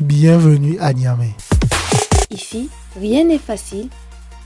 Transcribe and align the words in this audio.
Bienvenue 0.00 0.76
à 0.80 0.92
Niamey. 0.92 1.30
Ici, 2.28 2.68
rien 2.98 3.22
n'est 3.24 3.38
facile. 3.38 3.88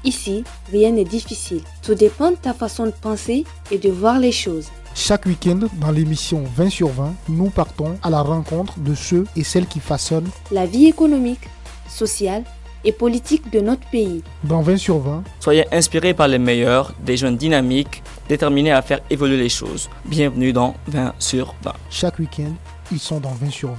Ici, 0.04 0.44
rien 0.70 0.92
n'est 0.92 1.06
difficile. 1.06 1.62
Tout 1.82 1.94
dépend 1.94 2.32
de 2.32 2.36
ta 2.36 2.52
façon 2.52 2.84
de 2.84 2.90
penser 2.90 3.44
et 3.70 3.78
de 3.78 3.88
voir 3.88 4.18
les 4.18 4.30
choses. 4.30 4.68
Chaque 4.94 5.24
week-end, 5.24 5.60
dans 5.80 5.90
l'émission 5.90 6.44
20 6.54 6.68
sur 6.68 6.88
20, 6.88 7.14
nous 7.30 7.48
partons 7.48 7.96
à 8.02 8.10
la 8.10 8.20
rencontre 8.20 8.78
de 8.80 8.94
ceux 8.94 9.24
et 9.36 9.42
celles 9.42 9.66
qui 9.66 9.80
façonnent 9.80 10.28
la 10.50 10.66
vie 10.66 10.86
économique, 10.86 11.48
sociale 11.88 12.44
et 12.84 12.92
politique 12.92 13.50
de 13.50 13.60
notre 13.60 13.88
pays. 13.88 14.22
Dans 14.44 14.60
20 14.60 14.76
sur 14.76 14.98
20, 14.98 15.24
soyez 15.40 15.64
inspirés 15.74 16.12
par 16.12 16.28
les 16.28 16.38
meilleurs, 16.38 16.92
des 17.00 17.16
jeunes 17.16 17.38
dynamiques, 17.38 18.02
déterminés 18.28 18.72
à 18.72 18.82
faire 18.82 19.00
évoluer 19.08 19.38
les 19.38 19.48
choses. 19.48 19.88
Bienvenue 20.04 20.52
dans 20.52 20.74
20 20.88 21.14
sur 21.18 21.54
20. 21.62 21.72
Chaque 21.88 22.18
week-end, 22.18 22.52
ils 22.92 23.00
sont 23.00 23.18
dans 23.18 23.32
20 23.32 23.50
sur 23.50 23.70
20. 23.70 23.76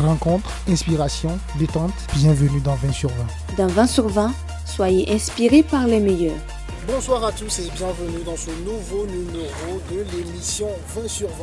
Rencontre, 0.00 0.50
inspiration, 0.66 1.38
détente, 1.58 1.92
bienvenue 2.14 2.60
dans 2.60 2.74
20 2.74 2.92
sur 2.92 3.10
20. 3.10 3.16
Dans 3.58 3.66
20 3.66 3.86
sur 3.86 4.08
20, 4.08 4.32
soyez 4.64 5.12
inspirés 5.12 5.62
par 5.62 5.86
les 5.86 6.00
meilleurs. 6.00 6.38
Bonsoir 6.86 7.22
à 7.22 7.32
tous 7.32 7.58
et 7.58 7.70
bienvenue 7.76 8.22
dans 8.24 8.36
ce 8.36 8.50
nouveau 8.64 9.06
numéro 9.06 9.78
de 9.90 10.16
l'émission 10.16 10.68
20 10.96 11.06
sur 11.06 11.28
20. 11.28 11.34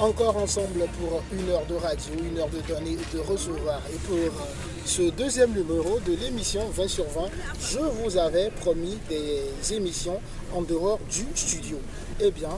Encore 0.00 0.36
ensemble 0.38 0.88
pour 0.98 1.22
une 1.32 1.50
heure 1.50 1.64
de 1.66 1.76
radio, 1.76 2.12
une 2.28 2.38
heure 2.38 2.48
de 2.48 2.60
donner 2.66 2.92
et 2.94 3.16
de 3.16 3.20
recevoir. 3.20 3.80
Et 3.92 3.98
pour 3.98 4.44
ce 4.84 5.02
deuxième 5.10 5.52
numéro 5.52 6.00
de 6.00 6.16
l'émission 6.16 6.62
20 6.74 6.88
sur 6.88 7.04
20, 7.04 7.28
je 7.60 7.78
vous 7.78 8.16
avais 8.16 8.50
promis 8.60 8.98
des 9.08 9.72
émissions 9.72 10.20
en 10.52 10.62
dehors 10.62 10.98
du 11.08 11.26
studio. 11.36 11.78
Eh 12.20 12.32
bien, 12.32 12.50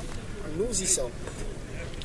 nous 0.57 0.83
y 0.83 0.87
sommes. 0.87 1.11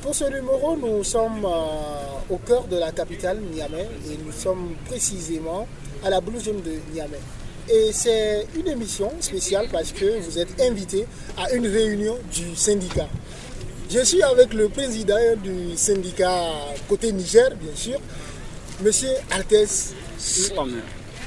Pour 0.02 0.14
ce 0.14 0.24
numéro, 0.24 0.76
nous 0.76 1.02
sommes 1.02 1.44
euh, 1.44 2.30
au 2.34 2.36
cœur 2.38 2.64
de 2.68 2.76
la 2.76 2.92
capitale 2.92 3.38
Niamey 3.52 3.88
et 4.08 4.16
nous 4.24 4.30
sommes 4.32 4.74
précisément 4.86 5.66
à 6.04 6.10
la 6.10 6.20
Blue 6.20 6.38
Zone 6.38 6.60
de 6.62 6.72
Niamey. 6.94 7.18
Et 7.68 7.90
c'est 7.92 8.46
une 8.56 8.68
émission 8.68 9.10
spéciale 9.20 9.66
parce 9.72 9.90
que 9.92 10.20
vous 10.20 10.38
êtes 10.38 10.60
invité 10.60 11.04
à 11.36 11.50
une 11.52 11.66
réunion 11.66 12.16
du 12.32 12.54
syndicat. 12.54 13.08
Je 13.90 13.98
suis 14.04 14.22
avec 14.22 14.54
le 14.54 14.68
président 14.68 15.16
du 15.42 15.76
syndicat 15.76 16.42
côté 16.88 17.10
Niger, 17.12 17.50
bien 17.60 17.74
sûr, 17.74 17.98
Monsieur 18.82 19.10
Altès. 19.32 19.94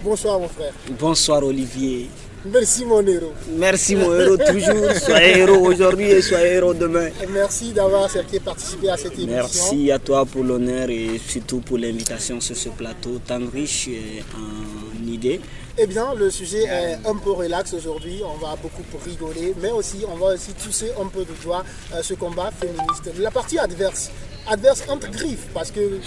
Bonsoir 0.04 0.40
mon 0.40 0.48
frère. 0.48 0.74
Bonsoir 0.98 1.44
Olivier. 1.44 2.10
Merci 2.44 2.86
mon 2.86 3.06
héros. 3.06 3.34
Merci 3.56 3.96
mon 3.96 4.14
héros 4.20 4.38
toujours. 4.38 4.92
Soyez 5.00 5.38
héros 5.38 5.68
aujourd'hui 5.68 6.06
et 6.10 6.22
soyez 6.22 6.54
héros 6.56 6.74
demain. 6.74 7.10
Merci 7.30 7.72
d'avoir 7.72 8.06
accepté 8.06 8.40
de 8.40 8.44
participer 8.44 8.90
à 8.90 8.98
cette 8.98 9.14
émission. 9.14 9.36
Merci 9.36 9.92
à 9.92 10.00
toi 10.00 10.26
pour 10.26 10.44
l'honneur 10.44 10.90
et 10.90 11.20
surtout 11.26 11.60
pour 11.60 11.78
l'invitation 11.78 12.42
sur 12.42 12.56
ce 12.56 12.70
plateau 12.70 13.22
tant 13.28 13.42
riche 13.54 13.90
en 14.36 15.08
idées. 15.08 15.40
Eh 15.78 15.86
bien, 15.88 16.14
le 16.16 16.30
sujet 16.32 16.64
est 16.64 16.98
un 17.08 17.16
peu 17.16 17.32
relax 17.32 17.74
aujourd'hui. 17.74 18.22
On 18.26 18.38
va 18.44 18.56
beaucoup 18.62 18.84
rigoler, 19.06 19.54
mais 19.62 19.72
aussi 19.72 19.98
on 20.12 20.16
va 20.18 20.34
aussi 20.34 20.52
toucher 20.54 20.92
un 21.00 21.08
peu 21.08 21.22
de 21.22 21.36
joie 21.42 21.64
ce 22.02 22.16
combat 22.16 22.52
féministe. 22.60 23.12
La 23.20 23.32
partie 23.32 23.60
adverse, 23.60 24.10
adverse 24.48 24.84
entre 24.90 25.10
griffes, 25.12 25.48
parce 25.54 25.72
que 25.72 26.00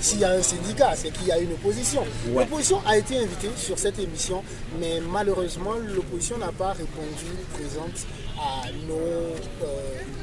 s'il 0.00 0.20
y 0.20 0.24
a 0.24 0.32
un 0.32 0.42
syndicat, 0.42 0.92
c'est 0.94 1.10
qu'il 1.12 1.26
y 1.26 1.32
a 1.32 1.38
une 1.38 1.52
opposition. 1.52 2.02
L'opposition 2.34 2.80
a 2.86 2.96
été 2.96 3.18
invitée 3.18 3.50
sur 3.56 3.78
cette 3.78 3.98
émission, 3.98 4.42
mais 4.80 5.00
malheureusement, 5.00 5.74
l'opposition 5.94 6.38
n'a 6.38 6.52
pas 6.52 6.72
répondu 6.72 7.26
présente 7.54 8.06
à 8.38 8.66
nos 8.88 8.94
euh, 8.94 9.34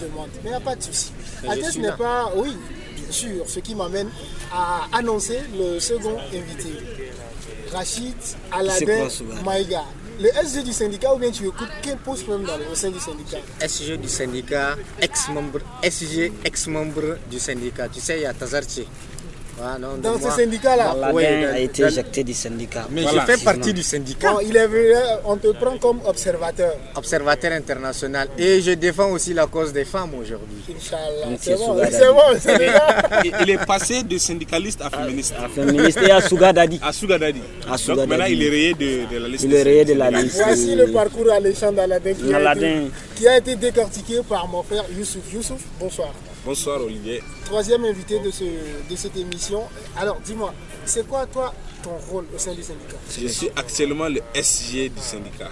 demandes. 0.02 0.30
Mais 0.44 0.50
il 0.50 0.52
n'y 0.52 0.56
a 0.56 0.60
pas 0.60 0.76
de 0.76 0.84
souci. 0.84 1.12
Adès 1.48 1.80
n'est 1.80 1.92
pas. 1.98 2.32
Oui, 2.36 2.56
bien 2.96 3.12
sûr, 3.12 3.48
ce 3.48 3.60
qui 3.60 3.76
m'amène 3.76 4.10
à 4.52 4.88
annoncer 4.98 5.40
le 5.58 5.80
second 5.80 6.18
invité. 6.34 6.74
Rachid 7.72 8.16
Aladin 8.52 9.08
Maïga. 9.46 9.84
Le 10.22 10.28
SG 10.28 10.64
du 10.64 10.74
syndicat 10.74 11.14
ou 11.14 11.18
bien 11.18 11.32
tu 11.32 11.48
écoutes 11.48 11.70
quel 11.82 11.96
poste 11.98 12.28
même 12.28 12.44
dans 12.44 12.58
le, 12.58 12.68
au 12.70 12.76
sein 12.76 12.92
du 12.92 13.00
syndicat? 13.00 13.38
SG 13.62 13.98
du 13.98 14.10
syndicat, 14.10 14.76
ex-membre, 15.02 15.60
SG 15.82 16.34
ex-membre 16.44 17.18
du 17.32 17.40
syndicat. 17.40 17.88
Tu 17.88 18.02
sais, 18.02 18.18
il 18.18 18.24
y 18.24 18.26
a 18.26 18.34
Tazarchi. 19.60 20.02
dans 20.02 20.20
ce 20.20 20.36
syndicat-là 20.36 21.12
Oui, 21.14 21.24
il 21.24 21.46
a 21.46 21.60
été 21.60 21.84
éjecté 21.84 22.24
du 22.24 22.34
syndicat. 22.34 22.88
Mais 22.92 23.04
je 23.04 23.20
fais 23.20 23.38
partie 23.44 23.74
du 23.74 23.84
syndicat. 23.84 24.36
il 24.44 24.56
est 24.56 24.68
on 25.26 25.38
te 25.38 25.48
prend 25.50 25.78
comme 25.78 26.00
observateur. 26.06 26.74
Observateur 26.96 27.52
international. 27.54 28.28
Et 28.38 28.62
je 28.62 28.72
défends 28.72 29.12
aussi 29.12 29.34
la 29.34 29.48
cause 29.48 29.74
des 29.74 29.86
femmes 29.86 30.12
aujourd'hui. 30.20 30.64
Inch'Allah. 30.70 31.36
C'est 31.40 31.56
bon, 31.58 31.78
c'est 32.40 32.58
bon. 32.58 33.32
il 33.42 33.50
est 33.50 33.66
passé 33.66 34.04
de 34.04 34.18
syndicaliste 34.18 34.82
à 34.82 34.90
féministe. 34.90 35.34
À, 35.44 35.50
féministe 35.50 36.00
et 36.06 36.12
à 36.12 36.22
Sougadadi. 36.22 36.80
À 36.84 36.92
Sougadadi. 36.94 37.42
Donc 37.88 38.08
maintenant, 38.08 38.26
il 38.26 38.44
est 38.44 38.50
rayé 38.50 38.74
de, 38.74 39.14
de 39.14 39.20
la 39.22 39.28
liste. 39.28 39.44
Il 39.44 39.54
est 39.54 39.64
rayé 39.64 39.86
de 39.86 39.94
la 39.94 40.12
liste. 40.12 40.42
Voici 40.44 40.76
le 40.76 40.88
parcours 40.92 41.32
alléchant 41.32 41.72
d'Aladin 41.72 42.14
qui, 42.14 42.92
qui, 43.16 43.28
a 43.28 43.38
été 43.38 43.56
décortiqué 43.56 44.22
par 44.28 44.48
mon 44.48 44.64
frère 44.64 44.86
Youssouf. 44.98 45.34
Youssouf, 45.34 45.62
bonsoir. 45.80 46.10
Bonsoir 46.46 46.82
Olivier. 46.82 47.22
Troisième 47.46 47.84
invité 47.86 48.20
de, 48.20 48.32
ce, 48.32 48.44
de 48.44 48.96
cette 48.96 49.18
émission. 49.18 49.64
Alors 49.98 50.20
dis-moi, 50.24 50.54
c'est 50.86 51.06
quoi 51.08 51.26
toi 51.26 51.54
ton 51.84 51.98
rôle 52.10 52.26
au 52.34 52.38
sein 52.38 52.54
du 52.54 52.64
syndicat? 52.64 52.96
Je 53.20 53.28
suis 53.28 53.50
actuellement 53.56 54.08
le 54.08 54.22
SG 54.34 54.90
du 54.90 55.02
syndicat. 55.02 55.50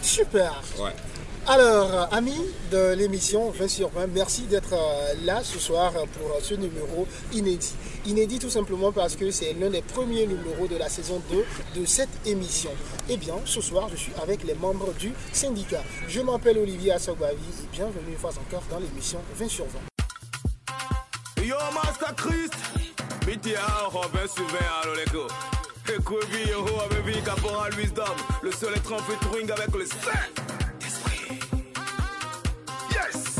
Super. 0.00 0.62
Ouais. 0.78 0.92
Alors, 1.48 2.08
amis 2.12 2.40
de 2.72 2.94
l'émission 2.94 3.50
20 3.50 3.68
sur 3.68 3.88
20, 3.90 4.08
merci 4.08 4.42
d'être 4.42 4.72
euh, 4.72 5.14
là 5.24 5.42
ce 5.44 5.60
soir 5.60 5.92
pour 5.92 6.36
ce 6.42 6.54
numéro 6.54 7.06
inédit. 7.32 7.72
Inédit 8.04 8.40
tout 8.40 8.50
simplement 8.50 8.90
parce 8.90 9.14
que 9.14 9.30
c'est 9.30 9.52
l'un 9.52 9.70
des 9.70 9.82
premiers 9.82 10.26
numéros 10.26 10.66
de 10.66 10.76
la 10.76 10.88
saison 10.88 11.22
2 11.30 11.80
de 11.80 11.86
cette 11.86 12.08
émission. 12.26 12.70
Eh 13.08 13.16
bien, 13.16 13.34
ce 13.44 13.60
soir, 13.60 13.88
je 13.92 13.96
suis 13.96 14.12
avec 14.20 14.42
les 14.42 14.54
membres 14.54 14.92
du 14.94 15.12
syndicat. 15.32 15.84
Je 16.08 16.20
m'appelle 16.20 16.58
Olivier 16.58 16.92
Assogbavi 16.92 17.36
et 17.36 17.76
bienvenue 17.76 18.10
une 18.12 18.18
fois 18.18 18.30
encore 18.30 18.64
dans 18.68 18.80
l'émission 18.80 19.18
20 19.36 19.48
sur 19.48 19.66
20. 19.66 19.70
Yo, 21.46 21.56
Master 21.72 22.12
Christ. 22.16 22.54
BTA, 23.24 23.88
Robin 23.92 24.26
Souverain, 24.26 24.66
allo 24.82 24.94
les 24.96 25.04
gars. 25.04 25.94
Écoutez, 25.96 26.50
yo, 26.50 26.66
avec 26.80 27.24
Caporal 27.24 27.72
Wisdom. 27.74 28.16
Le 28.42 28.50
seul 28.50 28.74
être 28.74 28.92
en 28.92 28.96
avec 28.96 29.72
le 29.72 29.86
Saint-Esprit. 29.86 31.38
Yes! 32.90 33.36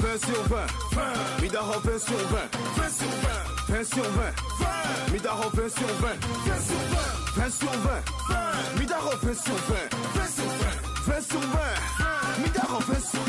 20 0.00 0.24
sur 0.24 0.42
20. 0.44 0.66
20. 0.92 1.42
Midaro 1.42 1.80
20 1.80 1.98
sur 1.98 2.16
20. 2.16 2.38
20 2.76 2.88
sur 2.88 3.10
20. 3.68 3.76
20 3.76 3.84
sur 3.84 4.02
20. 4.02 4.32
20. 4.60 5.12
Midaro 5.12 5.50
20 5.50 5.68
sur 5.68 5.86
20. 5.86 6.08
20 6.46 6.60
sur 6.60 6.80
20. 6.88 7.42
20 7.42 7.50
sur 7.50 7.70
20. 7.70 8.00
20. 8.30 8.80
Midaro 8.80 9.10
20 9.22 9.34
sur 9.34 9.52
20. 9.52 9.74
20 10.14 10.26
sur 10.30 10.48
20. 10.48 11.12
20 11.12 11.20
sur 11.20 11.40
20. 11.40 11.58
Midaro 12.42 12.78
20 12.78 12.94
sur 12.94 13.20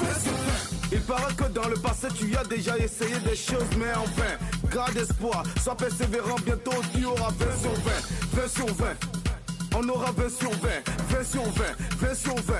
20 0.00 0.20
sur 0.20 0.32
20. 0.32 0.71
Il 0.92 1.00
paraît 1.00 1.34
que 1.34 1.44
dans 1.44 1.68
le 1.68 1.76
passé 1.76 2.08
tu 2.14 2.36
as 2.36 2.44
déjà 2.44 2.76
essayé 2.76 3.18
des 3.20 3.34
choses 3.34 3.64
mais 3.78 3.92
enfin 3.96 4.36
Garde 4.70 4.96
espoir, 4.96 5.42
sois 5.62 5.74
persévérant 5.74 6.36
bientôt 6.44 6.72
tu 6.94 7.04
auras 7.06 7.30
20 7.30 7.46
sur 7.62 7.72
20 7.72 8.42
20 8.42 8.48
sur 8.48 8.66
20 8.74 8.84
On 9.74 9.88
aura 9.88 10.12
20 10.12 10.28
sur 10.28 10.50
20 10.50 10.58
20 11.08 11.24
sur 11.24 11.44
20 11.44 11.64
20 12.00 12.14
sur 12.14 12.34
20 12.34 12.54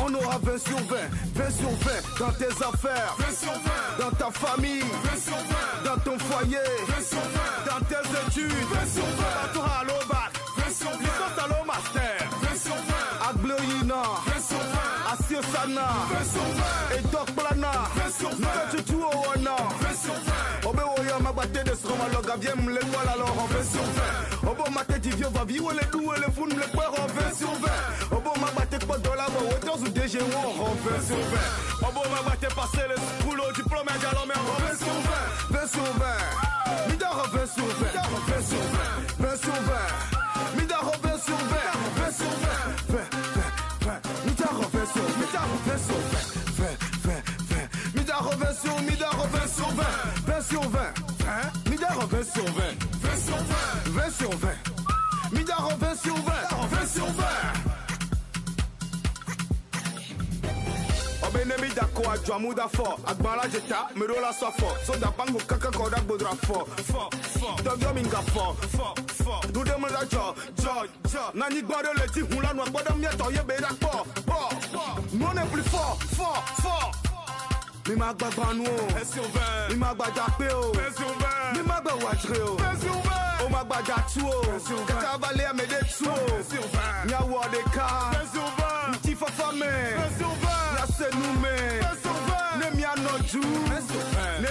on 0.00 0.14
aura 0.14 0.38
20 0.38 0.58
sur 0.58 0.76
20, 0.76 0.96
20 1.34 1.50
sur 1.50 1.70
20 1.70 2.18
dans 2.20 2.32
tes 2.32 2.46
affaires, 2.46 3.16
20 3.18 3.34
sur 3.34 3.52
20 3.52 4.04
dans 4.04 4.10
ta 4.16 4.30
famille, 4.30 4.80
20 4.80 5.20
sur 5.20 5.36
20 5.36 5.84
dans 5.84 6.00
ton 6.02 6.18
foyer, 6.18 6.58
20 6.86 7.04
sur 7.04 7.18
20 7.18 7.66
dans 7.66 7.84
tes 7.86 8.40
études, 8.40 8.52
20 8.52 8.86
sur 8.94 9.04
20 9.04 9.54
dans 9.54 9.60
ton 9.60 10.06
bac, 10.08 10.32
20 10.56 10.72
sur 10.72 10.90
20 10.90 10.98
dans 10.98 11.34
ta 11.34 11.64
master, 11.64 12.30
20 12.42 12.56
sur 12.56 12.74
20 12.74 13.28
Agloïna, 13.28 14.02
20 15.38 15.42
sur 15.42 15.48
20 15.48 15.48
Assio 15.48 15.52
Sana, 15.52 15.88
20 16.10 16.24
sur 16.24 16.42
20 16.42 16.98
et 16.98 17.02
Doc 17.12 17.30
Plana, 17.32 17.72
20 17.94 18.10
sur 18.18 18.30
20 18.30 18.76
Tutu 18.76 18.94
Owana, 18.94 19.56
20 19.80 19.94
sur 19.94 20.14
20 20.14 20.68
Obe 20.68 20.80
Oya 20.98 21.18
Magbate 21.20 21.64
de 21.64 21.74
Sromaloga, 21.74 22.34
viens 22.40 22.54
me 22.56 22.72
l'étoile 22.72 23.08
alors 23.14 23.36
en 23.38 23.46
20 23.46 23.64
sur 23.64 23.82
20 24.42 24.50
Obo 24.50 24.70
Mate 24.70 25.00
Divio 25.00 25.30
va 25.30 25.44
vivre 25.44 25.72
les 25.72 25.78
et 25.78 26.20
les 26.26 26.32
fous, 26.32 26.46
les 26.46 26.72
peurs 26.72 26.92
en 26.92 27.06
20 27.06 27.34
sur 27.36 27.52
20 27.52 28.16
Obo 28.16 28.30
pas 28.86 28.98
de 28.98 29.08
la 29.08 29.26
voix, 29.26 29.50
autant 29.50 29.78
ou 29.80 29.88
DG 29.88 30.18
20 30.18 30.26
sur 31.06 31.16
20 31.16 31.88
Obo 31.88 32.00
Magbate 32.10 32.54
passer 32.54 32.86
les 32.88 33.24
coulots, 33.24 33.52
diplôme 33.54 33.88
et 33.94 34.02
galon, 34.02 34.26
mais 34.26 34.34
en 34.34 34.46
20 34.66 34.78
sur 34.78 34.96
20 35.50 35.60
20 35.60 35.66
sur 35.68 35.82
20 35.82 36.90
Midar 36.90 37.30
20 37.32 37.46
sur 37.46 37.64
20 37.64 37.86
20 38.26 38.42
sur 38.42 38.58
20 38.58 38.67
sur 52.38 52.46
20 52.46 52.52
20 53.02 53.16
sur 53.16 53.36
20 53.36 53.46
20 53.86 54.10
sur 54.10 54.30
20 54.30 54.48
Midar 55.32 55.68
20 55.76 55.94
sur 55.96 56.14
20 56.14 56.22
20 56.70 56.86
sur 56.86 57.06
20 57.06 57.24
Oh 61.24 61.30
ben 61.32 61.48
dako 61.74 62.10
adwo 62.10 62.34
amuda 62.34 62.68
fɔ 62.68 62.96
agbala 63.06 63.48
dzeta 63.48 63.88
meɖo 63.96 64.20
la 64.20 64.30
sɔ 64.30 64.52
fɔ 64.58 64.68
soda 64.86 65.10
pango 65.16 65.38
kaka 65.48 65.70
mi 67.94 68.02
nga 68.02 68.20
la 69.90 70.02
nanyigba 71.34 71.76
ɖe 71.82 71.92
le 71.98 72.06
ti 72.12 72.20
hu 72.20 72.40
la 72.40 72.52
ye 73.30 73.42
be 73.42 73.54
fɔ 75.74 76.97
mi 77.88 77.94
ma 77.96 78.12
gbagba 78.14 78.52
nu 78.54 78.64
o 78.64 78.68
mi 79.70 79.76
ma 79.76 79.94
gbadza 79.94 80.24
pe 80.38 80.48
o 80.52 80.72
mi 81.54 81.62
ma 81.62 81.80
gbe 81.80 81.92
wadzre 82.04 82.40
o 82.42 82.56
o 83.44 83.48
ma 83.48 83.64
gbadza 83.64 83.96
tu 84.12 84.26
o 84.26 84.84
kaka 84.86 85.18
va 85.20 85.28
lé 85.36 85.44
ame 85.50 85.64
ɖe 85.70 85.80
tu 85.96 86.10
o 86.10 86.12
miawɔ 87.08 87.40
ɖeka 87.52 87.86
ŋuti 88.90 89.14
fafa 89.16 89.52
me. 89.52 89.70
Miase 90.74 91.08
nu 91.18 91.28
me. 91.42 91.54
Ne 92.58 92.66
mianɔ 92.76 93.12
du 93.30 93.42
ne 94.42 94.50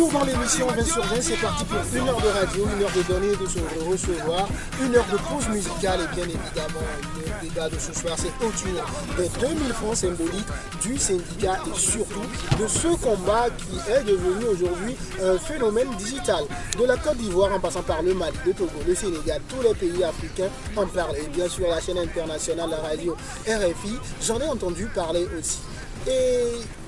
Retour 0.00 0.18
dans 0.18 0.24
l'émission 0.24 0.66
20 0.66 0.82
sur 0.84 1.04
20, 1.04 1.20
c'est 1.20 1.36
parti 1.36 1.64
pour 1.66 1.76
une 1.94 2.08
heure 2.08 2.20
de 2.22 2.28
radio, 2.28 2.66
une 2.74 2.82
heure 2.82 2.90
de 2.96 3.02
données, 3.02 3.36
de 3.36 3.46
se 3.46 3.58
recevoir, 3.84 4.48
une 4.82 4.96
heure 4.96 5.04
de 5.12 5.18
pause 5.18 5.46
musicale 5.50 6.00
et 6.00 6.14
bien 6.14 6.24
évidemment 6.24 6.86
le 7.16 7.46
débat 7.48 7.68
de 7.68 7.78
ce 7.78 7.92
soir 7.92 8.16
c'est 8.16 8.32
autour 8.42 8.82
des 9.18 9.28
2000 9.46 9.72
francs 9.74 9.96
symboliques 9.96 10.46
du 10.82 10.96
syndicat 10.96 11.58
et 11.66 11.78
surtout 11.78 12.22
de 12.58 12.66
ce 12.66 12.88
combat 12.96 13.48
qui 13.58 13.76
est 13.92 14.04
devenu 14.04 14.46
aujourd'hui 14.46 14.96
un 15.22 15.36
phénomène 15.36 15.90
digital. 15.98 16.44
De 16.78 16.86
la 16.86 16.96
Côte 16.96 17.18
d'Ivoire 17.18 17.52
en 17.52 17.60
passant 17.60 17.82
par 17.82 18.00
le 18.00 18.14
Mali, 18.14 18.38
le 18.46 18.54
Togo, 18.54 18.70
le 18.86 18.94
Sénégal, 18.94 19.42
tous 19.50 19.60
les 19.60 19.74
pays 19.74 20.02
africains 20.02 20.48
en 20.76 20.86
parlent 20.86 21.16
et 21.16 21.28
bien 21.28 21.48
sûr 21.48 21.68
la 21.68 21.80
chaîne 21.80 21.98
internationale, 21.98 22.70
la 22.70 22.88
radio 22.88 23.14
RFI, 23.46 23.98
j'en 24.22 24.40
ai 24.40 24.46
entendu 24.46 24.86
parler 24.94 25.26
aussi. 25.38 25.58
Et 26.06 26.40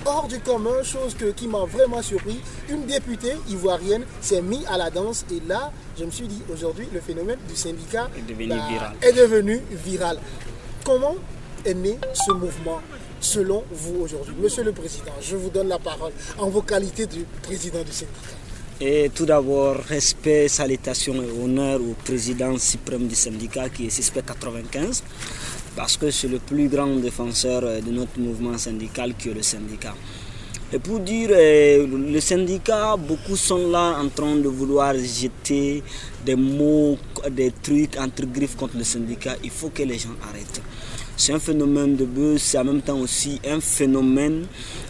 hors 0.06 0.26
du 0.26 0.38
commun, 0.40 0.82
chose 0.82 1.14
que, 1.14 1.26
qui 1.26 1.46
m'a 1.46 1.64
vraiment 1.64 2.02
surpris, 2.02 2.40
une 2.68 2.86
députée 2.86 3.34
ivoirienne 3.48 4.04
s'est 4.20 4.42
mise 4.42 4.64
à 4.68 4.78
la 4.78 4.90
danse 4.90 5.24
et 5.30 5.40
là, 5.46 5.70
je 5.98 6.04
me 6.04 6.10
suis 6.10 6.26
dit, 6.26 6.42
aujourd'hui, 6.52 6.88
le 6.92 7.00
phénomène 7.00 7.38
du 7.48 7.54
syndicat 7.54 8.08
Est 8.16 8.22
devenu 8.28 8.48
bah, 8.48 8.66
viral. 8.68 8.92
est 9.02 9.12
devenu 9.12 9.60
viral. 9.70 10.18
Comment 10.84 11.16
est 11.64 11.74
né 11.74 11.98
ce 12.14 12.32
mouvement 12.32 12.80
selon 13.20 13.62
vous 13.70 14.00
aujourd'hui? 14.00 14.34
Monsieur 14.40 14.64
le 14.64 14.72
Président, 14.72 15.12
je 15.20 15.36
vous 15.36 15.50
donne 15.50 15.68
la 15.68 15.78
parole 15.78 16.12
en 16.38 16.48
vos 16.48 16.62
qualités 16.62 17.06
de 17.06 17.24
président 17.42 17.82
du 17.82 17.92
syndicat. 17.92 18.18
Et 18.80 19.10
tout 19.14 19.26
d'abord, 19.26 19.76
respect, 19.76 20.48
salutation 20.48 21.14
et 21.22 21.30
honneur 21.40 21.80
au 21.80 21.94
président 22.04 22.58
suprême 22.58 23.06
du 23.06 23.14
syndicat 23.14 23.68
qui 23.68 23.86
est 23.86 23.90
suspect 23.90 24.22
95, 24.26 25.04
parce 25.76 25.96
que 25.96 26.10
c'est 26.10 26.28
le 26.28 26.38
plus 26.38 26.68
grand 26.68 26.96
défenseur 26.96 27.62
euh, 27.64 27.80
de 27.80 27.90
notre 27.90 28.18
mouvement 28.18 28.56
syndical 28.58 29.14
qui 29.14 29.30
est 29.30 29.34
le 29.34 29.42
syndicat. 29.42 29.94
Et 30.72 30.78
pour 30.78 31.00
dire, 31.00 31.28
euh, 31.32 31.86
le 31.86 32.20
syndicat, 32.20 32.96
beaucoup 32.96 33.36
sont 33.36 33.70
là 33.70 33.98
en 34.02 34.08
train 34.08 34.36
de 34.36 34.48
vouloir 34.48 34.94
jeter 34.94 35.82
des 36.24 36.34
mots, 36.34 36.96
des 37.30 37.52
trucs 37.62 37.98
entre 37.98 38.24
griffes 38.26 38.56
contre 38.56 38.78
le 38.78 38.84
syndicat. 38.84 39.36
Il 39.44 39.50
faut 39.50 39.68
que 39.68 39.82
les 39.82 39.98
gens 39.98 40.16
arrêtent. 40.28 40.62
C'est 41.16 41.34
un 41.34 41.38
phénomène 41.38 41.94
de 41.96 42.06
buzz, 42.06 42.40
c'est 42.40 42.58
en 42.58 42.64
même 42.64 42.80
temps 42.80 42.98
aussi 42.98 43.38
un 43.46 43.60
phénomène, 43.60 44.46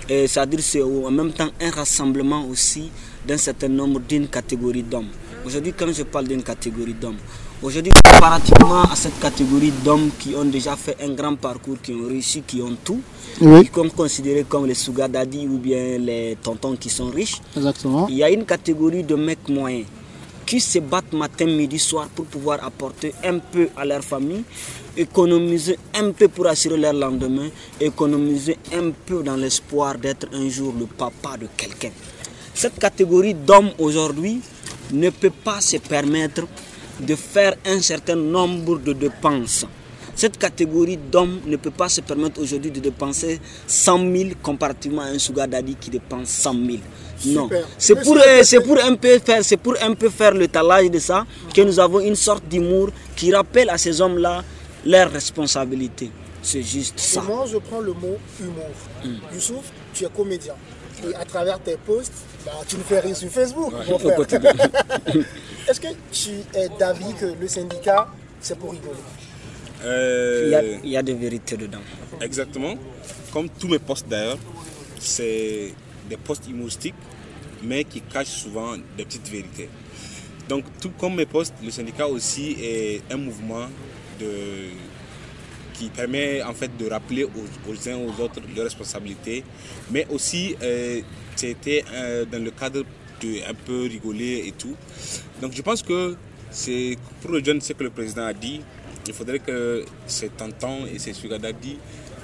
c'est-à-dire 0.08 0.60
c'est 0.62 0.80
en 0.80 1.10
même 1.10 1.32
temps 1.32 1.50
un 1.60 1.70
rassemblement 1.70 2.46
aussi 2.46 2.90
d'un 3.26 3.36
certain 3.36 3.68
nombre 3.68 4.00
d'une 4.00 4.28
catégorie 4.28 4.84
d'hommes. 4.84 5.08
Aujourd'hui, 5.44 5.72
quand 5.76 5.92
je 5.92 6.04
parle 6.04 6.28
d'une 6.28 6.44
catégorie 6.44 6.94
d'hommes, 6.94 7.18
aujourd'hui, 7.62 7.92
comparativement 8.04 8.82
à 8.82 8.96
cette 8.96 9.18
catégorie 9.20 9.72
d'hommes 9.84 10.10
qui 10.18 10.34
ont 10.34 10.44
déjà 10.44 10.76
fait 10.76 10.96
un 11.02 11.10
grand 11.14 11.36
parcours, 11.36 11.76
qui 11.82 11.92
ont 11.92 12.08
réussi, 12.08 12.42
qui 12.42 12.60
ont 12.60 12.76
tout, 12.84 13.00
qui 13.38 13.70
sont 13.74 13.88
considérés 13.90 14.44
comme 14.48 14.66
les 14.66 14.74
sugar 14.74 15.08
daddy 15.08 15.46
ou 15.46 15.58
bien 15.58 15.98
les 15.98 16.36
tontons 16.42 16.76
qui 16.76 16.90
sont 16.90 17.06
riches, 17.10 17.40
Exactement. 17.56 18.06
il 18.08 18.16
y 18.16 18.24
a 18.24 18.30
une 18.30 18.44
catégorie 18.44 19.04
de 19.04 19.14
mecs 19.14 19.48
moyens 19.48 19.86
qui 20.44 20.60
se 20.60 20.80
battent 20.80 21.12
matin, 21.12 21.46
midi, 21.46 21.78
soir 21.78 22.08
pour 22.14 22.24
pouvoir 22.26 22.64
apporter 22.64 23.14
un 23.24 23.38
peu 23.38 23.68
à 23.76 23.84
leur 23.84 24.02
famille, 24.02 24.42
économiser 24.96 25.78
un 25.94 26.10
peu 26.10 26.26
pour 26.28 26.48
assurer 26.48 26.76
leur 26.76 26.92
lendemain, 26.92 27.48
économiser 27.80 28.58
un 28.74 28.90
peu 29.06 29.22
dans 29.22 29.36
l'espoir 29.36 29.96
d'être 29.96 30.26
un 30.34 30.48
jour 30.48 30.74
le 30.78 30.86
papa 30.86 31.36
de 31.40 31.46
quelqu'un. 31.56 31.90
Cette 32.54 32.78
catégorie 32.78 33.34
d'hommes 33.34 33.70
aujourd'hui 33.78 34.40
ne 34.92 35.08
peut 35.10 35.30
pas 35.30 35.60
se 35.60 35.76
permettre 35.78 36.42
de 37.02 37.14
faire 37.14 37.54
un 37.66 37.80
certain 37.80 38.16
nombre 38.16 38.78
de 38.78 38.92
dépenses. 38.92 39.66
Cette 40.14 40.38
catégorie 40.38 40.98
d'hommes 40.98 41.40
ne 41.46 41.56
peut 41.56 41.70
pas 41.70 41.88
se 41.88 42.00
permettre 42.02 42.40
aujourd'hui 42.40 42.70
de 42.70 42.80
dépenser 42.80 43.40
100 43.66 43.98
000 43.98 44.30
comparativement 44.42 45.02
à 45.02 45.06
un 45.06 45.18
sugar 45.18 45.48
daddy 45.48 45.74
qui 45.74 45.88
dépense 45.90 46.28
100 46.28 46.52
000. 46.52 46.78
Non, 47.26 47.48
c'est 47.78 47.94
pour, 47.94 48.16
euh, 48.16 48.42
c'est 48.42 48.60
pour 48.60 48.78
un 48.84 48.94
peu 48.94 49.18
faire, 49.20 49.42
c'est 49.44 49.56
pour 49.56 49.74
un 49.82 49.94
peu 49.94 50.10
faire 50.10 50.34
le 50.34 50.48
talage 50.48 50.90
de 50.90 50.98
ça 50.98 51.24
que 51.54 51.62
nous 51.62 51.78
avons 51.80 52.00
une 52.00 52.16
sorte 52.16 52.46
d'humour 52.46 52.90
qui 53.16 53.32
rappelle 53.34 53.70
à 53.70 53.78
ces 53.78 54.00
hommes-là 54.00 54.42
leurs 54.84 55.10
responsabilités. 55.10 56.10
C'est 56.42 56.62
juste 56.62 56.98
Et 56.98 57.02
ça. 57.02 57.22
moi, 57.22 57.44
je 57.50 57.56
prends 57.58 57.80
le 57.80 57.92
mot 57.92 58.18
humour. 58.40 59.14
Youssouf, 59.32 59.64
tu 59.94 60.04
es 60.04 60.08
comédien. 60.14 60.54
Et 61.08 61.14
à 61.14 61.24
travers 61.24 61.58
tes 61.60 61.76
posts, 61.76 62.12
bah, 62.44 62.52
tu 62.66 62.76
nous 62.76 62.82
fais 62.84 63.00
rire 63.00 63.16
sur 63.16 63.28
Facebook. 63.30 63.72
mon 63.88 63.98
frère. 63.98 64.18
Est-ce 65.68 65.80
que 65.80 65.88
tu 66.10 66.30
es 66.54 66.68
d'avis 66.78 67.14
que 67.14 67.26
le 67.40 67.48
syndicat, 67.48 68.08
c'est 68.40 68.58
pour 68.58 68.72
rigoler? 68.72 68.96
Euh, 69.84 70.42
Il 70.44 70.50
y, 70.50 70.54
a, 70.54 70.62
il 70.84 70.90
y 70.90 70.96
a 70.96 71.02
de 71.02 71.12
vérité 71.12 71.56
dedans. 71.56 71.80
Exactement. 72.20 72.74
Comme 73.32 73.48
tous 73.48 73.68
mes 73.68 73.78
postes 73.78 74.08
d'ailleurs, 74.08 74.38
c'est 74.98 75.72
des 76.08 76.16
postes 76.16 76.48
humoristiques, 76.48 76.94
mais 77.62 77.84
qui 77.84 78.00
cachent 78.00 78.26
souvent 78.44 78.76
des 78.96 79.04
petites 79.04 79.28
vérités. 79.28 79.68
Donc, 80.48 80.64
tout 80.80 80.90
comme 80.98 81.14
mes 81.14 81.26
postes, 81.26 81.54
le 81.62 81.70
syndicat 81.70 82.06
aussi 82.08 82.56
est 82.60 83.02
un 83.10 83.16
mouvement 83.16 83.66
de, 84.20 84.70
qui 85.74 85.88
permet 85.88 86.42
en 86.42 86.52
fait 86.54 86.76
de 86.76 86.88
rappeler 86.90 87.24
aux, 87.24 87.70
aux 87.70 87.88
uns 87.88 87.96
aux 87.96 88.20
autres 88.22 88.40
leurs 88.54 88.64
responsabilités, 88.64 89.44
mais 89.90 90.06
aussi 90.10 90.56
euh, 90.62 91.00
c'était 91.42 91.84
euh, 91.92 92.24
dans 92.24 92.42
le 92.42 92.52
cadre 92.52 92.84
de 93.20 93.30
un 93.50 93.54
peu 93.66 93.82
rigoler 93.82 94.44
et 94.46 94.52
tout. 94.52 94.76
Donc, 95.40 95.52
je 95.58 95.62
pense 95.62 95.82
que 95.82 96.16
c'est 96.50 96.96
pour 97.20 97.32
le 97.32 97.42
jeune, 97.42 97.60
ce 97.60 97.72
que 97.72 97.82
le 97.82 97.90
président 97.90 98.26
a 98.26 98.32
dit, 98.32 98.60
il 99.06 99.12
faudrait 99.12 99.40
que 99.40 99.84
ces 100.06 100.28
tantons 100.28 100.86
et 100.86 100.98
ces 101.00 101.12
sugar 101.12 101.40
daddy 101.40 101.78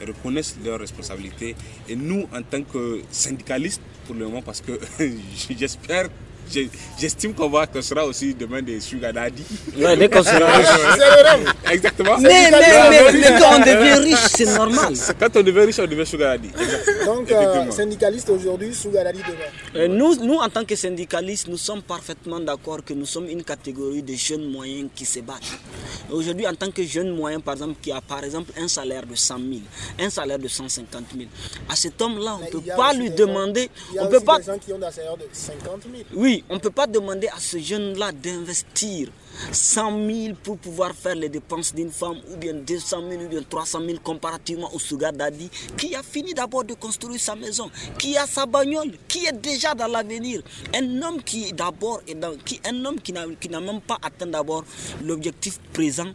reconnaissent 0.07 0.57
leurs 0.65 0.79
responsabilités. 0.79 1.57
Et 1.89 1.97
nous, 1.97 2.29
en 2.33 2.43
tant 2.43 2.63
que 2.63 3.01
syndicalistes, 3.11 3.83
pour 4.07 4.15
le 4.15 4.27
moment, 4.27 4.43
parce 4.43 4.61
que 4.61 4.79
j'espère, 5.59 6.09
j'estime 6.99 7.35
qu'on 7.35 7.49
va, 7.49 7.67
qu'on 7.67 7.83
sera 7.83 8.05
aussi 8.07 8.35
demain 8.35 8.63
des 8.63 8.81
sugar 8.81 9.13
daddy. 9.13 9.45
Ouais, 9.77 9.97
dès 9.97 10.09
qu'on 10.09 10.23
sera 10.23 10.47
riche. 10.57 10.67
C'est 10.93 10.99
le 10.99 11.29
rêve. 11.29 11.53
Exactement. 11.71 12.19
Mais, 12.19 12.51
mais, 12.51 12.61
mais, 12.91 13.13
mais 13.13 13.41
quand 13.41 13.57
on 13.57 13.61
devient 13.61 14.01
riche, 14.11 14.27
c'est 14.35 14.47
normal. 14.47 14.95
Quand 15.19 15.37
on 15.37 15.43
devient 15.43 15.61
riche, 15.67 15.79
on 15.79 15.87
devient 15.87 16.07
sugar 16.07 16.33
daddy. 16.39 16.49
Exactement. 16.61 17.15
Donc, 17.17 17.31
euh, 17.33 17.71
syndicaliste 17.71 18.31
aujourd'hui, 18.31 18.75
Sougadali 18.75 19.19
demain. 19.21 19.51
Euh, 19.77 19.89
Nous, 19.89 20.15
nous, 20.25 20.35
en 20.37 20.49
tant 20.49 20.65
que 20.65 20.77
syndicalistes, 20.77 21.49
nous 21.49 21.57
sommes 21.57 21.83
parfaitement 21.83 22.39
d'accord 22.41 22.85
que 22.85 22.93
nous 22.95 23.07
sommes 23.07 23.29
une 23.29 23.43
catégorie 23.43 24.03
de 24.03 24.15
jeunes 24.15 24.51
moyens 24.51 24.89
qui 24.95 25.05
se 25.05 25.21
battent. 25.21 25.59
Aujourd'hui, 26.11 26.47
en 26.47 26.55
tant 26.55 26.71
que 26.71 26.83
jeune 26.85 27.11
moyen, 27.15 27.41
par 27.41 27.55
exemple, 27.55 27.77
qui 27.83 27.91
a 27.93 28.01
par 28.01 28.23
exemple 28.25 28.53
un 28.59 28.69
salaire 28.69 29.05
de 29.07 29.15
100 29.15 29.37
000, 29.39 29.49
un 30.01 30.11
salaire 30.11 30.39
de 30.39 30.49
150 30.49 31.05
000, 31.17 31.29
à 31.69 31.77
cet 31.77 32.01
homme-là, 32.01 32.37
on 32.41 32.45
ne 32.45 32.51
peut 32.51 32.59
il 32.61 32.67
y 32.67 32.71
a 32.71 32.77
pas 32.77 32.91
aussi 32.91 32.99
lui 32.99 33.11
demander, 33.11 33.71
Il 33.91 33.97
y 33.97 33.99
a 33.99 34.05
on 34.05 34.09
peut 34.09 34.21
pas 34.21 34.39
des 34.39 34.45
gens 34.45 34.59
qui 34.59 34.73
ont 34.73 34.79
des 34.79 34.91
salaires 34.91 35.17
de 35.17 35.27
50 35.33 35.83
000. 35.83 36.05
Oui, 36.15 36.38
on 36.49 36.55
ne 36.55 36.59
peut 36.61 36.71
pas 36.71 36.87
demander 36.87 37.29
à 37.29 37.39
ce 37.39 37.59
jeune-là 37.59 38.13
d'investir 38.13 39.09
100 39.53 40.07
000 40.07 40.35
pour 40.43 40.59
pouvoir 40.59 40.95
faire 40.95 41.15
les 41.15 41.29
dépenses 41.29 41.75
d'une 41.75 41.91
femme, 41.91 42.19
ou 42.33 42.37
bien 42.37 42.55
200 42.55 43.03
000, 43.09 43.23
ou 43.23 43.29
bien 43.29 43.43
300 43.49 43.81
000 43.87 43.99
comparativement 44.03 44.73
au 44.75 44.79
Sugar 44.79 45.13
Daddy, 45.13 45.51
qui 45.77 45.95
a 45.95 46.03
fini 46.03 46.35
d'abord 46.35 46.65
de 46.65 46.75
construire 46.75 47.21
sa 47.21 47.37
maison, 47.37 47.71
qui 47.99 48.17
a 48.17 48.27
sa 48.27 48.47
bagnole, 48.47 48.93
qui 49.07 49.27
est 49.27 49.33
déjà 49.41 49.75
dans 49.75 49.87
l'avenir. 49.87 50.43
Un 50.75 51.03
homme 51.03 51.23
qui 51.23 51.53
d'abord 51.53 52.03
qui, 52.45 52.61
un 52.65 52.85
homme 52.85 53.01
qui 53.01 53.13
n'a 53.13 53.61
même 53.61 53.81
pas 53.81 53.99
atteint 54.03 54.27
d'abord 54.27 54.65
l'objectif 55.05 55.59
présent 55.73 56.13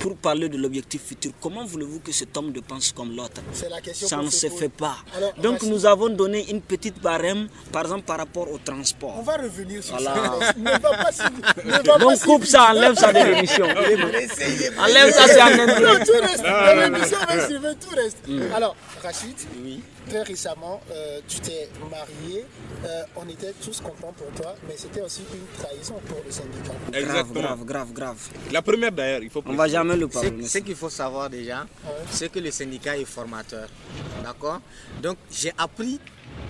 pour 0.00 0.16
parler 0.16 0.48
de 0.48 0.56
l'objectif 0.58 1.00
futur, 1.06 1.32
comment 1.40 1.64
voulez-vous 1.64 2.00
que 2.00 2.12
cet 2.12 2.36
homme 2.36 2.52
ne 2.52 2.60
pense 2.60 2.92
comme 2.92 3.14
l'autre? 3.16 3.40
C'est 3.52 3.68
la 3.70 3.80
question 3.80 4.06
Ça 4.08 4.16
ne 4.18 4.28
se 4.30 4.48
fait 4.48 4.68
pas. 4.68 4.96
Alors, 5.16 5.32
Donc 5.42 5.62
nous 5.62 5.86
avons 5.86 6.08
donné 6.08 6.50
une 6.50 6.60
petite 6.60 7.00
barème, 7.00 7.48
par 7.72 7.82
exemple 7.82 8.02
par 8.04 8.18
rapport 8.18 8.50
au 8.50 8.58
transport. 8.58 9.14
On 9.18 9.22
va 9.22 9.36
revenir 9.36 9.82
sur 9.82 9.96
Voilà. 9.96 10.14
ça. 10.40 10.52
Ne 10.58 10.70
va 10.70 10.78
pas 10.78 11.12
si- 11.12 11.22
ne 11.64 11.70
va 11.72 11.78
pas 11.82 11.98
Donc 11.98 12.20
coupe 12.20 12.44
ça, 12.44 12.70
enlève 12.70 12.94
ça 12.94 13.12
de 13.12 13.18
l'émission. 13.34 13.64
Enlève 13.66 15.12
ça, 15.12 15.26
c'est 15.26 15.42
en 15.42 15.48
tout 16.04 16.20
reste. 16.20 16.42
Dans 16.42 16.80
l'émission, 16.80 17.18
va 17.26 17.46
suivre, 17.46 17.68
tout 17.80 17.96
reste. 17.96 18.18
Mm. 18.28 18.42
Alors, 18.54 18.76
Rachid, 19.02 19.36
très 20.08 20.22
récemment, 20.22 20.80
euh, 20.90 21.20
tu 21.26 21.40
t'es 21.40 21.68
marié. 21.90 22.44
Euh, 22.84 23.02
on 23.16 23.28
était 23.28 23.52
tous 23.64 23.80
contents 23.80 24.12
pour 24.16 24.28
toi, 24.40 24.54
mais 24.68 24.74
c'était 24.76 25.00
aussi 25.00 25.22
une 25.32 25.46
trahison 25.62 25.94
pour 26.06 26.20
le 26.24 26.30
syndicat. 26.30 26.72
Grave, 26.90 27.02
Exactement. 27.02 27.40
grave, 27.40 27.64
grave, 27.64 27.92
grave. 27.92 28.28
La 28.52 28.62
première 28.62 28.92
d'ailleurs, 28.92 29.22
il 29.22 29.30
faut 29.30 29.42
On 29.46 29.54
va 29.54 29.68
jamais 29.68 29.96
le 29.96 30.08
parler. 30.08 30.42
Ce 30.42 30.48
ce 30.48 30.58
qu'il 30.58 30.76
faut 30.76 30.90
savoir 30.90 31.28
déjà, 31.30 31.66
c'est 32.10 32.30
que 32.30 32.38
le 32.38 32.50
syndicat 32.50 32.96
est 32.96 33.04
formateur. 33.04 33.68
D'accord? 34.22 34.60
Donc 35.02 35.16
j'ai 35.30 35.52
appris 35.58 36.00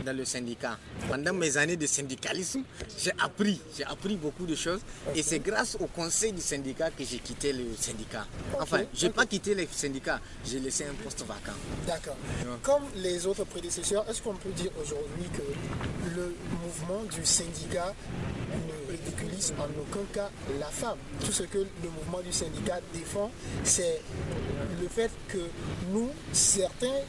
dans 0.04 0.16
le 0.16 0.24
syndicat. 0.24 0.78
Pendant 1.08 1.32
mes 1.32 1.56
années 1.56 1.76
de 1.76 1.86
syndicalisme, 1.86 2.62
j'ai 2.98 3.12
appris, 3.18 3.60
j'ai 3.76 3.84
appris 3.84 4.16
beaucoup 4.16 4.46
de 4.46 4.54
choses. 4.54 4.80
Et 5.14 5.22
c'est 5.22 5.38
grâce 5.40 5.76
au 5.80 5.86
conseil 5.86 6.32
du 6.32 6.40
syndicat 6.40 6.90
que 6.90 7.04
j'ai 7.04 7.18
quitté 7.18 7.52
le 7.52 7.64
syndicat. 7.78 8.26
Enfin, 8.60 8.82
je 8.94 9.06
n'ai 9.06 9.12
pas 9.12 9.26
quitté 9.26 9.54
le 9.54 9.66
syndicat, 9.70 10.20
j'ai 10.44 10.60
laissé 10.60 10.84
un 10.84 10.94
poste 11.02 11.20
vacant. 11.26 11.56
D'accord. 11.86 12.16
Comme 12.62 12.84
les 12.96 13.26
autres 13.26 13.44
prédécesseurs, 13.44 14.04
est-ce 14.08 14.22
qu'on 14.22 14.34
peut 14.34 14.50
dire 14.50 14.70
aujourd'hui 14.80 15.28
que 15.32 16.14
le 16.16 16.34
mouvement 16.62 17.02
du 17.04 17.24
syndicat 17.24 17.94
ne 18.54 18.92
ridiculise 18.92 19.52
en 19.58 19.64
aucun 19.80 20.04
cas 20.12 20.30
la 20.58 20.66
femme 20.66 20.98
Tout 21.24 21.32
ce 21.32 21.44
que 21.44 21.58
le 21.58 21.90
mouvement 21.90 22.20
du 22.20 22.32
syndicat 22.32 22.80
défend, 22.92 23.30
c'est 23.64 24.00
le 24.80 24.88
fait 24.88 25.10
que 25.28 25.38
nous, 25.92 26.10
certains, 26.32 27.00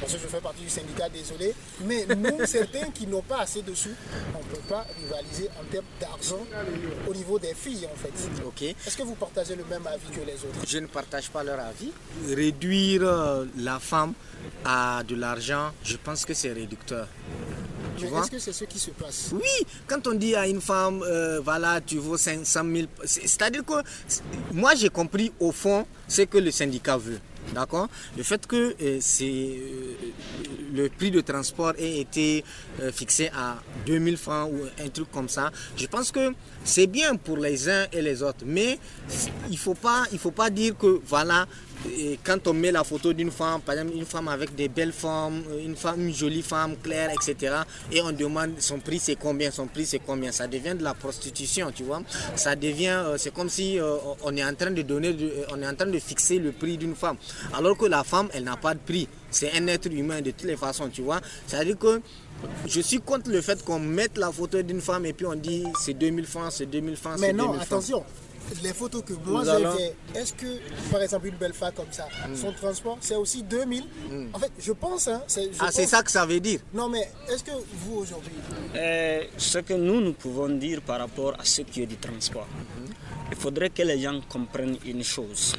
parce 0.00 0.14
que 0.14 0.18
je 0.18 0.26
fais 0.26 0.40
partie 0.40 0.62
du 0.62 0.70
syndicat, 0.70 1.08
désolé, 1.08 1.54
mais 1.84 2.06
nous, 2.16 2.44
certains 2.46 2.90
qui 2.90 3.06
n'ont 3.06 3.22
pas 3.22 3.40
assez 3.40 3.62
de 3.62 3.74
sous, 3.74 3.90
on 4.34 4.38
ne 4.38 4.44
peut 4.44 4.68
pas 4.68 4.86
rivaliser 5.00 5.48
en 5.60 5.64
termes 5.70 5.84
d'argent 6.00 6.40
au 7.08 7.14
niveau 7.14 7.38
des 7.38 7.54
filles, 7.54 7.86
en 7.92 7.96
fait. 7.96 8.12
Ok 8.44 8.62
Est-ce 8.62 8.96
que 8.96 9.02
vous 9.02 9.14
partagez 9.14 9.56
le 9.56 9.64
même 9.64 9.86
avis 9.86 10.10
que 10.10 10.24
les 10.24 10.34
autres? 10.34 10.60
Je 10.66 10.78
ne 10.78 10.86
partage 10.86 11.30
pas 11.30 11.42
leur 11.42 11.60
avis. 11.60 11.92
Réduire 12.28 13.02
euh, 13.04 13.44
la 13.58 13.78
femme 13.78 14.14
à 14.64 15.02
de 15.06 15.14
l'argent, 15.14 15.70
je 15.84 15.96
pense 15.96 16.24
que 16.24 16.34
c'est 16.34 16.52
réducteur. 16.52 17.06
Tu 17.96 18.04
Mais 18.06 18.18
est-ce 18.20 18.30
que 18.30 18.38
c'est 18.38 18.52
ce 18.52 18.64
qui 18.64 18.78
se 18.78 18.90
passe 18.90 19.30
Oui, 19.32 19.66
quand 19.86 20.06
on 20.06 20.14
dit 20.14 20.34
à 20.34 20.46
une 20.46 20.60
femme, 20.60 21.02
euh, 21.02 21.40
voilà, 21.44 21.80
tu 21.80 21.98
vaux 21.98 22.16
500 22.16 22.62
000, 22.64 22.86
c'est- 23.04 23.22
c'est-à-dire 23.26 23.64
que 23.64 23.74
moi 24.52 24.74
j'ai 24.74 24.88
compris 24.88 25.32
au 25.40 25.52
fond 25.52 25.86
ce 26.08 26.22
que 26.22 26.38
le 26.38 26.50
syndicat 26.50 26.96
veut. 26.96 27.18
D'accord? 27.54 27.88
Le 28.16 28.22
fait 28.22 28.46
que 28.46 28.76
euh, 28.80 28.98
c'est, 29.00 29.24
euh, 29.26 29.94
le 30.72 30.88
prix 30.88 31.10
de 31.10 31.20
transport 31.20 31.72
ait 31.78 31.98
été 32.00 32.44
fixé 32.92 33.30
à 33.36 33.56
2000 33.86 34.16
francs 34.16 34.50
ou 34.52 34.82
un 34.82 34.88
truc 34.88 35.10
comme 35.10 35.28
ça, 35.28 35.50
je 35.76 35.86
pense 35.86 36.10
que 36.10 36.32
c'est 36.64 36.86
bien 36.86 37.16
pour 37.16 37.36
les 37.36 37.68
uns 37.68 37.86
et 37.92 38.02
les 38.02 38.22
autres. 38.22 38.44
Mais 38.46 38.78
il 39.48 39.52
ne 39.52 39.56
faut, 39.56 39.74
pas- 39.74 40.50
dire 40.50 40.76
que 40.76 41.00
voilà, 41.06 41.46
et 41.88 42.18
quand 42.22 42.46
on 42.46 42.52
met 42.52 42.70
la 42.72 42.84
photo 42.84 43.12
d'une 43.12 43.30
femme, 43.30 43.60
par 43.62 43.74
exemple 43.74 43.96
une 43.96 44.04
femme 44.04 44.28
avec 44.28 44.54
des 44.54 44.68
belles 44.68 44.92
formes, 44.92 45.42
une 45.64 45.76
femme, 45.76 46.08
une 46.08 46.14
jolie 46.14 46.42
femme 46.42 46.76
claire, 46.82 47.10
etc. 47.10 47.54
Et 47.90 48.02
on 48.02 48.12
demande 48.12 48.52
son 48.58 48.78
prix 48.78 48.98
c'est 48.98 49.16
combien, 49.16 49.50
son 49.50 49.66
prix 49.66 49.86
c'est 49.86 49.98
combien. 50.00 50.30
Ça 50.32 50.46
devient 50.46 50.74
de 50.76 50.84
la 50.84 50.94
prostitution, 50.94 51.70
tu 51.74 51.84
vois. 51.84 52.02
Ça 52.36 52.54
devient, 52.56 52.88
euh, 53.06 53.16
c'est 53.18 53.32
comme 53.32 53.48
si 53.48 53.78
euh, 53.78 53.96
on 54.22 54.36
est 54.36 54.44
en 54.44 54.52
de 54.52 54.82
donner, 54.82 55.16
euh, 55.18 55.44
on 55.52 55.62
est 55.62 55.66
en 55.66 55.74
train 55.74 55.86
de 55.86 55.98
fixer 55.98 56.38
le 56.38 56.52
prix 56.52 56.76
d'une 56.76 56.94
femme. 56.94 57.16
Alors 57.54 57.76
que 57.78 57.86
la 57.86 58.04
femme, 58.04 58.28
elle 58.34 58.44
n'a 58.44 58.56
pas 58.56 58.74
de 58.74 58.80
prix. 58.80 59.08
C'est 59.30 59.52
un 59.52 59.66
être 59.68 59.86
humain 59.92 60.20
de 60.20 60.30
toutes 60.32 60.48
les 60.48 60.56
façons, 60.56 60.88
tu 60.88 61.02
vois. 61.02 61.20
C'est-à-dire 61.46 61.78
que 61.78 62.00
je 62.66 62.80
suis 62.80 63.00
contre 63.00 63.30
le 63.30 63.40
fait 63.40 63.62
qu'on 63.64 63.78
mette 63.78 64.16
la 64.18 64.32
photo 64.32 64.60
d'une 64.62 64.80
femme 64.80 65.06
et 65.06 65.12
puis 65.12 65.26
on 65.26 65.34
dit 65.34 65.64
c'est 65.78 65.94
2000 65.94 66.26
francs, 66.26 66.52
c'est 66.52 66.66
2000 66.66 66.96
francs, 66.96 67.14
c'est 67.18 67.26
Mais 67.26 67.32
2000 67.32 67.36
non, 67.46 67.52
francs. 67.54 67.62
attention. 67.62 68.04
Les 68.64 68.72
photos 68.72 69.04
que 69.06 69.12
moi 69.24 69.44
j'ai 69.44 69.64
fait, 69.78 69.94
est-ce 70.18 70.32
que, 70.34 70.46
par 70.90 71.00
exemple, 71.00 71.28
une 71.28 71.36
belle 71.36 71.52
femme 71.52 71.72
comme 71.76 71.92
ça, 71.92 72.08
son 72.34 72.50
transport, 72.52 72.98
c'est 73.00 73.14
aussi 73.14 73.44
2000 73.44 73.84
En 74.34 74.38
fait, 74.40 74.50
je 74.58 74.72
pense. 74.72 75.06
Hein, 75.06 75.22
je 75.28 75.40
Hmm. 75.42 75.50
Ah, 75.60 75.68
c'est 75.70 75.86
ça 75.86 76.02
que 76.02 76.10
ça 76.10 76.26
veut 76.26 76.40
dire. 76.40 76.58
Non, 76.74 76.88
mais 76.88 77.08
est-ce 77.28 77.44
que 77.44 77.52
vous 77.52 77.98
aujourd'hui, 77.98 78.32
Euh, 78.74 79.22
ce 79.36 79.58
que 79.58 79.74
nous, 79.74 80.00
nous 80.00 80.14
pouvons 80.14 80.48
dire 80.48 80.80
par 80.82 80.98
rapport 80.98 81.34
à 81.38 81.44
ce 81.44 81.62
qui 81.62 81.82
est 81.82 81.86
du 81.86 81.96
transport, 81.96 82.48
il 83.30 83.36
faudrait 83.36 83.70
que 83.70 83.82
les 83.82 84.00
gens 84.00 84.20
comprennent 84.28 84.78
une 84.84 85.04
chose. 85.04 85.54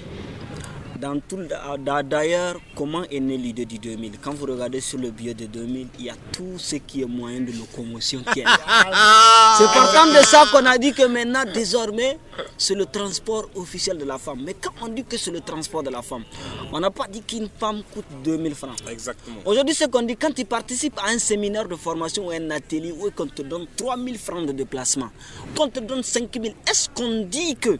Dans 1.01 1.19
tout, 1.19 1.37
d'a- 1.37 2.03
D'ailleurs, 2.03 2.57
comment 2.75 3.01
est 3.09 3.19
née 3.19 3.35
l'idée 3.37 3.65
du 3.65 3.79
2000 3.79 4.19
Quand 4.21 4.35
vous 4.35 4.45
regardez 4.45 4.79
sur 4.81 4.99
le 4.99 5.09
billet 5.09 5.33
de 5.33 5.47
2000, 5.47 5.87
il 5.97 6.05
y 6.05 6.09
a 6.11 6.15
tout 6.31 6.59
ce 6.59 6.75
qui 6.75 7.01
est 7.01 7.05
moyen 7.05 7.41
de 7.41 7.51
locomotion 7.51 8.21
qui 8.31 8.41
est 8.41 8.43
là. 8.43 8.55
C'est 9.57 9.65
partant 9.65 10.05
de 10.05 10.23
ça 10.23 10.45
qu'on 10.51 10.63
a 10.65 10.77
dit 10.77 10.93
que 10.93 11.07
maintenant, 11.07 11.43
désormais, 11.51 12.19
c'est 12.57 12.75
le 12.75 12.85
transport 12.85 13.49
officiel 13.55 13.97
de 13.97 14.05
la 14.05 14.19
femme. 14.19 14.41
Mais 14.45 14.53
quand 14.53 14.71
on 14.81 14.89
dit 14.89 15.03
que 15.03 15.17
c'est 15.17 15.31
le 15.31 15.41
transport 15.41 15.81
de 15.81 15.89
la 15.89 16.01
femme, 16.03 16.23
on 16.71 16.79
n'a 16.79 16.91
pas 16.91 17.07
dit 17.07 17.21
qu'une 17.21 17.49
femme 17.59 17.81
coûte 17.93 18.05
2000 18.23 18.53
francs. 18.53 18.77
Exactement. 18.89 19.37
Aujourd'hui, 19.45 19.73
ce 19.73 19.85
qu'on 19.85 20.03
dit, 20.03 20.15
quand 20.15 20.33
tu 20.33 20.45
participes 20.45 20.97
à 21.03 21.09
un 21.09 21.17
séminaire 21.19 21.67
de 21.67 21.75
formation 21.75 22.27
ou 22.27 22.31
un 22.31 22.49
atelier 22.51 22.91
où 22.91 23.09
on 23.17 23.25
te 23.27 23.41
donne 23.41 23.65
3000 23.75 24.17
francs 24.19 24.45
de 24.45 24.51
déplacement, 24.51 25.09
qu'on 25.57 25.67
te 25.67 25.79
donne 25.79 26.03
5000, 26.03 26.53
est-ce 26.69 26.89
qu'on 26.89 27.23
dit 27.25 27.55
que 27.55 27.77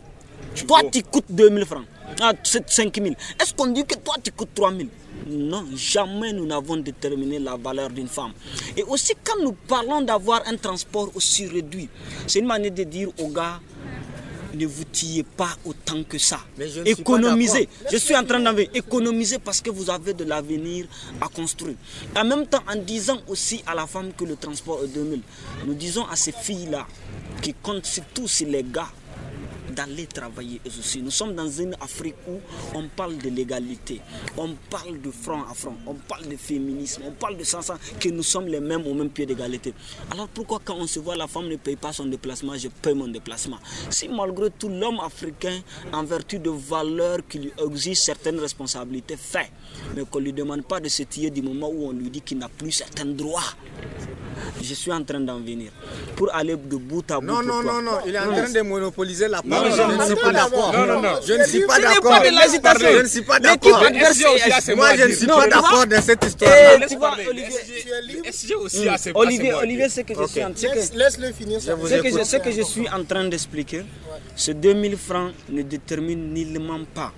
toi 0.67 0.79
tu 0.91 1.03
coûtes 1.03 1.25
2000 1.29 1.65
francs? 1.65 1.85
Ah, 2.19 2.33
c'est 2.43 2.69
5000. 2.69 3.15
Est-ce 3.39 3.53
qu'on 3.53 3.67
dit 3.67 3.85
que 3.85 3.95
toi 3.95 4.15
tu 4.23 4.31
coûtes 4.31 4.53
3000 4.53 4.87
Non, 5.27 5.65
jamais 5.75 6.33
nous 6.33 6.45
n'avons 6.45 6.77
déterminé 6.77 7.39
la 7.39 7.55
valeur 7.57 7.89
d'une 7.89 8.07
femme. 8.07 8.33
Et 8.75 8.83
aussi, 8.83 9.13
quand 9.23 9.41
nous 9.41 9.53
parlons 9.53 10.01
d'avoir 10.01 10.41
un 10.47 10.57
transport 10.57 11.09
aussi 11.15 11.47
réduit, 11.47 11.89
c'est 12.27 12.39
une 12.39 12.47
manière 12.47 12.71
de 12.71 12.83
dire 12.83 13.09
aux 13.19 13.27
gars, 13.29 13.59
ne 14.53 14.65
vous 14.65 14.83
tuez 14.83 15.23
pas 15.23 15.49
autant 15.65 16.03
que 16.03 16.17
ça. 16.17 16.39
Économisez. 16.85 17.69
Je 17.91 17.97
suis 17.97 18.15
en 18.15 18.23
train 18.25 18.39
d'enlever. 18.39 18.69
Économisez 18.73 19.39
parce 19.39 19.61
que 19.61 19.69
vous 19.69 19.89
avez 19.89 20.13
de 20.13 20.23
l'avenir 20.23 20.87
à 21.21 21.27
construire. 21.27 21.75
En 22.15 22.25
même 22.25 22.45
temps, 22.47 22.61
en 22.69 22.75
disant 22.75 23.17
aussi 23.27 23.63
à 23.65 23.75
la 23.75 23.87
femme 23.87 24.11
que 24.13 24.25
le 24.25 24.35
transport 24.35 24.83
est 24.83 24.87
2000, 24.87 25.21
nous 25.65 25.73
disons 25.73 26.05
à 26.07 26.15
ces 26.15 26.31
filles-là 26.31 26.85
qui 27.41 27.53
comptent 27.53 27.85
surtout 27.85 28.27
sur 28.27 28.47
les 28.47 28.63
gars 28.63 28.89
d'aller 29.71 30.07
travailler 30.07 30.61
aussi. 30.65 31.01
Nous 31.01 31.11
sommes 31.11 31.35
dans 31.35 31.49
une 31.49 31.75
Afrique 31.81 32.15
où 32.27 32.39
on 32.75 32.87
parle 32.87 33.17
de 33.17 33.29
l'égalité, 33.29 34.01
on 34.37 34.55
parle 34.69 35.01
de 35.01 35.11
front 35.11 35.43
à 35.43 35.53
front, 35.53 35.75
on 35.85 35.93
parle 35.95 36.27
de 36.27 36.37
féminisme, 36.37 37.03
on 37.07 37.11
parle 37.11 37.37
de 37.37 37.43
ça, 37.43 37.59
que 37.99 38.09
nous 38.09 38.23
sommes 38.23 38.47
les 38.47 38.59
mêmes 38.59 38.85
au 38.85 38.93
même 38.93 39.09
pied 39.09 39.25
d'égalité. 39.25 39.73
Alors 40.11 40.27
pourquoi 40.27 40.59
quand 40.63 40.75
on 40.75 40.87
se 40.87 40.99
voit 40.99 41.15
la 41.15 41.27
femme 41.27 41.47
ne 41.47 41.55
paye 41.55 41.75
pas 41.75 41.93
son 41.93 42.05
déplacement, 42.05 42.57
je 42.57 42.67
paye 42.67 42.93
mon 42.93 43.07
déplacement? 43.07 43.57
Si 43.89 44.07
malgré 44.07 44.49
tout 44.51 44.69
l'homme 44.69 44.99
africain, 44.99 45.61
en 45.91 46.03
vertu 46.03 46.39
de 46.39 46.49
valeurs 46.49 47.19
qui 47.27 47.39
lui 47.39 47.51
exigent 47.63 47.99
certaines 47.99 48.39
responsabilités, 48.39 49.17
fait, 49.17 49.51
mais 49.95 50.03
qu'on 50.05 50.19
ne 50.19 50.25
lui 50.25 50.33
demande 50.33 50.63
pas 50.63 50.79
de 50.79 50.89
se 50.89 51.03
tirer 51.03 51.29
du 51.29 51.41
moment 51.41 51.69
où 51.69 51.87
on 51.87 51.91
lui 51.91 52.09
dit 52.09 52.21
qu'il 52.21 52.37
n'a 52.37 52.49
plus 52.49 52.71
certains 52.71 53.05
droits. 53.05 53.41
Je 54.61 54.73
suis 54.73 54.91
en 54.91 55.03
train 55.03 55.19
d'en 55.19 55.39
venir. 55.39 55.71
Pour 56.15 56.33
aller 56.35 56.55
de 56.55 56.75
bout 56.75 57.09
à 57.11 57.19
bout. 57.19 57.25
Non, 57.25 57.41
non, 57.41 57.63
non, 57.63 57.81
non, 57.81 57.91
il 58.05 58.13
est 58.15 58.19
en 58.19 58.31
train 58.31 58.49
de 58.49 58.61
monopoliser 58.61 59.27
la 59.27 59.41
parole. 59.41 59.69
non, 59.69 59.75
je 59.75 59.81
non, 59.81 59.87
ne 59.97 60.03
suis 60.03 60.13
non, 60.15 60.21
pas 60.21 60.31
d'accord. 60.31 60.73
non, 60.73 60.85
non, 60.85 61.01
non. 61.01 61.09
Je 61.25 61.33
ne 61.33 61.43
suis 61.45 61.61
pas 61.65 61.79
d'accord. 61.79 62.21
Je 62.23 63.01
ne 63.01 63.07
suis 63.07 63.21
pas 63.21 63.39
d'accord. 63.39 63.81
Moi, 64.75 64.95
je 64.97 65.03
ne 65.03 65.13
suis 65.13 65.27
pas 65.27 65.47
d'accord 65.47 65.87
dans 65.87 66.01
cette 66.01 66.23
Et 66.23 66.27
histoire. 66.27 66.77
tu 66.87 66.95
vois. 66.97 67.13
Olivier, 67.29 67.57
ses 68.97 69.11
Olivier, 69.15 69.53
Olivier, 69.53 69.89
ce 69.89 70.01
que 70.01 70.13
je 70.13 70.27
suis 70.27 70.43
en 70.43 70.49
Laisse- 70.49 70.93
Laisse-le 70.93 71.31
finir. 71.33 71.59
ce 71.61 72.37
que 72.37 72.51
je 72.51 72.61
suis 72.61 72.87
en 72.89 73.03
train 73.03 73.25
d'expliquer, 73.25 73.83
ce 74.35 74.51
2000 74.51 74.97
francs 74.97 75.31
ne 75.49 75.61
détermine 75.63 76.33
nullement 76.33 76.79
pas 76.93 77.13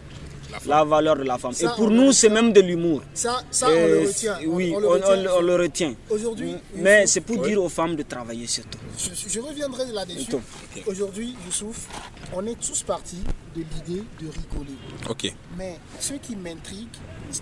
la 0.66 0.84
valeur 0.84 1.16
de 1.18 1.24
la 1.24 1.38
femme. 1.38 1.54
Ça, 1.54 1.66
Et 1.74 1.76
pour 1.76 1.90
nous, 1.90 2.12
c'est 2.12 2.30
même 2.30 2.54
de 2.54 2.62
l'humour. 2.62 3.02
Ça, 3.14 3.42
ça 3.52 3.68
on 3.68 3.72
le 3.72 4.08
retient. 4.08 4.38
Oui, 4.48 4.72
on, 4.74 4.78
on, 4.78 4.80
le 4.82 4.88
retient. 4.88 5.32
on- 5.34 5.38
on 5.38 5.42
le 5.42 5.56
retient. 5.56 5.96
Aujourd'hui, 6.10 6.56
Mais 6.76 7.02
Youssouf, 7.02 7.14
c'est 7.14 7.22
pour 7.22 7.44
dire 7.44 7.62
aux 7.64 7.70
femmes 7.70 7.96
de 7.96 8.04
travailler 8.04 8.48
surtout. 8.48 8.80
je, 8.98 9.10
je 9.30 9.40
reviendrai 9.40 9.86
là-dessus. 9.92 10.28
Attends. 10.30 10.42
Aujourd'hui, 10.88 11.36
Youssouf, 11.46 11.88
on 12.34 12.46
est 12.48 12.60
tous 12.60 12.84
partis 12.84 13.24
de 13.56 13.62
l'idée 13.62 14.04
de 14.22 14.28
rigoler. 14.28 14.78
Ok. 15.10 15.34
Mais 15.58 15.78
ce 16.00 16.14
qui 16.16 16.36
m'intrigue, 16.36 16.88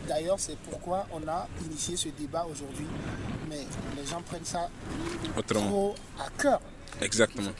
d'ailleurs, 0.07 0.39
c'est 0.39 0.57
pourquoi 0.69 1.07
on 1.13 1.27
a 1.27 1.47
initié 1.65 1.95
ce 1.95 2.09
débat 2.09 2.45
aujourd'hui. 2.51 2.85
Mais 3.49 3.59
les 4.01 4.07
gens 4.09 4.21
prennent 4.21 4.45
ça 4.45 4.69
Autrement. 5.37 5.67
trop 5.67 5.95
à 6.19 6.29
cœur. 6.41 6.59
Exactement. 7.01 7.51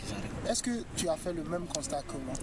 Est-ce 0.50 0.64
que 0.64 0.84
tu 0.96 1.08
as 1.10 1.18
fait 1.18 1.34
le 1.34 1.44
même 1.44 1.66
constat 1.66 2.02
que 2.02 2.14
moi? 2.26 2.34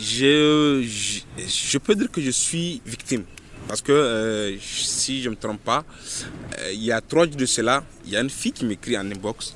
Je, 0.00 0.82
je, 0.82 1.20
je 1.46 1.78
peux 1.78 1.94
dire 1.94 2.10
que 2.10 2.20
je 2.20 2.30
suis 2.30 2.80
victime. 2.86 3.24
Parce 3.68 3.80
que 3.80 3.92
euh, 3.92 4.58
si 4.60 5.22
je 5.22 5.28
ne 5.28 5.34
me 5.34 5.40
trompe 5.40 5.60
pas, 5.62 5.84
euh, 6.58 6.72
il 6.72 6.82
y 6.82 6.92
a 6.92 7.00
trois 7.00 7.26
jours 7.26 7.36
de 7.36 7.46
cela, 7.46 7.84
il 8.04 8.12
y 8.12 8.16
a 8.16 8.20
une 8.20 8.30
fille 8.30 8.52
qui 8.52 8.64
m'écrit 8.64 8.96
en 8.98 9.10
inbox. 9.10 9.54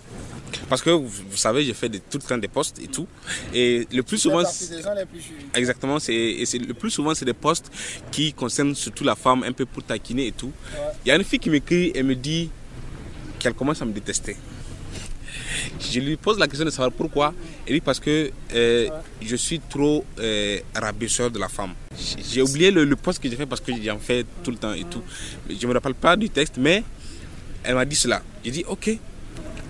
Parce 0.68 0.80
que 0.80 0.90
vous, 0.90 1.08
vous 1.08 1.36
savez, 1.36 1.64
j'ai 1.64 1.74
fait 1.74 1.88
de, 1.88 1.98
tout 1.98 2.18
le 2.18 2.22
temps 2.22 2.38
des 2.38 2.48
posts 2.48 2.78
et 2.78 2.86
tout. 2.86 3.06
Et 3.52 3.86
le 3.92 4.02
plus 4.02 4.18
souvent. 4.18 4.42
des 4.42 4.82
gens 4.82 4.94
les 4.94 5.04
plus. 5.04 5.22
Exactement, 5.54 5.98
c'est, 5.98 6.14
et 6.14 6.46
c'est, 6.46 6.58
le 6.58 6.74
plus 6.74 6.90
souvent, 6.90 7.14
c'est 7.14 7.24
des 7.24 7.34
posts 7.34 7.70
qui 8.10 8.32
concernent 8.32 8.74
surtout 8.74 9.04
la 9.04 9.16
femme, 9.16 9.42
un 9.42 9.52
peu 9.52 9.66
pour 9.66 9.82
taquiner 9.82 10.28
et 10.28 10.32
tout. 10.32 10.52
Il 11.04 11.08
y 11.08 11.10
a 11.10 11.16
une 11.16 11.24
fille 11.24 11.38
qui 11.38 11.50
m'écrit 11.50 11.92
et 11.94 12.02
me 12.02 12.14
dit 12.14 12.50
qu'elle 13.38 13.54
commence 13.54 13.82
à 13.82 13.84
me 13.84 13.92
détester. 13.92 14.36
Je 15.80 16.00
lui 16.00 16.16
pose 16.16 16.38
la 16.38 16.46
question 16.48 16.64
de 16.64 16.70
savoir 16.70 16.92
pourquoi. 16.92 17.34
Elle 17.66 17.74
dit 17.74 17.80
parce 17.80 18.00
que 18.00 18.30
euh, 18.54 18.88
je 19.20 19.36
suis 19.36 19.60
trop 19.60 20.04
euh, 20.18 20.58
rabaisseur 20.74 21.30
de 21.30 21.38
la 21.38 21.48
femme. 21.48 21.74
J'ai 22.32 22.42
oublié 22.42 22.70
le, 22.70 22.84
le 22.84 22.96
post 22.96 23.18
que 23.22 23.28
j'ai 23.28 23.36
fait 23.36 23.46
parce 23.46 23.60
que 23.60 23.72
j'en 23.82 23.98
fais 23.98 24.24
tout 24.42 24.50
le 24.50 24.56
temps 24.56 24.72
et 24.72 24.84
tout. 24.84 25.02
Je 25.48 25.54
ne 25.54 25.66
me 25.68 25.74
rappelle 25.74 25.94
pas 25.94 26.16
du 26.16 26.30
texte, 26.30 26.54
mais 26.58 26.82
elle 27.62 27.74
m'a 27.74 27.84
dit 27.84 27.96
cela. 27.96 28.22
J'ai 28.44 28.50
dit 28.50 28.64
ok. 28.66 28.98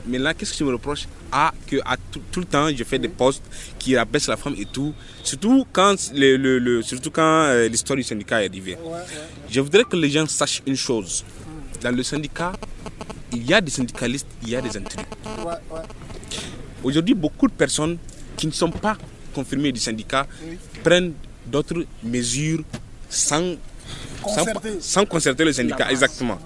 Mais 0.09 0.19
là, 0.19 0.35
qu'est-ce 0.35 0.53
que 0.53 0.59
je 0.59 0.65
me 0.65 0.71
reproche? 0.73 1.09
Ah, 1.33 1.53
que 1.67 1.77
à 1.85 1.97
tout, 1.97 2.21
tout 2.31 2.39
le 2.39 2.47
temps, 2.47 2.69
je 2.73 2.85
fais 2.85 2.99
des 3.01 3.09
posts 3.09 3.43
qui 3.77 3.97
rabaissent 3.97 4.29
la 4.29 4.37
femme 4.37 4.55
et 4.57 4.65
tout. 4.67 4.95
Surtout 5.25 5.67
quand 5.73 5.97
le, 6.15 6.37
le- 6.37 6.61
le- 6.61 6.83
surtout 6.83 7.11
quand 7.11 7.23
euh, 7.49 7.67
l'histoire 7.69 7.97
du 7.97 8.05
syndicat 8.05 8.45
est 8.45 8.49
arrivée. 8.49 8.77
Je 9.51 9.61
voudrais 9.61 9.83
que 9.83 9.97
les 9.97 10.09
gens 10.11 10.25
sachent 10.29 10.63
une 10.65 10.77
chose. 10.77 11.25
Dans 11.83 11.91
le 11.95 12.03
syndicat, 12.05 12.53
il 13.37 13.47
y 13.47 13.55
a 13.55 13.61
des 13.61 13.71
syndicalistes, 13.71 14.27
il 14.43 14.51
y 14.51 14.57
a 14.57 14.61
des 14.61 14.77
intrus. 14.77 14.99
Ouais, 15.45 15.53
ouais. 15.71 15.81
Aujourd'hui, 16.83 17.15
beaucoup 17.15 17.47
de 17.49 17.53
personnes 17.53 17.99
qui 18.37 18.47
ne 18.47 18.53
sont 18.53 18.71
pas 18.71 18.97
confirmées 19.35 19.73
du 19.73 19.81
syndicat 19.81 20.27
prennent 20.83 21.13
d'autres 21.47 21.85
mesures 22.03 22.63
sans, 23.09 23.55
sans, 24.23 24.45
Concerter. 24.45 24.77
sans 24.81 25.05
concerter 25.07 25.45
le 25.45 25.53
syndicat. 25.53 25.91
Exactement. 25.91 26.39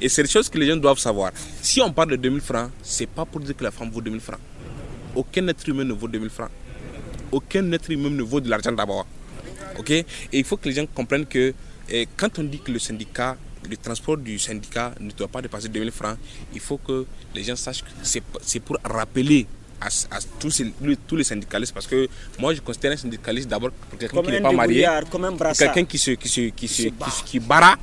Et 0.00 0.08
c'est 0.08 0.22
des 0.22 0.28
choses 0.28 0.48
que 0.48 0.58
les 0.58 0.66
gens 0.66 0.76
doivent 0.76 0.98
savoir. 0.98 1.32
Si 1.60 1.80
on 1.80 1.92
parle 1.92 2.10
de 2.10 2.16
2000 2.16 2.40
francs, 2.40 2.70
c'est 2.82 3.06
pas 3.06 3.24
pour 3.24 3.40
dire 3.40 3.56
que 3.56 3.64
la 3.64 3.70
femme 3.70 3.90
vaut 3.90 4.00
2000 4.00 4.20
francs. 4.20 4.38
Aucun 5.14 5.46
être 5.48 5.68
humain 5.68 5.84
ne 5.84 5.92
vaut 5.92 6.08
2000 6.08 6.28
francs. 6.30 6.50
Aucun 7.30 7.70
être 7.72 7.90
humain 7.90 8.10
ne 8.10 8.22
vaut 8.22 8.40
de 8.40 8.50
l'argent 8.50 8.72
d'abord. 8.72 9.06
Ok? 9.78 9.90
Et 9.90 10.04
il 10.32 10.44
faut 10.44 10.56
que 10.56 10.68
les 10.68 10.74
gens 10.74 10.86
comprennent 10.86 11.26
que 11.26 11.54
eh, 11.88 12.08
quand 12.16 12.38
on 12.38 12.44
dit 12.44 12.58
que 12.58 12.72
le 12.72 12.78
syndicat, 12.78 13.36
le 13.68 13.76
transport 13.76 14.16
du 14.16 14.38
syndicat 14.38 14.92
ne 15.00 15.10
doit 15.12 15.28
pas 15.28 15.40
dépasser 15.42 15.68
2000 15.68 15.90
francs, 15.92 16.16
il 16.54 16.60
faut 16.60 16.78
que 16.78 17.06
les 17.34 17.44
gens 17.44 17.56
sachent 17.56 17.82
que 17.82 17.90
c'est 18.02 18.60
pour 18.60 18.76
rappeler 18.84 19.46
à, 19.80 19.86
à 20.14 20.18
tous, 20.38 20.62
les 21.12 21.24
syndicalistes. 21.24 21.72
Parce 21.74 21.86
que 21.86 22.08
moi 22.38 22.54
je 22.54 22.60
considère 22.60 22.92
un 22.92 22.96
syndicaliste 22.96 23.48
d'abord 23.48 23.70
pour 23.72 23.98
quelqu'un 23.98 24.16
qui 24.22 24.30
n'est 24.30 24.40
pas 24.40 24.48
marié, 24.56 24.82
quelqu'un 25.58 25.84
qui 25.84 25.98
se 25.98 26.10
qui 26.12 26.28
se 26.28 26.40
qui 26.50 26.68
se 26.68 26.82
qui, 26.82 27.10
se- 27.10 27.24
qui 27.24 27.40
bara, 27.40 27.76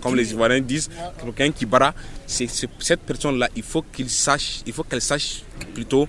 comme 0.00 0.14
les 0.16 0.30
Ivoiriens 0.32 0.60
disent, 0.60 0.88
quelqu'un 1.20 1.50
qui 1.50 1.66
bara, 1.66 1.94
c'est 2.26 2.48
cette 2.48 3.00
personne 3.00 3.38
là, 3.38 3.48
il 3.56 3.62
faut 3.64 3.82
qu'il 3.82 4.08
sache, 4.10 4.60
il 4.66 4.72
faut 4.72 4.84
qu'elle 4.84 5.02
sache 5.02 5.42
plutôt 5.74 6.08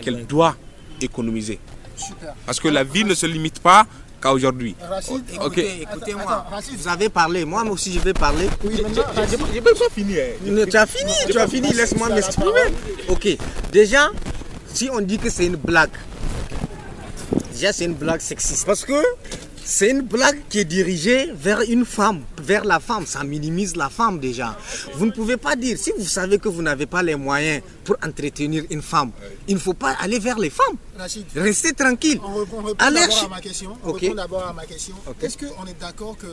qu'elle 0.00 0.26
doit 0.26 0.56
économiser. 1.00 1.58
Super. 1.96 2.34
Parce 2.46 2.60
que 2.60 2.68
la 2.68 2.84
vie 2.84 3.04
ne 3.04 3.14
se 3.14 3.26
limite 3.26 3.58
pas 3.60 3.86
qu'à 4.20 4.32
aujourd'hui. 4.32 4.74
Rachid, 4.80 5.22
Ok. 5.40 5.58
Écoutez, 5.58 5.82
écoutez-moi. 5.82 6.46
Vous 6.76 6.88
avez 6.88 7.08
parlé, 7.08 7.44
moi 7.44 7.62
aussi 7.64 7.92
je 7.92 8.00
vais 8.00 8.12
parler. 8.12 8.48
Oui, 8.64 8.74
J'ai 8.76 8.82
même 8.82 8.94
pas 8.94 9.88
fini. 9.92 10.14
Tu 10.70 10.76
as 10.76 10.86
fini, 10.86 11.12
tu 11.30 11.38
as 11.38 11.46
fini, 11.48 11.72
laisse-moi 11.72 12.08
m'exprimer. 12.10 12.52
Ok, 13.08 13.28
déjà, 13.72 14.10
si 14.72 14.88
on 14.92 15.00
dit 15.00 15.18
que 15.18 15.30
c'est 15.30 15.46
une 15.46 15.56
blague, 15.56 15.90
déjà 17.52 17.72
c'est 17.72 17.84
une 17.84 17.94
blague 17.94 18.20
sexiste. 18.20 18.66
Parce 18.66 18.84
que 18.84 18.94
c'est 19.64 19.90
une 19.90 20.00
blague 20.00 20.38
qui 20.48 20.60
est 20.60 20.64
dirigée 20.64 21.30
vers 21.34 21.60
une 21.60 21.84
femme, 21.84 22.22
vers 22.42 22.64
la 22.64 22.80
femme. 22.80 23.04
Ça 23.06 23.22
minimise 23.22 23.76
la 23.76 23.90
femme 23.90 24.18
déjà. 24.18 24.56
Vous 24.94 25.04
ne 25.06 25.10
pouvez 25.10 25.36
pas 25.36 25.56
dire, 25.56 25.76
si 25.78 25.92
vous 25.98 26.06
savez 26.06 26.38
que 26.38 26.48
vous 26.48 26.62
n'avez 26.62 26.86
pas 26.86 27.02
les 27.02 27.16
moyens 27.16 27.62
pour 27.84 27.96
entretenir 28.02 28.64
une 28.70 28.80
femme, 28.82 29.10
il 29.46 29.54
ne 29.54 29.60
faut 29.60 29.74
pas 29.74 29.94
aller 30.00 30.18
vers 30.18 30.38
les 30.38 30.50
femmes. 30.50 30.76
Rachid, 30.98 31.26
Restez 31.36 31.72
tranquille. 31.74 32.20
on 32.24 32.34
répond, 32.34 32.62
d'abord 32.62 33.18
à 33.24 33.28
ma 33.28 33.40
question. 33.40 33.70
On 33.84 33.90
Ok. 33.90 34.00
répond 34.00 34.14
d'abord 34.14 34.46
à 34.48 34.52
ma 34.52 34.66
question. 34.66 34.94
Est-ce 35.22 35.38
qu'on 35.38 35.66
est 35.66 35.78
d'accord 35.80 36.16
que 36.16 36.26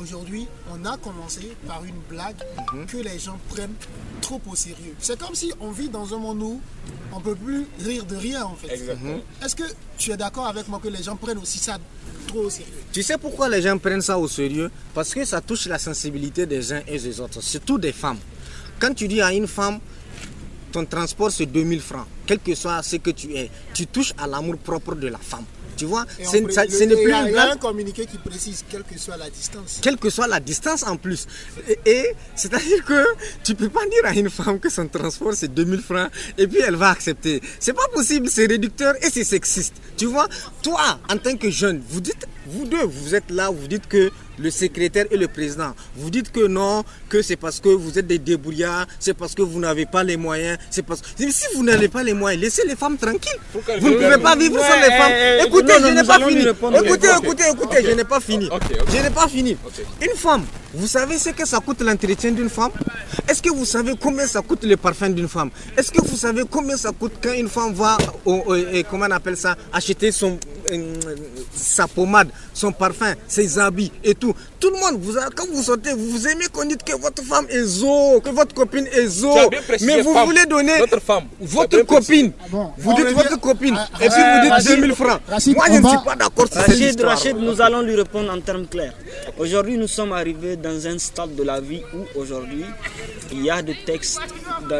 aujourd'hui, 0.00 0.46
on 0.72 0.84
a 0.84 0.96
commencé 0.96 1.52
par 1.66 1.84
une 1.84 1.96
blague 2.08 2.36
Mhm. 2.72 2.86
que 2.86 2.96
les 2.98 3.18
gens 3.18 3.38
prennent 3.48 3.74
trop 4.20 4.40
au 4.50 4.54
sérieux? 4.54 4.94
C'est 5.00 5.18
comme 5.18 5.34
si 5.34 5.52
on 5.60 5.70
vit 5.72 5.88
dans 5.88 6.14
un 6.14 6.18
monde 6.18 6.40
où 6.42 6.60
on 7.12 7.20
peut 7.20 7.34
plus 7.34 7.66
rire 7.84 8.04
de 8.04 8.16
rien 8.16 8.44
en 8.44 8.54
fait. 8.54 8.76
Mhm. 8.78 9.20
Est-ce 9.44 9.56
que 9.56 9.64
tu 9.98 10.10
es 10.12 10.16
d'accord 10.16 10.46
avec 10.46 10.68
moi 10.68 10.80
que 10.82 10.88
les 10.88 11.02
gens 11.02 11.16
prennent 11.16 11.38
aussi 11.38 11.58
ça 11.58 11.78
trop 12.28 12.40
au 12.44 12.50
sérieux? 12.50 12.72
Tu 12.92 13.02
sais 13.02 13.18
pourquoi 13.18 13.48
les 13.48 13.62
gens 13.62 13.76
prennent 13.78 14.02
ça 14.02 14.18
au 14.18 14.28
sérieux? 14.28 14.70
Parce 14.94 15.12
que 15.14 15.24
ça 15.24 15.40
touche 15.40 15.66
la 15.66 15.78
sensibilité 15.78 16.46
des 16.46 16.72
uns 16.72 16.82
et 16.86 16.98
des 16.98 17.20
autres, 17.20 17.40
surtout 17.42 17.78
des 17.78 17.92
femmes. 17.92 18.18
Quand 18.78 18.94
tu 18.94 19.08
dis 19.08 19.20
à 19.22 19.32
une 19.32 19.46
femme, 19.48 19.80
ton 20.76 20.84
transport 20.84 21.30
c'est 21.32 21.46
2000 21.46 21.80
francs, 21.80 22.06
quel 22.26 22.38
que 22.38 22.54
soit 22.54 22.82
ce 22.82 22.96
que 22.96 23.10
tu 23.10 23.34
es, 23.34 23.50
tu 23.72 23.86
touches 23.86 24.12
à 24.18 24.26
l'amour 24.26 24.58
propre 24.58 24.94
de 24.94 25.08
la 25.08 25.18
femme. 25.18 25.46
Tu 25.74 25.84
vois, 25.84 26.04
ce 26.22 26.36
n'est 26.38 26.96
plus 26.96 27.12
une 27.12 27.38
un 27.38 27.56
communiqué 27.56 28.06
qui 28.06 28.16
précise 28.16 28.64
quelle 28.70 28.82
que 28.82 28.98
soit 28.98 29.16
la 29.18 29.28
distance. 29.28 29.78
quelle 29.82 29.98
que 29.98 30.08
soit 30.08 30.26
la 30.26 30.40
distance 30.40 30.82
en 30.86 30.96
plus. 30.96 31.26
Et, 31.68 31.78
et 31.84 32.14
c'est-à-dire 32.34 32.82
que 32.84 33.04
tu 33.44 33.54
peux 33.54 33.68
pas 33.68 33.84
dire 33.86 34.04
à 34.04 34.14
une 34.14 34.30
femme 34.30 34.58
que 34.58 34.70
son 34.70 34.86
transport 34.88 35.34
c'est 35.34 35.52
2000 35.52 35.80
francs 35.80 36.10
et 36.38 36.46
puis 36.46 36.60
elle 36.66 36.76
va 36.76 36.90
accepter. 36.90 37.42
C'est 37.58 37.74
pas 37.74 37.88
possible, 37.92 38.28
c'est 38.28 38.46
réducteur 38.46 38.94
et 39.02 39.10
c'est 39.10 39.24
sexiste. 39.24 39.74
Tu 39.96 40.06
vois, 40.06 40.28
toi, 40.62 40.98
en 41.10 41.16
tant 41.18 41.36
que 41.36 41.50
jeune, 41.50 41.82
vous 41.90 42.00
dites, 42.00 42.26
vous 42.48 42.66
deux, 42.66 42.84
vous 42.84 43.14
êtes 43.14 43.30
là, 43.30 43.50
vous 43.50 43.66
dites 43.68 43.86
que 43.88 44.10
le 44.38 44.50
secrétaire 44.50 45.06
et 45.10 45.16
le 45.16 45.28
président, 45.28 45.72
vous 45.96 46.10
dites 46.10 46.30
que 46.30 46.46
non, 46.46 46.84
que 47.08 47.22
c'est 47.22 47.36
parce 47.36 47.58
que 47.58 47.70
vous 47.70 47.98
êtes 47.98 48.06
des 48.06 48.18
débrouillards, 48.18 48.86
c'est 49.00 49.14
parce 49.14 49.34
que 49.34 49.40
vous 49.42 49.58
n'avez 49.58 49.86
pas 49.86 50.04
les 50.04 50.18
moyens, 50.18 50.58
c'est 50.70 50.82
parce 50.84 51.00
que 51.00 51.08
si 51.30 51.46
vous 51.54 51.64
n'avez 51.64 51.88
pas 51.88 52.02
les 52.02 52.12
moyens, 52.12 52.42
laissez 52.42 52.66
les 52.66 52.76
femmes 52.76 52.98
tranquilles. 52.98 53.38
Vous 53.80 53.88
ne 53.88 53.94
pouvez 53.94 54.18
pas 54.18 54.36
vivre 54.36 54.58
sans 54.60 54.76
les 54.76 54.90
femmes. 54.94 55.10
Ouais, 55.12 55.44
Écoutez, 55.46 55.72
non, 55.74 55.80
non, 55.80 55.88
je 55.88 55.94
n'ai 55.94 56.04
pas 56.04 56.18
fini. 56.28 56.42
Écoutez, 56.42 57.08
écoutez, 57.22 57.44
écoutez, 57.50 57.84
je 57.84 57.90
n'ai 57.92 58.04
pas 58.04 58.20
fini. 58.20 58.48
Je 58.92 58.96
n'ai 59.02 59.10
pas 59.10 59.26
fini. 59.28 59.56
Une 60.02 60.16
femme, 60.16 60.44
vous 60.74 60.86
savez 60.86 61.18
ce 61.18 61.30
que 61.30 61.46
ça 61.46 61.58
coûte 61.60 61.80
l'entretien 61.80 62.32
d'une 62.32 62.50
femme? 62.50 62.72
Est-ce 63.28 63.40
que 63.42 63.48
vous 63.50 63.64
savez 63.64 63.94
combien 63.98 64.26
ça 64.26 64.42
coûte 64.42 64.64
le 64.64 64.76
parfum 64.76 65.08
d'une 65.08 65.28
femme? 65.28 65.48
Est-ce 65.78 65.90
que 65.90 66.02
vous 66.06 66.16
savez 66.16 66.42
combien 66.50 66.76
ça 66.76 66.92
coûte 66.92 67.12
quand 67.22 67.32
une 67.32 67.48
femme 67.48 67.72
va, 67.72 67.96
au, 68.26 68.34
au- 68.46 68.54
et 68.54 68.84
comment 68.88 69.06
on 69.08 69.10
appelle 69.12 69.36
ça, 69.38 69.56
acheter 69.72 70.12
son, 70.12 70.38
sa 71.54 71.86
pommade, 71.86 72.28
son 72.52 72.72
parfum, 72.72 73.14
ses 73.28 73.58
habits 73.58 73.92
et 74.04 74.14
tout 74.14 74.34
Tout 74.58 74.70
le 74.70 74.78
monde, 74.80 75.00
vous, 75.00 75.14
quand 75.34 75.46
vous 75.52 75.62
sortez, 75.62 75.92
vous, 75.92 76.26
aimez 76.26 76.46
qu'on 76.52 76.64
dise 76.64 76.78
que 76.84 76.96
votre 77.00 77.22
femme 77.22 77.46
est 77.50 77.62
zo, 77.62 78.20
que 78.20 78.30
votre 78.30 78.54
copine 78.54 78.86
est 78.86 79.06
zo. 79.06 79.32
Mais 79.82 80.00
vous 80.02 80.12
femme. 80.14 80.26
voulez 80.26 80.46
donner 80.46 80.78
Votre 80.78 81.00
femme. 81.00 81.24
As 81.42 81.46
votre 81.46 81.82
copine. 81.82 82.32
bon, 82.50 82.72
Vous 82.78 82.94
dites 82.94 83.08
votre 83.12 83.38
copine. 83.40 83.76
Ah, 83.78 83.88
et 84.04 84.08
puis 84.08 84.18
ah, 84.18 84.34
vous 84.36 84.42
dites 84.42 84.52
Rachid, 84.52 84.68
2000 84.80 84.94
francs. 84.94 85.20
Rachid, 85.28 85.54
Moi, 85.56 85.66
je 85.68 85.78
ne 85.78 85.88
suis 85.88 85.98
pas 86.04 86.16
d'accord 86.16 86.46
sur 86.50 86.60
cette 86.62 86.66
Rachid. 86.68 87.00
Rachid, 87.02 87.36
nous 87.36 87.60
allons 87.60 87.82
lui 87.82 87.94
répondre 87.94 88.32
en 88.32 88.40
termes 88.40 88.66
clairs. 88.66 88.94
Aujourd'hui, 89.38 89.76
nous 89.76 89.88
sommes 89.88 90.12
arrivés 90.12 90.56
dans 90.56 90.86
un 90.86 90.98
stade 90.98 91.34
de 91.36 91.42
la 91.42 91.60
vie 91.60 91.82
où 91.94 92.18
aujourd'hui, 92.20 92.64
il 93.32 93.44
y 93.44 93.50
a 93.50 93.60
des 93.62 93.76
textes, 93.84 94.20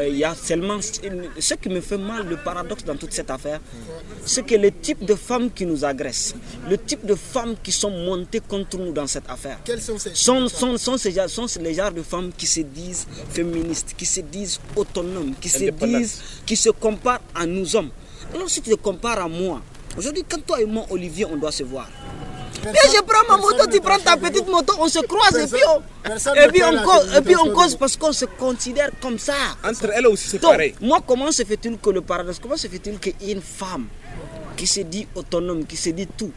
il 0.08 0.16
y 0.16 0.24
a 0.24 0.34
seulement... 0.34 0.78
Ce 0.80 1.54
qui 1.54 1.68
me 1.68 1.80
fait 1.80 1.98
mal, 1.98 2.26
le 2.28 2.36
paradoxe 2.36 2.84
dans 2.84 2.96
toute 2.96 3.12
cette 3.12 3.30
affaire, 3.30 3.60
c'est 4.24 4.44
que 4.44 4.54
le 4.54 4.70
type 4.72 5.04
de 5.04 5.14
femmes 5.14 5.50
qui 5.50 5.66
nous 5.66 5.75
agressent, 5.84 6.34
le 6.68 6.78
type 6.78 7.04
de 7.06 7.14
femmes 7.14 7.54
qui 7.62 7.72
sont 7.72 7.90
montées 7.90 8.40
contre 8.40 8.78
nous 8.78 8.92
dans 8.92 9.06
cette 9.06 9.28
affaire, 9.28 9.58
Quels 9.64 9.80
sont 9.82 9.98
ces 9.98 10.14
sont, 10.14 10.48
sont, 10.48 10.76
sont, 10.78 10.96
ces, 10.98 11.12
genres- 11.12 11.28
sont 11.28 11.46
les 11.60 11.74
genres 11.74 11.92
de 11.92 12.02
femmes 12.02 12.30
qui 12.36 12.46
se 12.46 12.60
disent 12.60 13.06
féministes, 13.30 13.94
qui 13.96 14.06
se 14.06 14.20
disent 14.20 14.60
autonomes, 14.74 15.34
qui 15.40 15.48
se 15.48 15.64
disent, 15.70 16.20
qui 16.44 16.56
se 16.56 16.70
comparent 16.70 17.20
à 17.34 17.46
nous 17.46 17.74
hommes. 17.76 17.90
Alors 18.34 18.48
si 18.50 18.60
tu 18.62 18.70
te 18.70 18.74
compares 18.76 19.20
à 19.20 19.28
moi, 19.28 19.60
aujourd'hui 19.96 20.24
quand 20.28 20.44
toi 20.44 20.60
et 20.60 20.64
moi 20.66 20.84
Olivier 20.90 21.24
on 21.26 21.36
doit 21.36 21.52
se 21.52 21.62
voir. 21.62 21.88
Viens, 22.62 22.72
je 22.96 23.00
prends 23.02 23.36
ma 23.36 23.36
moto, 23.40 23.66
tu 23.70 23.80
prends 23.80 23.98
ta 23.98 24.16
petite 24.16 24.48
moto, 24.48 24.74
on 24.80 24.88
se 24.88 24.98
croise 25.00 25.36
et 25.36 25.46
puis 25.46 25.62
on, 25.68 25.82
Personne 26.02 26.34
et 26.42 26.48
puis 26.48 26.62
on 26.64 26.82
cause, 26.82 27.14
et 27.16 27.20
puis 27.20 27.36
on 27.36 27.50
cause 27.52 27.76
parce 27.76 27.96
qu'on 27.96 28.12
se 28.12 28.24
considère 28.24 28.90
comme 29.00 29.18
ça. 29.18 29.34
Entre 29.62 29.90
elles 29.94 30.06
aussi, 30.06 30.28
c'est 30.30 30.38
pareil. 30.40 30.74
moi, 30.80 31.00
comment 31.06 31.30
se 31.30 31.44
fait-il 31.44 31.76
que 31.78 31.90
le 31.90 32.00
paradoxe, 32.00 32.38
comment 32.42 32.56
se 32.56 32.66
fait-il 32.66 32.98
qu'une 32.98 33.42
femme 33.42 33.86
qui 34.56 34.66
se 34.66 34.80
dit 34.80 35.06
autonome, 35.14 35.64
qui 35.66 35.76
se 35.76 35.90
dit 35.90 36.06
tout, 36.06 36.32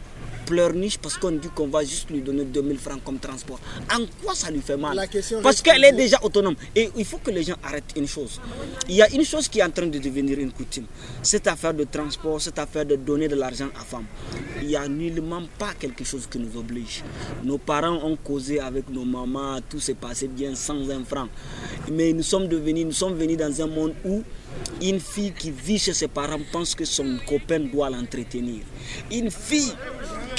pleurniche 0.50 0.98
parce 0.98 1.16
qu'on 1.16 1.30
dit 1.30 1.48
qu'on 1.54 1.68
va 1.68 1.84
juste 1.84 2.10
lui 2.10 2.20
donner 2.20 2.44
2000 2.44 2.76
francs 2.78 3.00
comme 3.04 3.18
transport 3.20 3.60
En 3.94 4.00
quoi 4.22 4.34
ça 4.34 4.50
lui 4.50 4.60
fait 4.60 4.76
mal? 4.76 4.96
La 4.96 5.06
question 5.06 5.40
Parce 5.42 5.62
qu'elle 5.62 5.84
est 5.84 5.92
déjà 5.92 6.18
autonome. 6.22 6.56
Et 6.74 6.90
il 6.96 7.04
faut 7.04 7.18
que 7.18 7.30
les 7.30 7.44
gens 7.44 7.54
arrêtent 7.62 7.92
une 7.96 8.08
chose. 8.08 8.40
Il 8.88 8.96
y 8.96 9.02
a 9.02 9.08
une 9.14 9.24
chose 9.24 9.46
qui 9.48 9.60
est 9.60 9.62
en 9.62 9.70
train 9.70 9.86
de 9.86 9.98
devenir 10.00 10.40
une 10.40 10.50
coutume. 10.50 10.86
Cette 11.22 11.46
affaire 11.46 11.72
de 11.72 11.84
transport, 11.84 12.40
cette 12.40 12.58
affaire 12.58 12.84
de 12.84 12.96
donner 12.96 13.28
de 13.28 13.36
l'argent 13.36 13.68
à 13.80 13.84
femme. 13.84 14.06
Il 14.60 14.66
n'y 14.68 14.76
a 14.76 14.88
nullement 14.88 15.42
pas 15.56 15.72
quelque 15.78 16.02
chose 16.02 16.26
qui 16.28 16.38
nous 16.40 16.58
oblige. 16.58 17.04
Nos 17.44 17.58
parents 17.58 18.00
ont 18.04 18.16
causé 18.16 18.58
avec 18.58 18.88
nos 18.90 19.04
mamans, 19.04 19.60
tout 19.68 19.78
s'est 19.78 19.94
passé 19.94 20.26
bien 20.26 20.56
sans 20.56 20.90
un 20.90 21.04
franc. 21.04 21.28
Mais 21.92 22.12
nous 22.12 22.24
sommes 22.24 22.48
devenus, 22.48 22.86
nous 22.86 22.92
sommes 22.92 23.14
venus 23.14 23.36
dans 23.36 23.62
un 23.62 23.66
monde 23.68 23.94
où 24.04 24.22
une 24.82 24.98
fille 24.98 25.32
qui 25.32 25.50
vit 25.50 25.78
chez 25.78 25.92
ses 25.92 26.08
parents 26.08 26.40
pense 26.52 26.74
que 26.74 26.84
son 26.84 27.18
copain 27.26 27.60
doit 27.60 27.90
l'entretenir. 27.90 28.62
Une 29.12 29.30
fille 29.30 29.72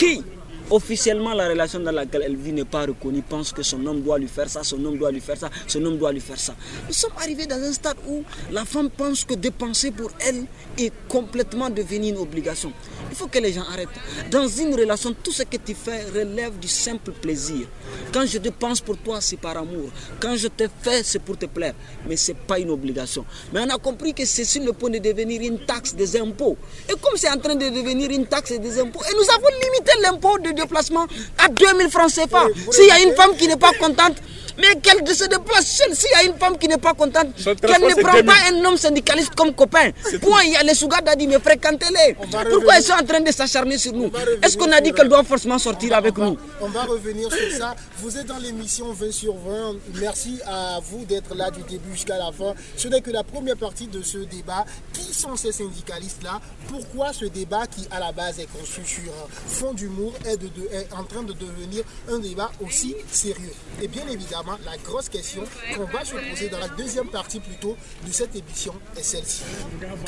qui 0.02 0.24
officiellement 0.72 1.34
la 1.34 1.50
relation 1.50 1.80
dans 1.80 1.92
laquelle 1.92 2.24
elle 2.26 2.36
vit 2.36 2.54
n'est 2.54 2.66
pas 2.66 2.86
reconnue, 2.86 3.22
pense 3.22 3.52
que 3.52 3.62
son 3.62 3.86
homme 3.86 4.02
doit 4.02 4.18
lui 4.18 4.28
faire 4.28 4.50
ça, 4.50 4.64
son 4.64 4.84
homme 4.86 4.98
doit 4.98 5.12
lui 5.12 5.20
faire 5.20 5.38
ça, 5.38 5.50
son 5.68 5.84
homme 5.86 5.98
doit 5.98 6.12
lui 6.12 6.22
faire 6.22 6.40
ça. 6.40 6.56
Nous 6.88 6.94
sommes 6.94 7.12
arrivés 7.18 7.46
dans 7.46 7.62
un 7.62 7.74
stade 7.74 7.98
où 8.08 8.24
la 8.52 8.66
femme 8.66 8.90
pense 8.90 9.24
que 9.26 9.34
dépenser 9.34 9.92
pour 9.92 10.12
elle 10.20 10.46
est 10.78 10.92
complètement 11.08 11.70
devenu 11.70 12.10
une 12.10 12.18
obligation. 12.18 12.72
Il 13.10 13.18
faut 13.18 13.28
que 13.28 13.40
les 13.40 13.52
gens 13.52 13.64
arrêtent. 13.70 13.90
Dans 14.32 14.48
une 14.48 14.74
relation, 14.74 15.14
tout 15.22 15.32
ce 15.32 15.44
que 15.44 15.58
tu 15.58 15.76
fais 15.76 16.06
relève 16.06 16.58
du 16.60 16.70
simple 16.70 17.12
plaisir. 17.12 17.68
Quand 18.14 18.26
je 18.26 18.38
dépense 18.38 18.80
pour 18.80 18.98
toi, 18.98 19.20
c'est 19.20 19.38
par 19.38 19.58
amour. 19.58 19.90
Quand 20.22 20.36
je 20.38 20.48
te 20.48 20.64
fais, 20.82 21.04
c'est 21.04 21.20
pour 21.20 21.38
te 21.38 21.46
plaire. 21.46 21.74
Mais 22.08 22.16
ce 22.16 22.32
n'est 22.32 22.38
pas 22.48 22.60
une 22.60 22.70
obligation. 22.70 23.26
Mais 23.54 23.60
on 23.60 23.70
a 23.70 23.78
compris 23.78 24.14
que 24.14 24.24
c'est 24.26 24.46
sur 24.46 24.64
le 24.64 24.72
point 24.72 24.90
de 24.90 25.00
devenir 25.00 25.42
une 25.42 25.60
taxe 25.60 25.94
des 25.94 26.16
impôts. 26.18 26.58
Et 26.88 26.94
comme 26.94 27.18
c'est 27.18 27.30
en 27.30 27.38
train 27.38 27.56
de 27.56 27.66
devenir 27.70 28.10
une 28.12 28.26
taxe 28.28 28.54
des 28.54 28.80
impôts, 28.80 29.02
et 29.04 29.14
nous 29.14 29.30
avons 29.30 29.48
limité 29.62 29.92
l'impôt 30.04 30.38
de 30.40 30.52
déplacement 30.62 31.06
à 31.38 31.47
2000 31.47 31.89
francs 31.89 32.12
CFA. 32.12 32.47
S'il 32.71 32.86
y 32.88 32.91
a 32.91 33.00
une 33.02 33.15
femme 33.15 33.36
qui 33.38 33.47
n'est 33.47 33.58
pas 33.58 33.71
contente, 33.80 34.17
mais 34.58 34.76
qu'elle 34.82 35.08
se 35.16 35.26
déplace 35.26 35.68
seule. 35.68 35.96
S'il 35.96 36.10
y 36.12 36.14
a 36.28 36.32
une 36.32 36.38
femme 36.38 36.58
qui 36.58 36.68
n'est 36.68 36.78
pas 36.78 36.94
contente, 36.94 37.34
qu'elle 37.36 37.82
ne 37.82 38.02
prend 38.02 38.24
pas 38.24 38.40
un 38.52 38.66
homme 38.66 38.78
syndicaliste 38.78 39.36
comme 39.36 39.54
copain. 39.54 39.92
Point, 40.22 40.44
il 40.46 40.52
y 40.52 40.56
a 40.56 40.64
les 40.64 40.74
Sougas 40.74 41.02
dit, 41.18 41.28
mais 41.28 41.40
fréquentez-les. 41.40 42.16
Pourquoi 42.50 42.78
ils 42.78 42.84
sont 42.84 42.94
en 42.94 43.06
train 43.06 43.22
de 43.22 43.32
s'acharner 43.32 43.78
sur 43.78 43.94
nous 43.94 44.12
Est-ce 44.42 44.58
qu'on 44.58 44.72
a 44.72 44.82
dit 44.82 44.92
qu'elle 44.94 45.10
doit 45.10 45.24
forcément 45.24 45.60
sortir 45.60 45.96
avec 45.96 46.18
nous 46.18 46.38
On 46.60 46.68
va 46.68 46.84
revenir 46.84 47.30
sur 47.32 47.58
ça. 47.58 47.76
Vous 47.98 48.18
êtes 48.18 48.26
dans 48.26 48.38
l'émission 48.38 48.92
20 48.94 49.12
sur 49.12 49.34
20. 49.36 49.76
Merci 50.00 50.40
à 50.46 50.80
vous 50.82 51.06
d'être 51.06 51.36
là 51.36 51.52
du 51.52 51.62
début 51.64 51.94
jusqu'à 51.94 52.18
la 52.18 52.32
fin. 52.32 52.54
Ce 52.78 52.88
n'est 52.88 53.02
que 53.02 53.12
la 53.12 53.24
première 53.24 53.58
partie 53.58 53.88
de 53.88 54.02
ce 54.02 54.18
débat. 54.20 54.66
Qui 54.94 55.14
sont 55.14 55.36
ces 55.36 55.52
syndicalistes-là? 55.52 56.40
Pourquoi 56.68 57.14
ce 57.14 57.26
débat 57.26 57.68
qui, 57.68 57.88
à 57.92 58.00
la 58.00 58.12
base, 58.12 58.40
est 58.40 58.48
construit 58.52 58.86
sur 58.86 59.12
un 59.12 59.50
fond 59.50 59.74
d'humour 59.74 60.14
est, 60.26 60.34
est 60.76 60.88
en 60.94 61.04
train 61.04 61.24
de 61.24 61.34
devenir 61.34 61.84
un 62.10 62.20
débat 62.20 62.52
aussi 62.66 62.96
sérieux? 63.12 63.52
Et 63.82 63.88
bien 63.88 64.04
évidemment, 64.12 64.41
la 64.66 64.78
grosse 64.84 65.10
question 65.10 65.44
qu'on 65.76 65.86
va 65.86 66.04
se 66.04 66.16
poser 66.16 66.50
dans 66.50 66.60
la 66.60 66.70
deuxième 66.70 67.08
partie 67.08 67.40
plutôt 67.40 67.78
de 68.06 68.12
cette 68.12 68.36
émission 68.36 68.74
est 68.98 69.04
celle-ci. 69.04 69.44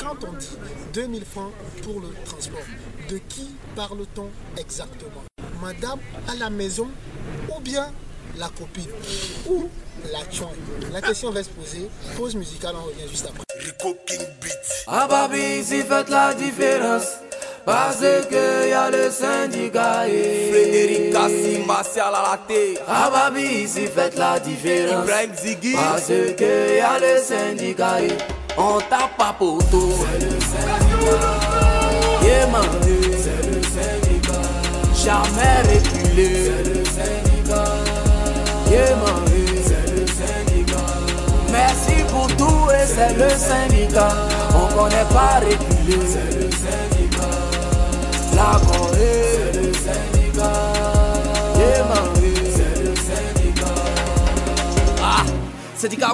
Quand 0.00 0.16
on 0.26 0.32
dit 0.32 0.56
2000 0.92 1.24
francs 1.24 1.52
pour 1.82 2.00
le 2.00 2.08
transport, 2.24 2.60
de 3.08 3.18
qui 3.18 3.50
parle-t-on 3.74 4.28
exactement? 4.58 5.22
Madame 5.62 6.00
à 6.28 6.34
la 6.34 6.50
maison 6.50 6.88
ou 7.54 7.60
bien 7.60 7.92
la 8.36 8.48
copine? 8.48 8.90
Ou 9.48 9.68
la 10.12 10.30
chouin 10.30 10.50
La 10.92 11.00
question 11.00 11.30
reste 11.30 11.52
posée. 11.52 11.88
Pause 12.16 12.34
musicale, 12.34 12.74
on 12.76 12.84
revient 12.86 13.08
juste 13.08 13.26
après. 13.26 13.42
Rico 13.58 13.96
King 14.06 14.26
Beat. 14.40 14.84
Ah 14.86 15.06
baby, 15.08 15.64
si 15.64 15.82
faites 15.82 16.10
la 16.10 16.34
différence. 16.34 17.23
Parce 17.64 18.00
que 18.28 18.68
y 18.68 18.72
a 18.72 18.90
le 18.90 19.10
syndicat 19.10 20.06
et 20.06 20.50
Frédéric 20.50 21.12
Cassim, 21.12 21.64
Martial 21.66 22.12
à 22.14 22.32
la 22.32 22.38
tête. 22.46 22.82
Ah 22.86 23.10
baby, 23.10 23.66
si 23.66 23.86
faites 23.86 24.18
la 24.18 24.38
différence. 24.38 25.04
Ibrahim 25.04 25.30
Ziggy. 25.34 25.72
Parce 25.74 26.06
que 26.08 26.76
y 26.76 26.80
a 26.80 26.98
le 26.98 27.22
syndicat 27.22 28.02
et 28.02 28.08
On 28.58 28.78
tape 28.80 29.16
pas 29.18 29.34
pour 29.38 29.58
tout 29.70 29.92
C'est 29.98 30.24
le 30.24 30.30
syndicat 30.40 31.40
Yeah 32.22 32.46
C'est 33.22 33.42
le 33.50 33.62
syndicat 33.74 34.44
Jamais 34.94 35.58
reculé. 35.62 36.28
C'est 36.44 36.64
le 36.68 36.84
syndicat 36.84 37.70
Yeah 38.70 38.96
C'est 39.64 39.90
le 39.90 40.06
syndicat 40.06 40.90
Merci 41.50 42.04
pour 42.08 42.26
tout 42.36 42.70
et 42.70 42.86
c'est 42.86 43.14
le 43.14 43.30
syndicat. 43.30 44.12
On 44.54 44.66
connaît 44.76 45.08
pas 45.12 45.40
reculé 45.40 45.98
C'est 46.06 46.36
le 46.36 46.42
syndicat 46.42 46.53
la 48.34 48.60
Corée, 48.66 49.52
c'est 49.52 50.14
le. 50.18 50.42
Yeah, 51.58 51.84
man, 51.84 52.04
c'est 52.54 52.82
le 52.82 52.94
syndicat. 52.96 53.74
Ah, 55.02 55.24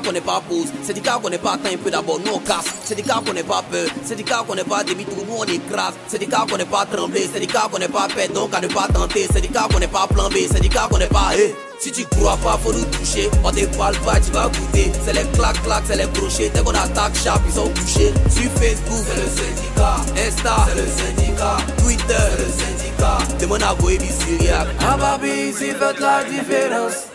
qu'on 0.05 0.13
n'est 0.13 0.21
pas 0.21 0.43
pause, 0.49 0.67
syndicat 0.83 1.19
qu'on 1.23 1.31
n'est 1.31 1.39
pas 1.39 1.53
atteint 1.53 1.73
un 1.73 1.77
peu 1.77 1.91
d'abord, 1.91 2.21
nous 2.25 2.33
on 2.33 2.39
casse, 2.41 2.67
syndicat 2.85 3.23
qu'on 3.25 3.33
n'est 3.33 3.43
pas 3.43 3.63
peur, 3.71 3.89
syndicat 4.05 4.45
qu'on 4.47 4.55
n'est 4.55 4.65
pas 4.65 4.85
demi-tour, 4.85 5.25
nous 5.29 5.37
on 5.39 5.45
écrase, 5.45 5.95
syndicat 6.09 6.45
qu'on 6.49 6.57
n'est 6.59 6.65
pas 6.65 6.87
tremblé, 6.87 7.29
syndicat 7.33 7.69
qu'on 7.71 7.79
n'est 7.79 7.89
pas 7.89 8.09
peur, 8.09 8.29
donc 8.35 8.55
à 8.55 8.61
ne 8.61 8.69
pas 8.69 8.89
tenter, 8.93 9.27
syndicat 9.33 9.69
qu'on 9.73 9.79
n'est 9.79 9.89
pas 9.89 10.07
plan 10.07 10.29
B, 10.29 10.37
syndicat 10.53 10.89
qu'on 10.91 10.99
n'est 10.99 11.07
pas 11.07 11.37
hé. 11.37 11.55
Si 11.81 11.91
tu 11.91 12.05
crois 12.05 12.37
pas, 12.37 12.59
faut 12.63 12.75
nous 12.75 12.85
toucher. 12.85 13.31
On 13.43 13.51
dévoile 13.51 13.97
pas, 14.05 14.21
tu 14.21 14.31
vas 14.33 14.49
goûter. 14.49 14.93
C'est 15.03 15.15
les 15.15 15.25
clac 15.31 15.55
clac, 15.63 15.83
c'est 15.87 15.97
les 15.97 16.07
crochets. 16.13 16.51
Dès 16.53 16.61
qu'on 16.63 16.75
attaque, 16.75 17.15
chap, 17.25 17.41
ils 17.47 17.55
sont 17.55 17.69
touchés. 17.69 18.13
Sur 18.29 18.51
Facebook, 18.61 19.03
c'est 19.09 19.17
le 19.17 19.29
syndicat. 19.29 19.97
Insta, 20.15 20.57
c'est 20.69 20.75
le 20.75 20.87
syndicat. 20.87 21.57
Twitter, 21.79 22.15
c'est 22.37 22.45
le 22.45 22.53
syndicat. 22.59 23.19
Demande 23.41 23.63
à 23.63 23.75
Boébi 23.75 24.09
Syriac. 24.09 24.67
Ah, 24.81 24.99
baby, 24.99 25.55
si 25.55 25.71
faites 25.71 26.01
la 26.01 26.23
différence. 26.25 27.07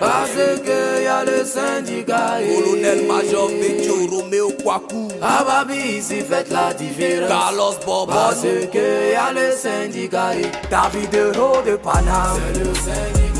Parce 0.00 0.30
que 0.64 1.02
y 1.02 1.06
a 1.06 1.24
le 1.24 1.44
syndicat. 1.44 2.38
Colonel 2.40 3.06
Major 3.06 3.48
Betio, 3.48 3.94
Roméo 4.10 4.52
Kwaku. 4.62 5.08
Ah, 5.20 5.44
baby, 5.44 6.00
si 6.00 6.22
faites 6.22 6.50
la 6.50 6.72
différence. 6.72 7.28
Carlos 7.28 7.74
Bobon. 7.84 8.06
Parce 8.06 8.40
que 8.40 9.12
y 9.12 9.14
a 9.14 9.32
le 9.34 9.52
syndicat. 9.54 10.32
David 10.70 11.14
Euro 11.14 11.60
de 11.60 11.76
Paname. 11.76 12.40
C'est 12.54 12.58
le 12.60 12.74
syndicat. 12.74 13.33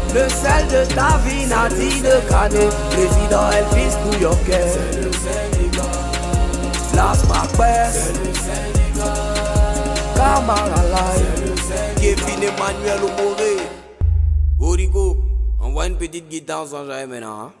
C'est 0.07 0.13
le 0.13 0.29
sel 0.29 0.67
de 0.67 0.93
ta 0.93 1.17
vie, 1.23 1.45
Nati 1.47 2.01
de 2.01 2.19
Canet. 2.29 2.73
Président 2.89 3.49
Elvis 3.51 3.95
New 4.05 4.19
Yorkais. 4.21 4.73
C'est 4.73 5.01
le 5.01 5.11
syndicat. 5.11 5.91
Las 6.95 7.27
Macbeth. 7.27 7.93
C'est 7.93 8.13
le 8.17 8.33
syndicat. 8.33 9.13
Kamala 10.15 10.81
Lai. 10.91 11.19
Kevin 12.01 12.43
Emmanuel 12.43 13.01
Omoré. 13.03 13.53
Origo, 14.59 15.17
envoie 15.59 15.87
une 15.87 15.97
petite 15.97 16.27
guitare 16.29 16.67
sans 16.67 16.85
jamais 16.85 17.07
maintenant. 17.07 17.41
Hein? 17.45 17.60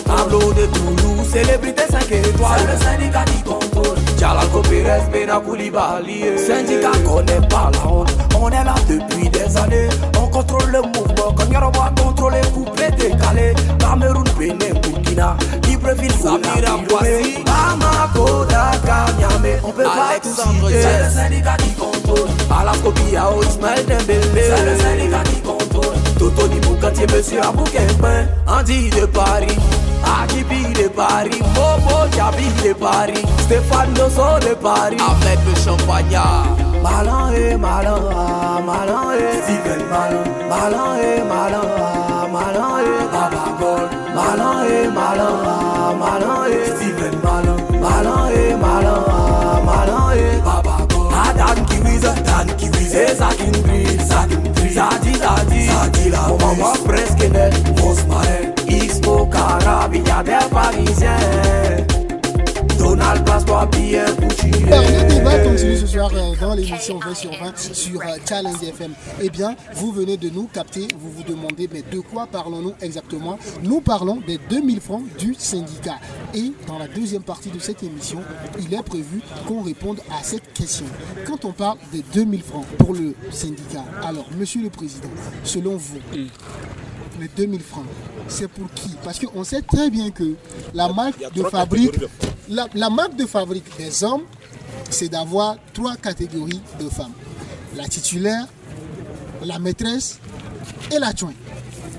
Tableau 0.15 0.53
de 0.53 0.65
Toulouse, 0.65 1.27
célébrité 1.31 1.83
5 1.89 2.11
étoiles. 2.11 2.59
C'est 2.59 2.71
le 2.73 2.83
syndicat 2.83 3.25
qui 3.25 3.41
contrôle. 3.43 3.97
Pérez, 4.69 5.01
Bena 5.11 5.39
Koulibaly. 5.39 6.37
Syndicat 6.37 6.91
connaît 7.05 7.47
pas 7.47 7.71
la 7.73 7.91
honte. 7.91 8.11
On 8.39 8.49
est 8.49 8.63
là 8.63 8.75
depuis 8.87 9.29
des 9.29 9.57
années. 9.57 9.89
On 10.17 10.27
contrôle 10.27 10.69
le 10.71 10.81
mouvement. 10.81 11.33
Comme 11.35 11.51
Yoruba 11.51 11.91
contrôle 12.01 12.33
les 12.33 12.47
couplets 12.51 12.91
décalés. 12.91 13.53
Cameroun, 13.79 14.23
Bénin, 14.37 14.79
Burkina. 14.81 15.35
Libreville, 15.67 16.11
Samira 16.13 16.77
Boissy. 16.87 17.43
Bamako, 17.45 18.45
Dakar, 18.45 19.09
Niamey. 19.17 19.59
On 19.63 19.71
peut 19.71 19.83
pas 19.83 20.19
tout 20.21 20.29
citer. 20.29 20.81
C'est 20.81 21.03
le 21.03 21.09
syndicat 21.09 21.57
qui 21.57 21.71
contrôle. 21.73 22.29
À 22.49 22.63
la 22.65 22.71
copie, 22.77 23.15
à 23.15 23.29
Ismaël 23.49 23.85
Dembélé. 23.85 24.21
C'est 24.33 24.65
le 24.65 24.77
syndicat 24.79 25.23
qui 25.23 25.41
contrôle. 25.41 25.95
Toto 26.19 26.47
Niboukantier, 26.47 27.07
monsieur 27.07 27.41
Aboukenpin. 27.41 28.25
Andy 28.47 28.89
de 28.89 29.05
Paris. 29.05 29.57
Akibi 30.19 30.61
de 30.73 30.87
Paris. 30.89 31.41
Momo 31.55 32.07
Diaby 32.11 32.47
de 32.63 32.73
Paris. 32.73 33.23
Stéphane 33.45 33.93
Dosso 33.93 34.39
de 34.39 34.53
Paris. 34.55 34.97
Avec 35.11 35.39
le 35.47 35.55
champagnard. 35.63 36.45
Malin 36.83 37.31
et 37.35 37.55
malin, 37.57 38.01
ah, 38.11 38.59
malin 38.65 39.13
et 39.13 39.37
Steven 39.43 39.81
malin, 39.87 40.23
malin 40.49 40.97
et 40.97 41.21
malin, 41.29 41.61
ah, 41.77 42.27
malin 42.33 42.79
et 42.81 43.05
Baba 43.13 43.45
Gold, 43.59 43.89
malin 44.15 44.63
et 44.65 44.87
malin, 44.87 45.35
ah, 45.45 45.93
malin 45.99 46.45
et 46.49 46.65
Steven 46.75 47.15
malin, 47.23 47.57
malin 47.79 48.29
et 48.33 48.55
malin, 48.55 49.03
ah, 49.07 49.61
malin 49.63 50.11
et 50.15 50.41
Baba 50.43 50.77
Gold. 50.91 51.13
Ah, 51.13 51.31
Dan 51.37 51.65
Kiwiz, 51.67 52.01
Dan 52.01 52.47
Zakin 53.15 53.51
Drill, 53.51 54.05
Zakin 54.09 54.41
Drill, 54.55 54.71
Zadi 54.73 55.13
Zadi, 55.23 55.67
Zadi 55.69 56.09
la 56.09 56.27
maman 56.29 56.73
presque 56.83 57.29
net, 57.31 57.53
Bien. 63.69 64.05
Alors, 64.67 64.83
le 64.83 65.07
débat 65.07 65.39
continue 65.39 65.77
ce 65.77 65.87
soir 65.87 66.11
euh, 66.13 66.35
dans 66.41 66.53
l'émission 66.55 66.99
20 66.99 67.13
sur 67.13 67.31
20 67.31 67.57
sur 67.57 68.01
euh, 68.01 68.17
Challenge 68.27 68.61
FM. 68.61 68.91
Eh 69.21 69.29
bien, 69.29 69.55
vous 69.75 69.93
venez 69.93 70.17
de 70.17 70.29
nous 70.29 70.47
capter, 70.47 70.87
vous 70.99 71.09
vous 71.11 71.23
demandez, 71.23 71.69
mais 71.71 71.83
de 71.89 71.99
quoi 72.01 72.27
parlons-nous 72.27 72.73
exactement? 72.81 73.39
Nous 73.63 73.79
parlons 73.79 74.17
des 74.27 74.37
2000 74.49 74.81
francs 74.81 75.03
du 75.17 75.33
syndicat. 75.35 75.99
Et 76.33 76.51
dans 76.67 76.77
la 76.77 76.89
deuxième 76.89 77.23
partie 77.23 77.49
de 77.49 77.59
cette 77.59 77.81
émission, 77.81 78.19
il 78.59 78.73
est 78.73 78.83
prévu 78.83 79.21
qu'on 79.47 79.61
réponde 79.61 79.99
à 80.11 80.21
cette 80.21 80.51
question. 80.53 80.85
Quand 81.25 81.45
on 81.45 81.53
parle 81.53 81.77
des 81.93 82.03
2000 82.13 82.41
francs 82.41 82.65
pour 82.77 82.93
le 82.93 83.15
syndicat, 83.31 83.85
alors, 84.03 84.25
monsieur 84.37 84.61
le 84.61 84.69
président, 84.69 85.09
selon 85.45 85.77
vous, 85.77 85.99
les 87.21 87.27
2000 87.27 87.61
francs, 87.61 87.85
c'est 88.27 88.47
pour 88.47 88.67
qui? 88.73 88.89
Parce 89.03 89.19
qu'on 89.19 89.43
sait 89.43 89.61
très 89.61 89.89
bien 89.89 90.09
que 90.09 90.33
la 90.73 90.89
marque 90.91 91.31
de 91.33 91.43
fabrique, 91.43 91.95
la, 92.49 92.67
la 92.73 92.89
marque 92.89 93.15
de 93.15 93.25
fabrique 93.27 93.65
des 93.77 94.03
hommes, 94.03 94.23
c'est 94.89 95.09
d'avoir 95.09 95.55
trois 95.73 95.95
catégories 95.95 96.61
de 96.79 96.89
femmes. 96.89 97.13
La 97.77 97.85
titulaire, 97.87 98.47
la 99.43 99.59
maîtresse 99.59 100.19
et 100.93 100.99
la 100.99 101.15
chouin. 101.15 101.33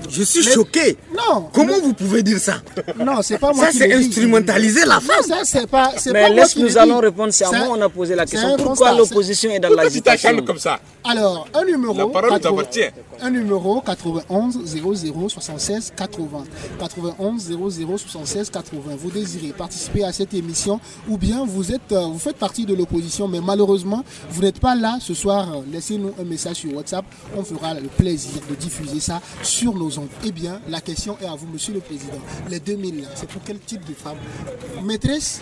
Je 0.09 0.21
suis 0.21 0.43
choqué. 0.43 0.97
Non, 1.15 1.49
Comment 1.53 1.79
vous 1.81 1.93
pouvez 1.93 2.21
dire 2.21 2.37
ça? 2.37 2.55
Non, 2.99 3.21
c'est 3.23 3.39
pas 3.39 3.51
moi 3.55 3.65
Ça, 3.65 3.71
c'est 3.71 3.91
instrumentaliser 3.93 4.81
la 4.85 4.95
Non, 4.95 5.01
femme. 5.01 5.23
ça, 5.27 5.37
c'est 5.43 5.65
pas, 5.65 5.93
c'est 5.97 6.11
Mais 6.11 6.23
pas 6.23 6.29
laisse, 6.29 6.55
nous 6.57 6.77
allons 6.77 6.99
répondre. 6.99 7.33
C'est 7.33 7.45
à 7.45 7.51
moi 7.51 7.75
on 7.77 7.81
a 7.81 7.89
posé 7.89 8.13
la 8.13 8.25
question. 8.25 8.55
Pourquoi 8.57 8.91
l'opposition 8.93 9.49
est 9.49 9.59
dans 9.59 9.69
Pourquoi 9.69 9.85
tu 9.85 9.89
l'agitation 9.95 10.45
comme 10.45 10.59
ça? 10.59 10.79
Alors, 11.03 11.47
un 11.53 11.63
numéro, 11.65 11.93
La 11.97 12.05
parole 12.07 12.29
80 12.29 12.39
t'appartient. 12.39 12.81
Un 13.21 13.29
numéro 13.29 13.81
91 13.81 14.65
00 14.65 15.29
76 15.29 15.93
80. 15.95 16.43
91 16.79 17.41
00 17.41 17.97
76 17.97 18.49
80. 18.49 18.95
Vous 18.97 19.11
désirez 19.11 19.53
participer 19.53 20.03
à 20.03 20.11
cette 20.11 20.33
émission 20.33 20.79
ou 21.07 21.17
bien 21.17 21.45
vous 21.45 21.71
êtes, 21.71 21.91
euh, 21.91 22.05
vous 22.07 22.19
faites 22.19 22.37
partie 22.37 22.65
de 22.65 22.73
l'opposition, 22.73 23.27
mais 23.27 23.41
malheureusement 23.41 24.03
vous 24.29 24.41
n'êtes 24.41 24.59
pas 24.59 24.75
là 24.75 24.97
ce 24.99 25.13
soir. 25.13 25.47
Laissez-nous 25.71 26.13
un 26.19 26.23
message 26.23 26.57
sur 26.57 26.73
WhatsApp. 26.75 27.05
On 27.35 27.43
fera 27.43 27.73
le 27.73 27.87
plaisir 27.87 28.41
de 28.49 28.55
diffuser 28.55 28.99
ça 28.99 29.21
sur 29.41 29.73
nos 29.73 29.97
ondes. 29.99 30.07
Eh 30.25 30.31
bien, 30.31 30.59
la 30.69 30.81
question 30.81 31.17
est 31.21 31.25
à 31.25 31.35
vous, 31.35 31.47
Monsieur 31.47 31.73
le 31.73 31.79
Président. 31.79 32.19
Les 32.49 32.59
2000 32.59 33.01
là, 33.01 33.07
c'est 33.15 33.27
pour 33.29 33.41
quel 33.43 33.59
type 33.59 33.85
de 33.87 33.93
femme? 33.93 34.17
Maîtresse, 34.83 35.41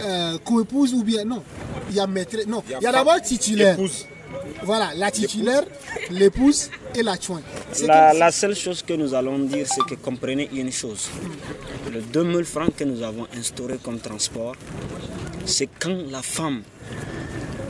euh, 0.00 0.38
co-épouse 0.44 0.94
ou 0.94 1.02
bien 1.02 1.24
non? 1.24 1.42
Il 1.90 1.96
y 1.96 2.00
a 2.00 2.06
maîtresse, 2.06 2.46
non. 2.46 2.62
Il 2.68 2.82
y 2.82 2.86
a, 2.86 2.92
d'abord 2.92 3.20
titulaire. 3.20 3.74
épouse. 3.74 4.06
Voilà, 4.62 4.90
la 4.94 5.10
titulaire, 5.10 5.64
l'épouse 6.10 6.70
et 6.94 7.02
la 7.02 7.18
chouin. 7.20 7.40
C'est 7.72 7.86
La, 7.86 8.30
seule 8.30 8.54
chose 8.54 8.82
que 8.82 8.92
nous 8.94 9.14
allons 9.14 9.38
dire, 9.38 9.66
c'est 9.66 9.84
que 9.84 9.94
comprenez 9.94 10.48
une 10.52 10.70
chose. 10.72 11.08
Le 11.92 12.00
2000 12.00 12.44
francs 12.44 12.74
que 12.76 12.84
nous 12.84 13.02
avons 13.02 13.26
instauré 13.36 13.78
comme 13.82 13.98
transport, 14.00 14.54
c'est 15.46 15.68
quand 15.78 15.96
la 16.10 16.22
femme 16.22 16.62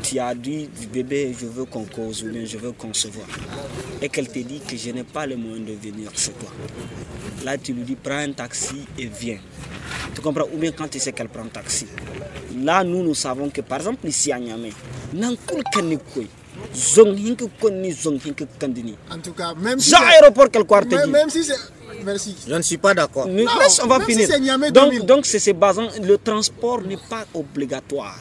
tu 0.03 0.19
as 0.19 0.35
dit 0.35 0.69
bébé 0.93 1.35
je 1.39 1.47
veux 1.47 1.67
qu'on 1.67 1.85
cause 1.85 2.25
ou 2.25 2.31
bien 2.31 2.45
je 2.45 2.57
veux 2.57 2.73
concevoir 2.73 3.27
et 4.01 4.09
qu'elle 4.09 4.29
te 4.29 4.39
dit 4.39 4.61
que 4.67 4.77
je 4.77 4.91
n'ai 4.91 5.05
pas 5.05 5.27
les 5.27 5.37
moyens 5.37 5.67
de 5.69 5.75
venir 5.75 6.11
chez 6.17 6.33
toi. 6.33 6.51
Là 7.45 7.59
tu 7.59 7.73
lui 7.75 7.83
dis 7.83 7.97
prends 7.97 8.17
un 8.19 8.33
taxi 8.33 8.87
et 8.99 9.07
viens. 9.07 9.39
Tu 10.15 10.21
comprends? 10.23 10.47
Ou 10.53 10.59
bien 10.59 10.73
quand 10.73 10.89
tu 10.89 10.99
sais 10.99 11.13
qu'elle 11.13 11.29
prend 11.29 11.43
un 11.45 11.49
taxi. 11.49 11.87
Là 12.59 12.83
nous 12.83 13.03
nous 13.03 13.15
savons 13.15 13.51
que 13.51 13.61
par 13.61 13.79
exemple 13.79 14.09
ici 14.09 14.33
à 14.33 14.39
Niamey, 14.39 14.73
zong 16.75 17.17
hinke 17.17 17.45
konni 17.61 17.93
zong 17.93 18.19
hinke 18.25 18.47
kandini. 18.59 18.97
En 19.11 19.19
tout 19.19 19.33
cas, 19.33 19.55
même 19.55 19.79
si 19.81 19.95
aéroport 19.95 20.51
quelque 20.51 20.69
part 20.69 20.87
te 20.87 20.95
même, 20.95 21.07
dit. 21.07 21.11
même 21.13 21.31
si 21.31 21.45
c'est. 21.45 21.57
Merci. 22.05 22.37
Je 22.49 22.55
ne 22.55 22.63
suis 22.63 22.79
pas 22.79 22.95
d'accord. 22.95 23.27
Mais 23.29 23.43
Non, 23.45 23.51
laisse, 23.59 23.81
on 23.83 23.87
va 23.89 23.99
même 23.99 24.07
si 24.07 24.13
finir. 24.15 24.29
c'est 24.31 24.41
Niamey 24.41 24.71
donc, 24.71 24.91
2000. 24.91 25.07
donc 25.07 25.27
c'est 25.27 25.41
se 25.41 25.51
basant, 25.51 25.89
le 26.03 26.17
transport 26.19 26.81
n'est 26.83 26.97
pas 26.97 27.27
obligatoire. 27.35 28.19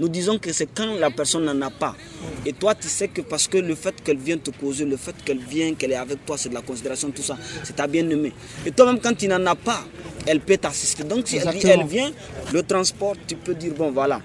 Nous 0.00 0.08
disons 0.08 0.38
que 0.38 0.50
c'est 0.52 0.66
quand 0.74 0.94
la 0.98 1.10
personne 1.10 1.44
n'en 1.44 1.60
a 1.66 1.70
pas. 1.70 1.94
Et 2.46 2.54
toi, 2.54 2.74
tu 2.74 2.88
sais 2.88 3.08
que 3.08 3.20
parce 3.20 3.46
que 3.46 3.58
le 3.58 3.74
fait 3.74 3.94
qu'elle 4.02 4.16
vienne 4.16 4.40
te 4.40 4.50
causer, 4.50 4.86
le 4.86 4.96
fait 4.96 5.14
qu'elle 5.24 5.38
vienne, 5.38 5.76
qu'elle 5.76 5.92
est 5.92 5.96
avec 5.96 6.24
toi, 6.24 6.36
c'est 6.38 6.48
de 6.48 6.54
la 6.54 6.62
considération, 6.62 7.10
tout 7.10 7.22
ça, 7.22 7.36
c'est 7.62 7.76
ta 7.76 7.86
bien-aimée. 7.86 8.32
Et 8.64 8.72
toi-même, 8.72 8.98
quand 8.98 9.14
tu 9.14 9.28
n'en 9.28 9.44
as 9.44 9.54
pas, 9.54 9.84
elle 10.26 10.40
peut 10.40 10.56
t'assister. 10.56 11.04
Donc, 11.04 11.28
si 11.28 11.36
elle, 11.36 11.54
elle 11.62 11.86
vient, 11.86 12.10
le 12.52 12.62
transport, 12.62 13.14
tu 13.28 13.36
peux 13.36 13.54
dire, 13.54 13.74
bon, 13.76 13.90
voilà, 13.92 14.22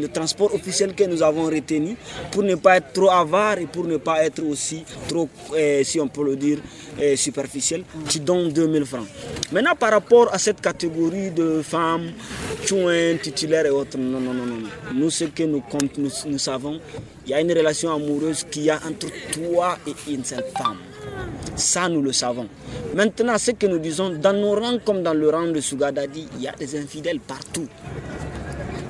le 0.00 0.08
transport 0.08 0.54
officiel 0.54 0.94
que 0.94 1.04
nous 1.04 1.22
avons 1.22 1.44
retenu 1.46 1.96
pour 2.30 2.42
ne 2.42 2.54
pas 2.54 2.76
être 2.76 2.92
trop 2.92 3.10
avare 3.10 3.58
et 3.58 3.66
pour 3.66 3.84
ne 3.84 3.96
pas 3.96 4.24
être 4.24 4.42
aussi 4.44 4.84
trop, 5.08 5.28
euh, 5.54 5.82
si 5.84 6.00
on 6.00 6.08
peut 6.08 6.24
le 6.24 6.36
dire, 6.36 6.58
euh, 7.00 7.16
superficiel, 7.16 7.82
tu 8.08 8.20
donnes 8.20 8.52
2000 8.52 8.84
francs. 8.84 9.06
Maintenant, 9.52 9.74
par 9.78 9.90
rapport 9.92 10.32
à 10.32 10.38
cette 10.38 10.60
catégorie 10.60 11.30
de 11.30 11.62
femmes, 11.62 12.10
chouins, 12.64 13.16
titulaires 13.22 13.66
et 13.66 13.70
autres, 13.70 13.98
non, 13.98 14.20
non, 14.20 14.34
non, 14.34 14.46
non. 14.46 14.68
Nous, 14.94 15.10
ce 15.10 15.24
que 15.24 15.42
nous, 15.44 15.62
nous, 15.96 16.10
nous 16.26 16.38
savons, 16.38 16.80
il 17.26 17.30
y 17.30 17.34
a 17.34 17.40
une 17.40 17.52
relation 17.52 17.92
amoureuse 17.94 18.44
qu'il 18.50 18.62
y 18.64 18.70
a 18.70 18.76
entre 18.88 19.08
toi 19.32 19.78
et 19.86 20.12
une 20.12 20.24
seule 20.24 20.44
femme. 20.56 20.78
Ça, 21.56 21.88
nous 21.88 22.02
le 22.02 22.12
savons. 22.12 22.48
Maintenant, 22.94 23.36
ce 23.38 23.50
que 23.52 23.66
nous 23.66 23.78
disons, 23.78 24.10
dans 24.10 24.32
nos 24.32 24.54
rangs 24.54 24.78
comme 24.84 25.02
dans 25.02 25.14
le 25.14 25.28
rang 25.28 25.46
de 25.46 25.60
Sougadadi, 25.60 26.26
il 26.36 26.42
y 26.42 26.48
a 26.48 26.52
des 26.52 26.78
infidèles 26.78 27.20
partout. 27.20 27.66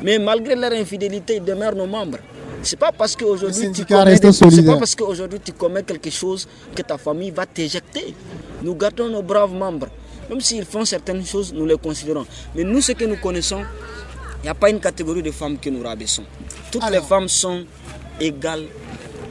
Mais 0.02 0.18
malgré 0.18 0.54
leur 0.54 0.72
infidélité, 0.72 1.36
ils 1.36 1.44
demeurent 1.44 1.74
nos 1.74 1.86
membres. 1.86 2.18
C'est 2.62 2.78
pas 2.78 2.90
parce 2.92 3.14
qu'aujourd'hui 3.14 3.70
tu 3.72 3.84
commets 3.84 4.18
pas 4.18 4.76
parce 4.78 4.94
qu'aujourd'hui 4.96 5.38
tu 5.44 5.52
commets 5.52 5.82
quelque 5.84 6.10
chose 6.10 6.48
que 6.74 6.82
ta 6.82 6.98
famille 6.98 7.30
va 7.30 7.46
t'éjecter. 7.46 8.14
Nous 8.62 8.74
gardons 8.74 9.08
nos 9.08 9.22
braves 9.22 9.52
membres. 9.52 9.86
Même 10.28 10.40
s'ils 10.40 10.64
font 10.64 10.84
certaines 10.84 11.24
choses, 11.24 11.52
nous 11.54 11.64
les 11.64 11.78
considérons. 11.78 12.26
Mais 12.54 12.64
nous, 12.64 12.80
ce 12.82 12.92
que 12.92 13.04
nous 13.04 13.16
connaissons, 13.16 13.62
il 14.40 14.42
n'y 14.42 14.48
a 14.48 14.54
pas 14.54 14.70
une 14.70 14.80
catégorie 14.80 15.22
de 15.22 15.30
femmes 15.30 15.58
que 15.58 15.70
nous 15.70 15.82
rabaissons. 15.82 16.24
Toutes 16.70 16.82
Alors. 16.82 17.00
les 17.00 17.06
femmes 17.06 17.28
sont 17.28 17.64
égales 18.20 18.64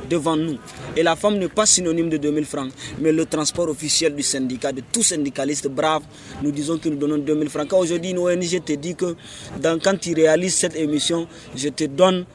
devant 0.09 0.35
nous. 0.35 0.57
Et 0.95 1.03
la 1.03 1.15
femme 1.15 1.37
n'est 1.37 1.47
pas 1.49 1.65
synonyme 1.65 2.09
de 2.09 2.17
2000 2.17 2.45
francs, 2.45 2.71
mais 2.99 3.11
le 3.11 3.25
transport 3.25 3.69
officiel 3.69 4.15
du 4.15 4.23
syndicat, 4.23 4.71
de 4.71 4.81
tout 4.91 5.03
syndicaliste 5.03 5.67
brave, 5.67 6.03
nous 6.41 6.51
disons 6.51 6.77
que 6.77 6.89
nous 6.89 6.95
donnons 6.97 7.17
2000 7.17 7.49
francs. 7.49 7.67
Quand 7.69 7.79
aujourd'hui 7.79 8.11
une 8.11 8.19
ONG 8.19 8.63
te 8.63 8.73
dit 8.73 8.95
que 8.95 9.15
dans- 9.61 9.79
quand 9.79 9.97
tu 9.99 10.13
réalises 10.13 10.55
cette 10.55 10.75
émission, 10.75 11.27
je 11.55 11.69
te 11.69 11.83
donne 11.85 12.25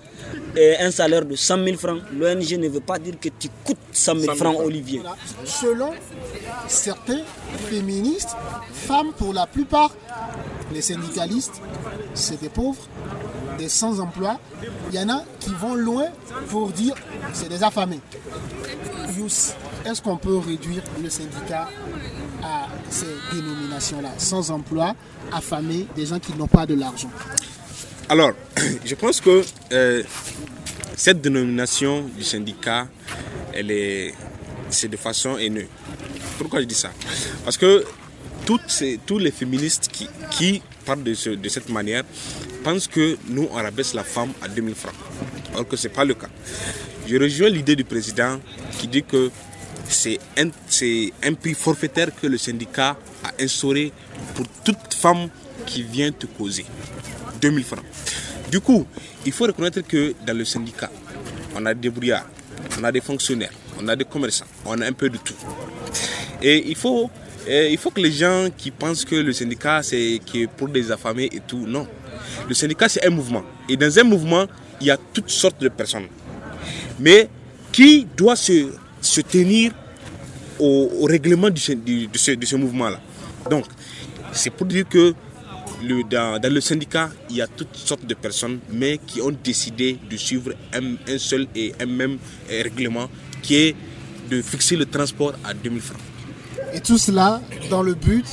euh, 0.56 0.74
un 0.78 0.90
salaire 0.90 1.24
de 1.24 1.35
100 1.35 1.64
000 1.64 1.76
francs, 1.76 2.00
l'ONG 2.16 2.52
ne 2.56 2.68
veut 2.68 2.80
pas 2.80 2.98
dire 2.98 3.14
que 3.20 3.28
tu 3.38 3.48
coûtes 3.64 3.76
100 3.92 4.16
000 4.20 4.35
francs, 4.37 4.56
Olivier. 4.64 5.00
Voilà. 5.00 5.16
Selon 5.44 5.90
certains 6.68 7.20
féministes, 7.68 8.30
femmes 8.72 9.12
pour 9.18 9.32
la 9.32 9.46
plupart, 9.46 9.94
les 10.72 10.80
syndicalistes, 10.82 11.61
c'est 12.14 12.40
des 12.40 12.48
pauvres, 12.48 12.87
des 13.58 13.68
sans-emploi. 13.68 14.38
Il 14.90 14.98
y 14.98 15.02
en 15.02 15.08
a 15.08 15.24
qui 15.40 15.50
vont 15.54 15.74
loin 15.74 16.06
pour 16.48 16.70
dire 16.70 16.94
c'est 17.32 17.48
des 17.48 17.62
affamés. 17.62 18.00
Est-ce 19.84 20.00
qu'on 20.02 20.16
peut 20.16 20.38
réduire 20.38 20.82
le 21.02 21.10
syndicat 21.10 21.68
à 22.42 22.66
ces 22.90 23.06
dénominations-là? 23.32 24.10
Sans 24.18 24.50
emploi, 24.50 24.94
affamés, 25.32 25.86
des 25.94 26.06
gens 26.06 26.18
qui 26.18 26.32
n'ont 26.34 26.46
pas 26.48 26.66
de 26.66 26.74
l'argent. 26.74 27.10
Alors, 28.08 28.32
je 28.84 28.94
pense 28.94 29.20
que 29.20 29.42
euh, 29.72 30.02
cette 30.96 31.20
dénomination 31.20 32.02
du 32.16 32.24
syndicat, 32.24 32.86
elle 33.52 33.70
est, 33.70 34.14
c'est 34.70 34.88
de 34.88 34.96
façon 34.96 35.36
haineuse. 35.36 35.66
Pourquoi 36.38 36.60
je 36.60 36.66
dis 36.66 36.74
ça? 36.74 36.90
Parce 37.44 37.56
que 37.56 37.84
tous 38.44 39.18
les 39.18 39.30
féministes 39.30 39.90
qui 40.30 40.62
parlent 40.82 41.02
de, 41.02 41.14
ce- 41.14 41.30
de 41.30 41.48
cette 41.48 41.68
manière 41.68 42.04
pensent 42.64 42.86
que 42.88 43.16
nous, 43.28 43.48
on 43.50 43.54
rabaisse 43.54 43.94
la 43.94 44.04
femme 44.04 44.32
à 44.42 44.48
2000 44.48 44.74
francs. 44.74 44.94
Alors 45.52 45.66
que 45.68 45.76
ce 45.76 45.88
n'est 45.88 45.94
pas 45.94 46.04
le 46.04 46.14
cas. 46.14 46.28
Je 47.06 47.16
rejoins 47.16 47.48
l'idée 47.48 47.74
du 47.76 47.84
président 47.84 48.40
qui 48.78 48.86
dit 48.88 49.02
que 49.02 49.30
c'est 49.88 50.18
un, 50.38 50.48
un 51.22 51.34
prix 51.34 51.54
forfaitaire 51.54 52.08
que 52.14 52.26
le 52.26 52.38
syndicat 52.38 52.96
a 53.24 53.32
instauré 53.42 53.92
pour 54.34 54.46
toute 54.64 54.94
femme 54.94 55.28
qui 55.66 55.82
vient 55.82 56.10
te 56.12 56.26
causer. 56.26 56.64
2000 57.40 57.64
francs. 57.64 57.84
Du 58.50 58.60
coup, 58.60 58.86
il 59.26 59.32
faut 59.32 59.44
reconnaître 59.44 59.80
que 59.82 60.14
dans 60.26 60.36
le 60.36 60.44
syndicat, 60.44 60.90
on 61.56 61.66
a 61.66 61.74
des 61.74 61.90
brouillards, 61.90 62.28
on 62.78 62.84
a 62.84 62.92
des 62.92 63.00
fonctionnaires, 63.00 63.52
on 63.80 63.88
a 63.88 63.96
des 63.96 64.04
commerçants, 64.04 64.46
on 64.64 64.80
a 64.80 64.86
un 64.86 64.92
peu 64.92 65.08
de 65.10 65.18
tout. 65.18 65.34
Et 66.40 66.68
il 66.68 66.76
faut, 66.76 67.10
euh, 67.48 67.68
il 67.70 67.78
faut 67.78 67.90
que 67.90 68.00
les 68.00 68.12
gens 68.12 68.48
qui 68.57 68.70
pensent 68.70 69.05
que 69.05 69.16
le 69.16 69.33
syndicat 69.33 69.83
c'est 69.83 70.20
pour 70.57 70.68
des 70.68 70.90
affamés 70.92 71.28
et 71.33 71.40
tout, 71.40 71.64
non. 71.66 71.87
Le 72.48 72.55
syndicat 72.55 72.88
c'est 72.88 73.05
un 73.05 73.11
mouvement. 73.11 73.42
Et 73.68 73.76
dans 73.76 73.98
un 73.98 74.05
mouvement, 74.05 74.46
il 74.81 74.87
y 74.87 74.90
a 74.90 74.96
toutes 74.96 75.31
sortes 75.31 75.61
de 75.61 75.68
personnes. 75.68 76.07
Mais 77.00 77.28
qui 77.72 78.07
doit 78.16 78.37
se, 78.37 78.68
tenir 79.22 79.72
au, 80.59 81.05
règlement 81.07 81.50
de 81.50 81.59
ce, 81.59 82.57
mouvement-là? 82.57 83.00
Donc, 83.50 83.64
c'est 84.33 84.50
pour 84.50 84.66
dire 84.66 84.88
que 84.88 85.14
dans 86.11 86.52
le 86.52 86.61
syndicat, 86.61 87.11
il 87.28 87.37
y 87.37 87.42
a 87.42 87.48
toutes 87.48 87.74
sortes 87.74 88.07
de 88.07 88.14
personnes, 88.14 88.61
mais 88.70 88.98
qui 89.05 89.20
ont 89.20 89.35
décidé 89.42 89.98
de 90.09 90.16
suivre 90.16 90.52
un, 90.72 90.94
un 91.12 91.18
seul 91.18 91.48
et 91.57 91.72
un 91.81 91.87
même 91.87 92.18
euh, 92.50 92.62
règlement, 92.62 93.09
qui 93.42 93.57
est 93.57 93.76
de 94.31 94.40
fixer 94.42 94.76
le 94.76 94.87
transport 94.87 95.35
à 95.44 95.55
2000 95.55 95.81
francs. 95.81 96.12
Et 96.74 96.80
tout 96.80 96.98
cela 96.98 97.40
dans 97.70 97.82
le 97.82 97.94
but 97.94 98.26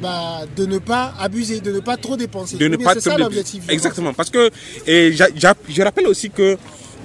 bah, 0.00 0.42
de 0.56 0.66
ne 0.66 0.78
pas 0.78 1.14
abuser, 1.18 1.60
de 1.60 1.72
ne 1.72 1.80
pas 1.80 1.96
trop 1.96 2.16
dépenser. 2.16 2.56
de 2.56 2.68
ne 2.68 2.76
pas 2.76 2.94
c'est 2.94 3.00
ça 3.00 3.18
l'objectif. 3.18 3.64
je 3.66 3.72
Exactement, 3.72 4.14
parce 4.14 4.30
que 4.30 4.50
et 4.86 5.12
je 5.12 5.82
rappelle 5.82 6.06
aussi 6.06 6.30
que 6.30 6.56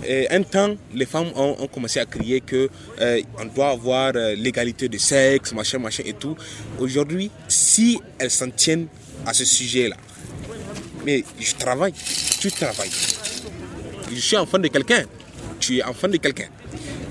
euh, 0.08 0.26
un 0.30 0.44
temps, 0.44 0.76
les 0.94 1.06
femmes 1.06 1.32
ont, 1.36 1.56
ont 1.60 1.68
commencé 1.68 2.00
à 2.00 2.06
crier 2.06 2.42
que 2.42 2.70
euh, 3.02 3.22
on 3.40 3.46
doit 3.46 3.70
avoir 3.70 4.12
euh, 4.16 4.36
l'égalité 4.36 4.88
de 4.88 4.98
sexe, 4.98 5.52
machin, 5.54 5.80
machin 5.80 6.04
et 6.06 6.14
tout. 6.14 6.36
Aujourd'hui, 6.80 7.32
si 7.48 8.00
elles 8.20 8.30
s'en 8.32 8.50
tiennent 8.50 8.88
à 9.26 9.34
ce 9.34 9.46
sujet-là, 9.46 9.96
mais 11.06 11.24
je 11.40 11.54
travaille, 11.56 11.94
tu 12.40 12.52
travailles. 12.52 12.92
Je 14.12 14.20
suis 14.20 14.38
enfant 14.38 14.60
de 14.60 14.68
quelqu'un, 14.68 15.04
tu 15.60 15.78
es 15.78 15.84
enfant 15.84 16.08
de 16.08 16.18
quelqu'un. 16.18 16.48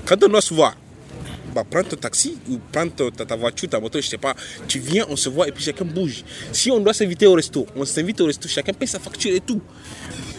Quand 0.05 0.23
on 0.23 0.27
doit 0.29 0.41
se 0.41 0.53
voir, 0.53 0.75
bah, 1.55 1.63
prends 1.69 1.83
ton 1.83 1.95
taxi 1.95 2.37
ou 2.49 2.59
prends 2.69 2.89
ta, 2.89 3.35
voiture, 3.37 3.69
ta 3.69 3.79
moto, 3.79 4.01
je 4.01 4.07
sais 4.07 4.17
pas. 4.17 4.35
Tu 4.67 4.79
viens, 4.79 5.05
on 5.09 5.15
se 5.15 5.29
voit 5.29 5.47
et 5.47 5.53
puis 5.53 5.63
chacun 5.63 5.85
bouge. 5.85 6.25
Si 6.51 6.69
on 6.69 6.81
doit 6.81 6.93
s'inviter 6.93 7.25
au 7.27 7.33
resto, 7.33 7.65
on 7.77 7.85
s'invite 7.85 8.19
au 8.19 8.25
resto, 8.25 8.49
chacun 8.49 8.73
paye 8.73 8.89
sa 8.89 8.99
facture 8.99 9.33
et 9.33 9.39
tout. 9.39 9.61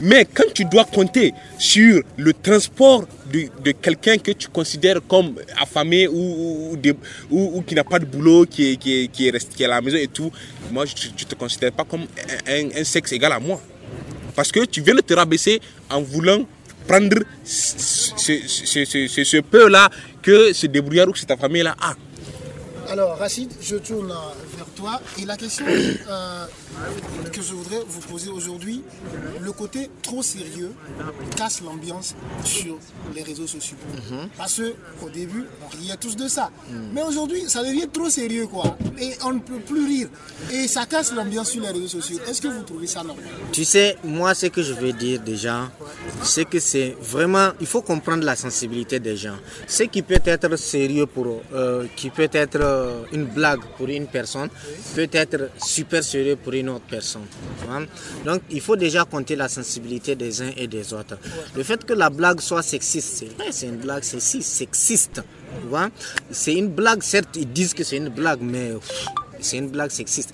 Mais 0.02 0.26
quand 0.26 0.52
tu 0.52 0.66
dois 0.66 0.84
compter 0.84 1.32
sur 1.58 2.02
le 2.18 2.34
transport 2.34 3.06
de, 3.32 3.46
de 3.64 3.72
quelqu'un 3.72 4.18
que 4.18 4.32
tu 4.32 4.48
considères 4.48 5.00
comme 5.08 5.36
affamé 5.58 6.06
ou, 6.06 6.76
ou, 7.30 7.62
qui 7.62 7.74
n'a 7.74 7.82
pas 7.84 7.98
de 7.98 8.04
boulot, 8.04 8.44
qui 8.44 8.72
est, 8.72 8.76
qui, 8.76 9.04
est, 9.04 9.08
qui, 9.08 9.28
est 9.28 9.30
resté, 9.30 9.64
à 9.64 9.68
la 9.68 9.80
maison 9.80 9.96
et 9.96 10.08
tout, 10.08 10.30
moi 10.70 10.84
je 10.84 10.92
ne 11.08 11.24
te 11.24 11.34
considère 11.34 11.72
pas 11.72 11.84
comme 11.84 12.04
un, 12.46 12.84
sexe 12.84 13.12
égal 13.12 13.32
à 13.32 13.40
moi. 13.40 13.58
Parce 14.34 14.52
que 14.52 14.66
tu 14.66 14.82
viens 14.82 14.94
de 14.94 15.00
te 15.00 15.14
rabaisser 15.14 15.62
en 15.88 16.02
voulant 16.02 16.44
prendre 16.86 17.20
ce, 17.42 18.34
ce, 18.44 18.84
ce, 18.84 19.24
ce 19.24 19.38
peu-là 19.38 19.90
que 20.26 20.52
ce 20.52 20.66
débrouillard 20.66 21.08
ou 21.08 21.12
que 21.12 21.20
cette 21.20 21.38
famille-là 21.38 21.76
a. 21.80 21.94
Alors, 22.90 23.18
Rachid, 23.18 23.50
je 23.60 23.76
tourne 23.76 24.08
vers 24.56 24.66
toi. 24.76 25.00
Et 25.18 25.24
la 25.24 25.36
question 25.36 25.64
euh, 25.66 26.46
que 27.32 27.42
je 27.42 27.52
voudrais 27.54 27.80
vous 27.86 28.00
poser 28.00 28.30
aujourd'hui, 28.30 28.82
le 29.40 29.52
côté 29.52 29.90
trop 30.02 30.22
sérieux 30.22 30.72
casse 31.36 31.60
l'ambiance 31.62 32.14
sur 32.44 32.78
les 33.14 33.22
réseaux 33.22 33.46
sociaux. 33.46 33.76
Mm 33.92 33.98
-hmm. 33.98 34.28
Parce 34.36 34.60
qu'au 35.00 35.10
début, 35.10 35.44
on 35.64 35.68
riait 35.76 35.96
tous 36.04 36.16
de 36.16 36.28
ça. 36.28 36.46
Mm. 36.70 36.74
Mais 36.94 37.02
aujourd'hui, 37.02 37.42
ça 37.48 37.62
devient 37.62 37.88
trop 37.92 38.10
sérieux, 38.10 38.46
quoi. 38.46 38.76
Et 38.98 39.10
on 39.24 39.32
ne 39.32 39.40
peut 39.40 39.60
plus 39.70 39.84
rire. 39.92 40.08
Et 40.52 40.68
ça 40.68 40.82
casse 40.86 41.12
l'ambiance 41.16 41.50
sur 41.52 41.62
les 41.62 41.72
réseaux 41.76 41.92
sociaux. 41.98 42.18
Est-ce 42.28 42.40
que 42.44 42.48
vous 42.48 42.62
trouvez 42.70 42.86
ça 42.86 43.02
normal? 43.02 43.24
Tu 43.52 43.64
sais, 43.64 43.96
moi, 44.04 44.30
ce 44.34 44.46
que 44.54 44.62
je 44.68 44.74
veux 44.82 44.92
dire 44.92 45.20
déjà, 45.32 45.56
c'est 46.22 46.44
que 46.52 46.60
c'est 46.70 46.90
vraiment, 47.12 47.50
il 47.60 47.66
faut 47.72 47.82
comprendre 47.92 48.24
la 48.24 48.36
sensibilité 48.36 48.96
des 49.00 49.16
gens. 49.24 49.38
Ce 49.66 49.84
qui 49.92 50.02
peut 50.02 50.20
être 50.24 50.56
sérieux 50.56 51.06
pour, 51.14 51.26
euh, 51.52 51.86
qui 51.98 52.08
peut 52.10 52.30
être 52.32 52.75
une 53.12 53.24
blague 53.24 53.60
pour 53.76 53.88
une 53.88 54.06
personne 54.06 54.48
peut 54.94 55.08
être 55.12 55.50
super 55.64 56.02
sérieux 56.02 56.36
pour 56.36 56.52
une 56.52 56.68
autre 56.68 56.84
personne. 56.88 57.26
Donc 58.24 58.42
il 58.50 58.60
faut 58.60 58.76
déjà 58.76 59.04
compter 59.04 59.36
la 59.36 59.48
sensibilité 59.48 60.14
des 60.14 60.42
uns 60.42 60.50
et 60.56 60.66
des 60.66 60.92
autres. 60.92 61.18
Le 61.54 61.62
fait 61.62 61.84
que 61.84 61.92
la 61.92 62.10
blague 62.10 62.40
soit 62.40 62.62
sexiste, 62.62 63.16
c'est 63.16 63.34
vrai, 63.36 63.46
c'est 63.50 63.66
une 63.66 63.76
blague 63.76 64.02
sexiste. 64.02 64.50
sexiste 64.50 65.22
c'est 66.30 66.54
une 66.54 66.68
blague, 66.68 67.02
certes, 67.02 67.36
ils 67.36 67.50
disent 67.50 67.74
que 67.74 67.84
c'est 67.84 67.96
une 67.96 68.08
blague, 68.08 68.40
mais 68.40 68.72
c'est 69.40 69.58
une 69.58 69.68
blague 69.68 69.90
sexiste. 69.90 70.32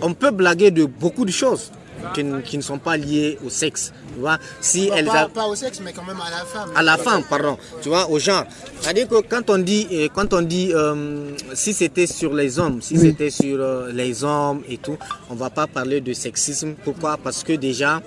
On 0.00 0.14
peut 0.14 0.30
blaguer 0.30 0.70
de 0.70 0.84
beaucoup 0.84 1.24
de 1.24 1.30
choses 1.30 1.72
qui 2.14 2.24
ne 2.24 2.62
sont 2.62 2.78
pas 2.78 2.96
liées 2.96 3.38
au 3.44 3.50
sexe. 3.50 3.92
Tu 4.16 4.20
vois, 4.22 4.38
si 4.62 4.88
Bon, 4.88 4.94
elles 4.96 5.04
pas, 5.04 5.20
a- 5.20 5.28
pas 5.28 5.46
au 5.46 5.54
sexe, 5.54 5.78
mais 5.84 5.92
quand 5.92 6.02
même 6.04 6.16
à 6.18 6.30
la 6.30 6.44
femme. 6.46 6.70
à 6.74 6.82
la 6.82 6.96
femme, 6.96 7.22
pardon, 7.28 7.58
tu 7.82 7.90
vois, 7.90 8.08
au 8.08 8.18
genre. 8.18 8.44
C'est-à-dire 8.80 9.08
que 9.08 9.20
quand 9.20 9.50
on 9.50 9.58
dit, 9.58 9.86
euh, 9.92 10.08
quand 10.14 10.32
on 10.32 10.40
dit, 10.40 10.72
euh, 10.72 11.32
si 11.52 11.74
c'était 11.74 12.06
sur 12.06 12.32
les 12.32 12.58
hommes, 12.58 12.80
si 12.80 12.96
c'était 12.96 13.28
sur 13.28 13.58
euh, 13.60 13.92
les 13.92 14.24
hommes 14.24 14.62
et 14.70 14.78
tout, 14.78 14.96
on 15.28 15.34
va 15.34 15.50
pas 15.50 15.66
parler 15.66 16.00
de 16.00 16.14
sexisme. 16.14 16.76
Pourquoi? 16.82 17.18
Parce 17.22 17.44
que 17.44 17.52
déjà, 17.52 18.00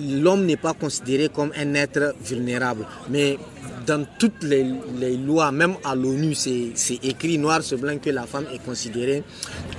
l'homme 0.00 0.46
n'est 0.46 0.56
pas 0.56 0.72
considéré 0.72 1.28
comme 1.28 1.52
un 1.58 1.74
être 1.74 2.14
vulnérable. 2.24 2.86
Mais 3.10 3.38
dans 3.86 4.06
toutes 4.18 4.42
les, 4.44 4.64
les 4.98 5.16
lois, 5.18 5.52
même 5.52 5.74
à 5.84 5.94
l'ONU, 5.94 6.34
c'est 6.34 6.72
écrit 7.02 7.36
noir 7.36 7.62
sur 7.62 7.76
blanc 7.78 7.98
que 7.98 8.08
la 8.10 8.22
femme 8.26 8.46
est 8.52 8.64
considérée 8.64 9.22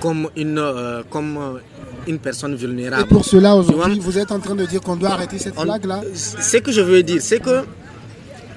comme 0.00 0.28
une, 0.36 0.58
euh, 0.58 1.02
comme 1.10 1.60
une 2.06 2.18
personne 2.18 2.54
vulnérable. 2.54 3.02
Et 3.02 3.06
pour 3.06 3.24
cela, 3.24 3.54
aujourd'hui, 3.56 3.98
vous 3.98 4.18
êtes 4.18 4.32
en 4.32 4.40
train 4.40 4.54
de 4.54 4.66
dire 4.66 4.80
qu'on 4.80 4.96
doit 4.96 5.10
arrêter 5.10 5.38
cette 5.38 5.54
blague-là? 5.56 6.02
Ce 6.14 6.56
que 6.58 6.72
je 6.72 6.80
veux 6.80 7.02
dire, 7.02 7.20
c'est 7.20 7.40
que 7.40 7.64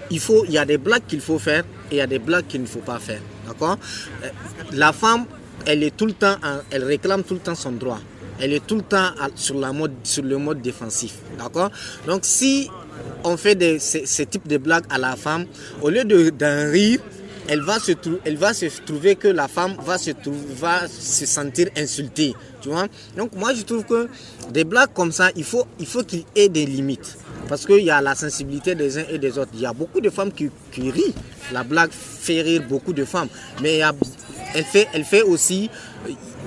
il 0.09 0.19
faut, 0.19 0.43
il 0.45 0.51
y 0.53 0.57
a 0.57 0.65
des 0.65 0.77
blagues 0.77 1.03
qu'il 1.07 1.21
faut 1.21 1.39
faire 1.39 1.63
et 1.91 1.95
il 1.95 1.97
y 1.97 2.01
a 2.01 2.07
des 2.07 2.19
blagues 2.19 2.45
qu'il 2.47 2.61
ne 2.61 2.67
faut 2.67 2.79
pas 2.79 2.99
faire. 2.99 3.21
D'accord? 3.47 3.77
Euh, 4.23 4.27
La 4.73 4.93
femme, 4.93 5.25
elle 5.65 5.83
est 5.83 5.95
tout 5.95 6.05
le 6.05 6.13
temps, 6.13 6.35
en- 6.43 6.59
elle 6.71 6.83
réclame 6.83 7.23
tout 7.23 7.33
le 7.35 7.39
temps 7.39 7.55
son 7.55 7.71
droit. 7.71 7.99
Elle 8.39 8.53
est 8.53 8.65
tout 8.65 8.75
le 8.75 8.81
temps 8.81 9.09
sur, 9.35 9.59
la 9.59 9.71
mode, 9.71 9.93
sur 10.03 10.23
le 10.23 10.37
mode 10.37 10.61
défensif. 10.61 11.15
D'accord? 11.37 11.69
Donc 12.07 12.21
si 12.23 12.69
on 13.23 13.37
fait 13.37 13.55
des, 13.55 13.79
ce, 13.79 13.99
ce 14.05 14.23
type 14.23 14.47
de 14.47 14.57
blagues 14.57 14.85
à 14.89 14.97
la 14.97 15.15
femme, 15.15 15.45
au 15.81 15.89
lieu 15.89 16.03
de- 16.03 16.29
d'en 16.29 16.71
rire, 16.71 16.99
elle 17.47 17.61
va, 17.61 17.79
se 17.79 18.81
trouver 18.81 19.15
que 19.15 19.27
la 19.27 19.47
femme 19.47 19.75
va 19.85 19.97
se, 19.97 20.11
va 20.59 20.87
se 20.87 21.25
sentir 21.25 21.67
insultée. 21.77 22.33
Tu 22.61 22.69
vois 22.69 22.87
Donc 23.17 23.35
moi 23.35 23.53
je 23.53 23.63
trouve 23.63 23.83
que 23.83 24.07
des 24.51 24.63
blagues 24.63 24.93
comme 24.93 25.11
ça, 25.11 25.29
il 25.35 25.43
faut 25.43 25.65
il 25.79 25.85
faut 25.85 26.03
qu'il 26.03 26.19
y 26.19 26.25
ait 26.35 26.49
des 26.49 26.65
limites. 26.65 27.17
Parce 27.49 27.65
qu'il 27.65 27.83
y 27.83 27.91
a 27.91 28.01
la 28.01 28.15
sensibilité 28.15 28.73
des 28.73 28.97
uns 28.97 29.03
et 29.11 29.17
des 29.17 29.37
autres. 29.37 29.51
Il 29.53 29.59
y 29.61 29.65
a 29.65 29.73
beaucoup 29.73 29.99
de 29.99 30.09
femmes 30.09 30.31
qui, 30.31 30.49
qui 30.71 30.89
rient. 30.89 31.13
La 31.51 31.63
blague 31.63 31.91
fait 31.91 32.41
rire 32.41 32.63
beaucoup 32.67 32.93
de 32.93 33.03
femmes. 33.03 33.27
Mais 33.61 33.81
elle 34.53 35.03
fait 35.03 35.21
aussi, 35.23 35.69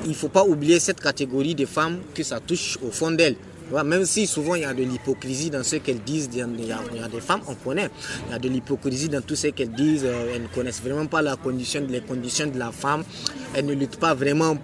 il 0.05 0.11
ne 0.11 0.15
faut 0.15 0.29
pas 0.29 0.45
oublier 0.45 0.81
cette 0.81 1.01
catégorie 1.01 1.55
de 1.55 1.67
femmes 1.67 1.99
que 2.15 2.23
ça 2.23 2.41
touche 2.41 2.79
au 2.83 2.91
fond 2.91 3.11
d'elles. 3.11 3.37
Même 3.72 4.05
si 4.05 4.26
souvent 4.26 4.55
il 4.55 4.62
y 4.62 4.64
a 4.64 4.72
de 4.74 4.83
l'hypocrisie 4.83 5.50
dans 5.50 5.64
ce 5.64 5.76
qu'elles 5.76 6.02
disent, 6.02 6.29
il 6.33 6.38
y, 6.38 6.42
a, 6.42 7.09
des 7.09 7.20
femmes, 7.20 7.40
on 7.48 7.55
connaît, 7.55 7.90
il 8.29 8.33
y 8.33 8.35
a 8.35 8.38
de 8.38 8.48
l'hypocrisie 8.48 9.09
dans 9.09 9.22
tout 9.22 9.35
ce 9.35 9.48
qu'elles 9.48 9.72
disent, 9.72 10.05
euh, 10.05 10.35
elles 10.35 10.42
ne 10.42 10.48
connaissent 10.48 10.81
vraiment 10.83 11.07
pas 11.07 11.22
les 11.22 11.33
conditions 11.42 11.81
de 12.46 12.59
la 12.59 12.70
femme, 12.70 13.02
elles 13.55 13.66
ne 13.66 13.74
luttent 13.74 13.98
pas 13.98 14.14
vraiment 14.14 14.57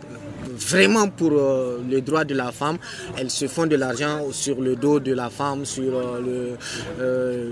vraiment 0.56 1.08
pour 1.08 1.32
euh, 1.32 1.78
le 1.88 2.00
droit 2.00 2.24
de 2.24 2.34
la 2.34 2.52
femme. 2.52 2.78
Elles 3.18 3.30
se 3.30 3.46
font 3.48 3.66
de 3.66 3.76
l'argent 3.76 4.20
sur 4.32 4.60
le 4.60 4.76
dos 4.76 5.00
de 5.00 5.12
la 5.12 5.30
femme, 5.30 5.64
sur 5.64 5.96
euh, 5.96 6.20
le 6.20 6.56
euh, 7.00 7.50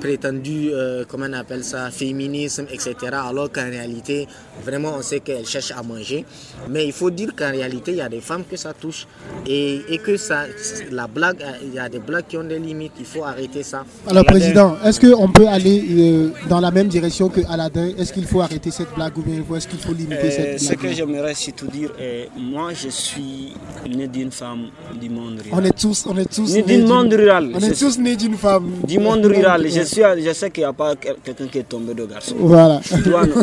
prétendu, 0.00 0.70
euh, 0.72 1.04
comment 1.08 1.26
on 1.28 1.32
appelle 1.34 1.64
ça, 1.64 1.90
féminisme, 1.90 2.66
etc. 2.72 2.94
Alors 3.12 3.50
qu'en 3.52 3.68
réalité, 3.68 4.26
vraiment, 4.64 4.94
on 4.98 5.02
sait 5.02 5.20
qu'elles 5.20 5.46
cherchent 5.46 5.72
à 5.72 5.82
manger. 5.82 6.24
Mais 6.68 6.86
il 6.86 6.92
faut 6.92 7.10
dire 7.10 7.30
qu'en 7.36 7.50
réalité, 7.50 7.92
il 7.92 7.98
y 7.98 8.00
a 8.00 8.08
des 8.08 8.20
femmes 8.20 8.44
que 8.50 8.56
ça 8.56 8.72
touche 8.72 9.06
et, 9.46 9.80
et 9.88 9.98
que 9.98 10.16
ça, 10.16 10.44
la 10.90 11.06
blague, 11.06 11.42
il 11.62 11.74
y 11.74 11.78
a 11.78 11.88
des 11.88 11.98
blagues 11.98 12.26
qui 12.28 12.36
ont 12.36 12.44
des 12.44 12.58
limites. 12.58 12.92
Il 12.98 13.04
faut 13.06 13.24
arrêter 13.24 13.62
ça. 13.62 13.84
Alors, 14.08 14.24
Président, 14.24 14.76
est-ce 14.84 15.00
qu'on 15.00 15.28
peut 15.30 15.48
aller 15.48 15.84
euh, 15.90 16.30
dans 16.48 16.60
la 16.60 16.70
même 16.70 16.88
direction 16.88 17.28
que 17.28 17.40
Aladdin? 17.50 17.90
Est-ce 17.98 18.12
qu'il 18.12 18.26
faut 18.26 18.40
arrêter 18.40 18.70
cette 18.70 18.94
blague 18.94 19.16
ou 19.18 19.22
bien 19.22 19.42
est-ce 19.56 19.68
qu'il 19.68 19.78
faut 19.80 19.92
limiter 19.92 20.16
Euh, 20.24 20.30
cette 20.30 20.60
ce 20.60 20.66
blague? 20.68 20.78
que 20.80 20.92
j'aimerais 20.92 21.34
surtout 21.34 21.66
dire 21.66 21.90
est, 21.98 22.28
moi 22.36 22.70
je 22.74 22.88
suis 22.88 23.52
né 23.88 24.06
d'une 24.06 24.30
femme 24.30 24.66
du 25.00 25.08
monde 25.10 25.40
On 25.50 25.56
rural. 25.56 25.66
est 25.66 25.78
tous, 25.80 26.06
on 26.08 26.16
est 26.16 26.32
tous 26.32 26.54
Né 26.54 26.62
du 26.62 26.78
monde 26.82 27.12
rural. 27.12 27.50
On 27.54 27.58
est 27.60 27.78
tous 27.78 27.98
nés 27.98 28.16
d'une 28.16 28.36
femme. 28.36 28.70
Du 28.86 28.98
monde 28.98 29.24
rural. 29.26 29.66
Je, 29.68 29.82
suis, 29.82 30.02
je 30.24 30.32
sais 30.32 30.50
qu'il 30.50 30.62
n'y 30.62 30.68
a 30.68 30.72
pas 30.72 30.94
quel- 30.96 31.16
quelqu'un 31.24 31.46
qui 31.48 31.58
est 31.58 31.68
tombé 31.68 31.92
de 31.94 32.04
garçon. 32.06 32.36
Voilà. 32.38 32.80
Tu 32.84 33.10
vois, 33.10 33.26
non 33.26 33.34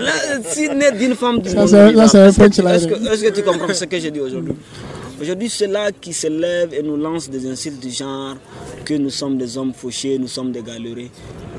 Là, 0.00 0.12
si 0.44 0.68
né 0.68 0.92
d'une 0.92 1.14
femme 1.14 1.40
du 1.40 1.54
monde 1.54 1.68
rural, 1.68 1.98
est-ce 1.98 2.86
que 2.86 3.12
est-ce 3.12 3.24
que 3.24 3.34
tu 3.34 3.42
comprends 3.42 3.74
ce 3.74 3.84
que 3.84 3.98
j'ai 3.98 4.10
dit 4.10 4.20
aujourd'hui 4.20 4.54
Aujourd'hui, 5.20 5.48
ceux-là 5.48 5.92
qui 5.92 6.12
se 6.12 6.26
lèvent 6.26 6.74
et 6.74 6.82
nous 6.82 6.96
lancent 6.96 7.30
des 7.30 7.46
insultes 7.48 7.78
du 7.78 7.90
genre 7.90 8.34
que 8.84 8.94
nous 8.94 9.10
sommes 9.10 9.38
des 9.38 9.56
hommes 9.56 9.72
fauchés, 9.72 10.18
nous 10.18 10.26
sommes 10.26 10.50
des 10.50 10.62
galérés. 10.62 11.10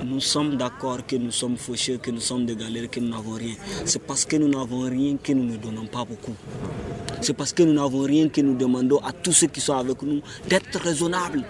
Nous 0.06 0.20
sommes 0.20 0.58
d'accord 0.58 1.06
que 1.08 1.16
nous 1.16 1.32
sommes 1.32 1.56
fauchés, 1.56 1.98
que 1.98 2.12
nous 2.12 2.20
sommes 2.20 2.46
des 2.46 2.56
galérés, 2.56 2.90
que 2.90 3.00
nous 3.00 3.10
n'avons 3.10 3.32
rien. 3.32 3.56
C'est 3.86 4.02
parce 4.02 4.26
que 4.26 4.36
nous 4.36 4.50
n'avons 4.50 4.82
rien 4.82 5.16
que 5.24 5.32
nous 5.32 5.46
ne 5.46 5.56
donnons 5.56 5.86
pas 5.86 6.04
beaucoup. 6.04 6.36
C'est 7.22 7.34
parce 7.34 7.54
que 7.54 7.64
nous 7.64 7.74
n'avons 7.74 8.02
rien 8.02 8.28
que 8.28 8.42
nous 8.42 8.56
demandons 8.56 9.00
à 9.00 9.14
tous 9.14 9.32
ceux 9.32 9.48
qui 9.48 9.62
sont 9.62 9.74
avec 9.74 10.02
nous 10.02 10.22
d'être 10.50 10.78
raisonnables. 10.78 11.44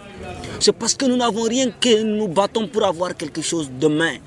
C'est 0.59 0.73
parce 0.73 0.93
que 0.93 1.05
nous 1.07 1.17
n'avons 1.17 1.43
rien 1.43 1.71
que 1.71 2.03
nous 2.03 2.17
nous 2.17 2.27
battons 2.27 2.67
pour 2.67 2.85
avoir 2.85 3.17
quelque 3.17 3.41
chose 3.41 3.69
demain. 3.79 4.17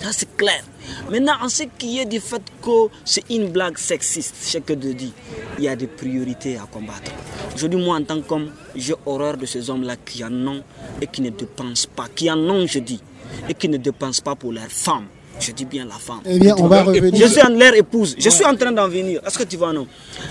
Ça, 0.00 0.08
c'est 0.12 0.36
clair. 0.36 0.62
Maintenant, 1.10 1.34
en 1.42 1.48
ce 1.48 1.64
qui 1.78 1.98
est 1.98 2.06
du 2.06 2.20
fait 2.20 2.42
que 2.62 2.88
c'est 3.04 3.22
une 3.30 3.48
blague 3.50 3.76
sexiste, 3.78 4.34
ce 4.40 4.58
que 4.58 4.72
de 4.72 4.92
dit, 4.92 5.12
il 5.58 5.64
y 5.64 5.68
a 5.68 5.76
des 5.76 5.86
priorités 5.86 6.56
à 6.56 6.62
combattre. 6.70 7.12
Aujourd'hui, 7.54 7.82
moi, 7.84 7.96
en 7.96 8.02
tant 8.04 8.20
qu'homme, 8.22 8.50
j'ai 8.74 8.94
horreur 9.04 9.36
de 9.36 9.44
ces 9.46 9.68
hommes-là 9.68 9.96
qui 9.96 10.24
en 10.24 10.32
ont 10.46 10.62
et 11.02 11.06
qui 11.06 11.20
ne 11.20 11.30
dépensent 11.30 11.86
pas, 11.94 12.06
qui 12.14 12.30
en 12.30 12.38
ont, 12.38 12.66
je 12.66 12.78
dis, 12.78 13.00
et 13.48 13.54
qui 13.54 13.68
ne 13.68 13.76
dépensent 13.76 14.22
pas 14.22 14.34
pour 14.34 14.52
leurs 14.52 14.68
femmes. 14.72 15.06
Je 15.38 15.52
dis 15.52 15.64
bien 15.64 15.84
la 15.86 15.94
femme. 15.94 16.20
Eh 16.26 16.38
bien, 16.38 16.54
on 16.58 16.66
va 16.66 16.82
revenir- 16.82 17.14
Je 17.26 17.30
suis 17.32 17.42
en 17.42 17.48
leur 17.50 17.74
épouse. 17.74 18.14
Je 18.18 18.28
suis 18.28 18.44
en 18.44 18.54
train 18.56 18.72
d'en 18.72 18.88
venir. 18.88 19.20
Est-ce 19.26 19.38
que 19.38 19.44
tu 19.44 19.56
vois, 19.56 19.72
non? 19.72 19.86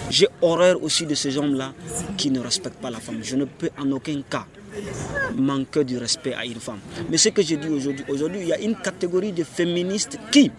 J'ai 0.10 0.27
horreur 0.41 0.82
aussi 0.84 1.05
de 1.05 1.15
ces 1.15 1.36
hommes-là 1.38 1.73
qui 2.17 2.29
ne 2.29 2.39
respectent 2.39 2.79
pas 2.82 2.91
la 2.91 2.99
femme. 2.99 3.19
Je 3.23 3.36
ne 3.36 3.45
peux 3.45 3.69
en 3.79 3.89
aucun 3.91 4.21
cas 4.29 4.45
manquer 5.38 5.84
du 5.84 5.97
respect 5.97 6.34
à 6.34 6.45
une 6.45 6.60
femme. 6.60 6.79
Mais 7.10 7.17
ce 7.17 7.29
que 7.29 7.41
je 7.41 7.55
dis 7.55 7.67
aujourd'hui, 7.69 8.05
aujourd'hui, 8.08 8.39
il 8.41 8.47
y 8.47 8.53
a 8.53 8.60
une 8.60 8.75
catégorie 8.75 9.32
de 9.32 9.43
féministes 9.43 10.17
qui, 10.32 10.51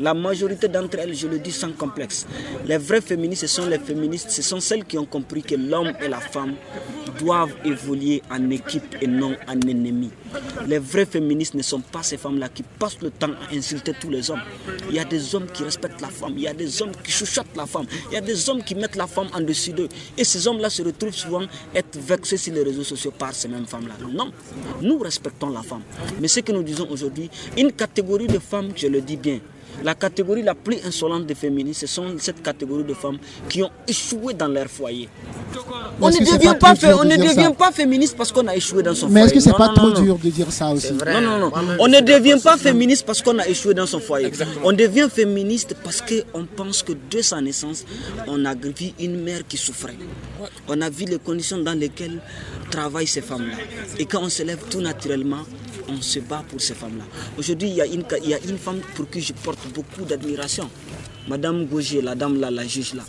La 0.00 0.14
majorité 0.14 0.68
d'entre 0.68 0.98
elles, 1.00 1.14
je 1.14 1.26
le 1.26 1.38
dis 1.38 1.50
sans 1.50 1.72
complexe, 1.72 2.26
les 2.66 2.78
vraies 2.78 3.00
féministes, 3.00 3.42
ce 3.42 3.46
sont 3.48 3.66
les 3.66 3.78
féministes, 3.78 4.30
ce 4.30 4.42
sont 4.42 4.60
celles 4.60 4.84
qui 4.84 4.96
ont 4.96 5.06
compris 5.06 5.42
que 5.42 5.56
l'homme 5.56 5.92
et 6.00 6.08
la 6.08 6.20
femme 6.20 6.54
doivent 7.18 7.54
évoluer 7.64 8.22
en 8.30 8.48
équipe 8.50 8.96
et 9.00 9.06
non 9.06 9.34
en 9.48 9.60
ennemi. 9.68 10.10
Les 10.66 10.78
vraies 10.78 11.06
féministes 11.06 11.54
ne 11.54 11.62
sont 11.62 11.80
pas 11.80 12.02
ces 12.02 12.16
femmes-là 12.16 12.48
qui 12.48 12.62
passent 12.62 13.00
le 13.00 13.10
temps 13.10 13.30
à 13.50 13.54
insulter 13.54 13.92
tous 14.00 14.10
les 14.10 14.30
hommes. 14.30 14.42
Il 14.88 14.94
y 14.94 14.98
a 15.00 15.04
des 15.04 15.34
hommes 15.34 15.46
qui 15.52 15.64
respectent 15.64 16.00
la 16.00 16.08
femme, 16.08 16.34
il 16.36 16.42
y 16.42 16.48
a 16.48 16.54
des 16.54 16.80
hommes 16.80 16.92
qui 17.02 17.10
chuchotent 17.10 17.56
la 17.56 17.66
femme, 17.66 17.86
il 18.10 18.14
y 18.14 18.16
a 18.16 18.20
des 18.20 18.48
hommes 18.48 18.62
qui 18.62 18.74
mettent 18.76 18.96
la 18.96 19.06
femme 19.06 19.28
en 19.34 19.40
dessus 19.40 19.72
d'eux. 19.72 19.88
Et 20.16 20.24
ces 20.24 20.46
hommes-là 20.46 20.70
se 20.70 20.82
retrouvent 20.82 21.14
souvent 21.14 21.42
être 21.74 21.98
vexés 21.98 22.36
sur 22.36 22.54
les 22.54 22.62
réseaux 22.62 22.84
sociaux 22.84 23.12
par 23.16 23.34
ces 23.34 23.48
mêmes 23.48 23.66
femmes-là. 23.66 23.94
Non, 24.12 24.30
nous 24.80 24.98
respectons 24.98 25.50
la 25.50 25.62
femme. 25.62 25.82
Mais 26.20 26.28
ce 26.28 26.40
que 26.40 26.52
nous 26.52 26.62
disons 26.62 26.86
aujourd'hui, 26.88 27.30
une 27.56 27.72
catégorie 27.72 28.26
de 28.28 28.38
femmes, 28.38 28.70
je 28.76 28.86
le 28.86 29.00
dis 29.00 29.16
bien, 29.16 29.40
la 29.84 29.94
catégorie 29.94 30.42
la 30.42 30.54
plus 30.54 30.76
insolente 30.84 31.26
des 31.26 31.34
féministes, 31.34 31.80
ce 31.82 31.86
sont 31.86 32.04
cette 32.18 32.42
catégorie 32.42 32.84
de 32.84 32.94
femmes 32.94 33.18
qui 33.48 33.62
ont 33.62 33.70
échoué 33.86 34.34
dans 34.34 34.48
leur 34.48 34.66
foyer. 34.66 35.08
On 36.00 36.08
ne 36.10 36.18
devient, 36.18 36.54
pas 36.58 36.74
on 37.00 37.04
ne 37.04 37.16
devient 37.16 37.52
féministe 37.72 38.16
parce 38.16 38.32
qu'on 38.32 38.46
a 38.46 38.56
échoué 38.56 38.82
dans 38.82 38.94
son 38.94 39.08
Mais 39.08 39.20
foyer. 39.20 39.24
est-ce 39.26 39.34
que 39.34 39.40
c'est 39.40 39.56
pas 39.56 39.68
non, 39.68 39.74
trop 39.74 39.90
non, 39.90 40.00
dur 40.02 40.18
de 40.18 40.30
dire 40.30 40.50
ça 40.52 40.70
aussi 40.70 40.92
Non, 40.92 41.20
non, 41.20 41.38
non. 41.38 41.52
On 41.78 41.88
ne 41.88 42.00
devient 42.00 42.38
pas 42.42 42.56
féministe 42.56 43.04
parce 43.06 43.22
qu'on 43.22 43.38
a 43.38 43.46
échoué 43.46 43.74
dans 43.74 43.86
son 43.86 44.00
foyer. 44.00 44.30
On 44.64 44.72
devient 44.72 45.08
féministe 45.12 45.74
parce 45.82 46.02
qu'on 46.02 46.44
pense 46.44 46.82
que 46.82 46.92
de 47.10 47.22
sa 47.22 47.40
naissance, 47.40 47.84
on 48.26 48.44
a 48.44 48.54
vu 48.54 48.92
une 49.00 49.20
mère 49.22 49.40
qui 49.48 49.56
souffrait. 49.56 49.96
On 50.68 50.80
a 50.80 50.90
vu 50.90 51.04
les 51.04 51.18
conditions 51.18 51.58
dans 51.58 51.78
lesquelles 51.78 52.20
travaillent 52.70 53.06
ces 53.06 53.20
femmes-là. 53.22 53.56
Et 53.98 54.06
quand 54.06 54.22
on 54.22 54.28
se 54.28 54.42
lève 54.42 54.60
tout 54.70 54.80
naturellement, 54.80 55.44
on 55.88 56.00
se 56.00 56.20
bat 56.20 56.44
pour 56.48 56.60
ces 56.60 56.74
femmes-là. 56.74 57.04
Aujourd'hui, 57.38 57.70
il 57.70 57.74
il 58.22 58.30
y 58.30 58.34
a 58.34 58.38
une 58.48 58.58
femme 58.58 58.80
pour 58.94 59.08
qui 59.10 59.20
je 59.20 59.32
porte 59.32 59.66
beaucoup 59.74 60.02
d'admiration. 60.02 60.68
Madame 61.28 61.66
Gaugier, 61.66 62.00
la 62.00 62.14
dame 62.14 62.40
là, 62.40 62.50
la 62.50 62.66
juge 62.66 62.94
là. 62.94 63.02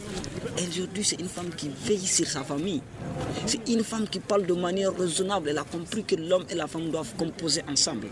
Aujourd'hui, 0.70 1.04
c'est 1.06 1.20
une 1.22 1.30
femme 1.30 1.50
qui 1.56 1.70
veille 1.86 2.06
sur 2.06 2.28
sa 2.28 2.44
famille. 2.44 2.82
C'est 3.46 3.68
une 3.70 3.84
femme 3.84 4.08
qui 4.10 4.20
parle 4.20 4.46
de 4.46 4.54
manière 4.54 4.96
raisonnable. 4.96 5.50
Elle 5.50 5.58
a 5.58 5.64
compris 5.64 6.04
que 6.04 6.16
l'homme 6.16 6.44
et 6.50 6.56
la 6.56 6.68
femme 6.68 6.90
doivent 6.90 7.14
composer 7.18 7.62
ensemble. 7.72 8.08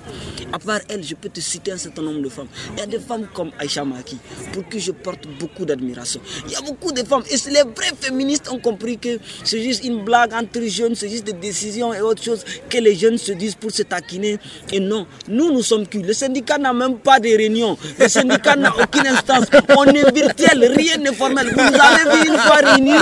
À 0.53 0.59
part 0.59 0.79
elle, 0.89 1.03
je 1.03 1.13
peux 1.15 1.27
te 1.29 1.41
citer 1.41 1.73
un 1.73 1.77
certain 1.77 2.01
nombre 2.03 2.21
de 2.21 2.29
femmes. 2.29 2.47
Il 2.73 2.79
y 2.79 2.81
a 2.81 2.85
des 2.85 2.99
femmes 2.99 3.27
comme 3.33 3.51
Aïcha 3.59 3.83
Maki, 3.83 4.17
pour 4.53 4.67
qui 4.69 4.79
je 4.79 4.91
porte 4.91 5.27
beaucoup 5.39 5.65
d'admiration. 5.65 6.21
Il 6.45 6.53
y 6.53 6.55
a 6.55 6.61
beaucoup 6.61 6.91
de 6.93 7.03
femmes. 7.03 7.23
Et 7.29 7.35
les 7.49 7.63
vrais 7.63 7.91
féministes 7.99 8.49
ont 8.49 8.59
compris 8.59 8.97
que 8.97 9.19
c'est 9.43 9.61
juste 9.61 9.83
une 9.83 10.03
blague 10.05 10.33
entre 10.33 10.61
jeunes, 10.67 10.95
c'est 10.95 11.09
juste 11.09 11.25
des 11.25 11.33
décisions 11.33 11.93
et 11.93 12.01
autre 12.01 12.23
chose 12.23 12.43
que 12.69 12.77
les 12.77 12.95
jeunes 12.95 13.17
se 13.17 13.33
disent 13.33 13.55
pour 13.55 13.71
se 13.71 13.83
taquiner. 13.83 14.37
Et 14.71 14.79
non, 14.79 15.05
nous, 15.27 15.51
nous 15.51 15.61
sommes 15.63 15.85
que 15.85 15.97
Le 15.97 16.13
syndicat 16.13 16.57
n'a 16.57 16.71
même 16.73 16.97
pas 16.99 17.19
de 17.19 17.27
réunion. 17.27 17.77
Le 17.99 18.07
syndicat 18.07 18.55
n'a 18.55 18.73
aucune 18.81 19.07
instance. 19.07 19.45
On 19.77 19.96
est 19.97 20.11
virtuel, 20.15 20.71
rien 20.75 20.97
n'est 20.97 21.13
formel. 21.13 21.47
Vous 21.49 21.61
nous 21.61 21.79
avez 21.79 22.17
vu 22.17 22.27
une 22.29 22.37
fois 22.37 22.55
réunis 22.63 22.93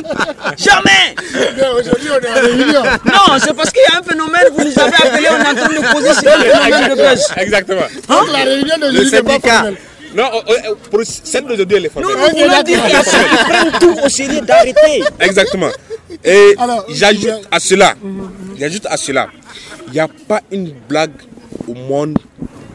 Jamais 0.57 1.15
Aujourd'hui, 1.79 2.09
on 2.11 2.19
est 2.25 2.29
en 2.29 2.41
réunion. 2.41 2.83
Non, 3.05 3.37
c'est 3.39 3.53
parce 3.53 3.71
qu'il 3.71 3.81
y 3.89 3.95
a 3.95 3.99
un 3.99 4.03
phénomène, 4.03 4.45
vous 4.55 4.63
nous 4.63 4.79
avez 4.79 4.95
appelé, 4.95 5.27
on 5.31 5.43
est 5.43 5.47
en 5.49 5.55
train 5.55 5.69
de 5.69 5.93
poser 5.93 6.13
sur 6.13 6.37
le 6.37 6.43
phénomène 6.45 6.89
de 6.89 6.95
buzz. 6.95 7.33
Exactement. 7.37 7.81
Donc, 8.09 8.31
la 8.31 8.43
réunion 8.43 8.75
jeudi 8.91 9.11
n'est 9.11 9.23
pas 9.23 9.39
formelle. 9.39 9.77
Non, 10.15 10.29
oh, 10.33 10.39
oh, 10.47 10.75
pour 10.89 11.01
celle 11.03 11.43
d'aujourd'hui, 11.45 11.75
elle 11.77 11.85
est 11.87 11.95
Nous, 11.95 12.01
formelle. 12.09 12.31
nous 12.33 12.43
voulons 12.47 12.63
dire 12.63 12.81
qu'il 12.85 12.93
y 12.93 12.95
a 12.95 13.03
ceux 13.03 13.17
qui 13.17 13.43
prennent 13.43 13.71
tout 13.79 13.97
au 14.05 14.09
sérieux 14.09 14.41
d'arrêter. 14.41 15.03
Exactement. 15.19 15.69
Et 16.23 16.55
j'ajoute 16.89 17.47
à 17.51 17.59
cela, 17.59 17.95
j'ajoute 18.57 18.85
à 18.89 18.95
cela, 18.97 19.27
il 19.87 19.93
n'y 19.93 19.99
a 19.99 20.07
pas 20.27 20.39
une 20.51 20.71
blague 20.87 21.11
au 21.67 21.73
monde 21.73 22.17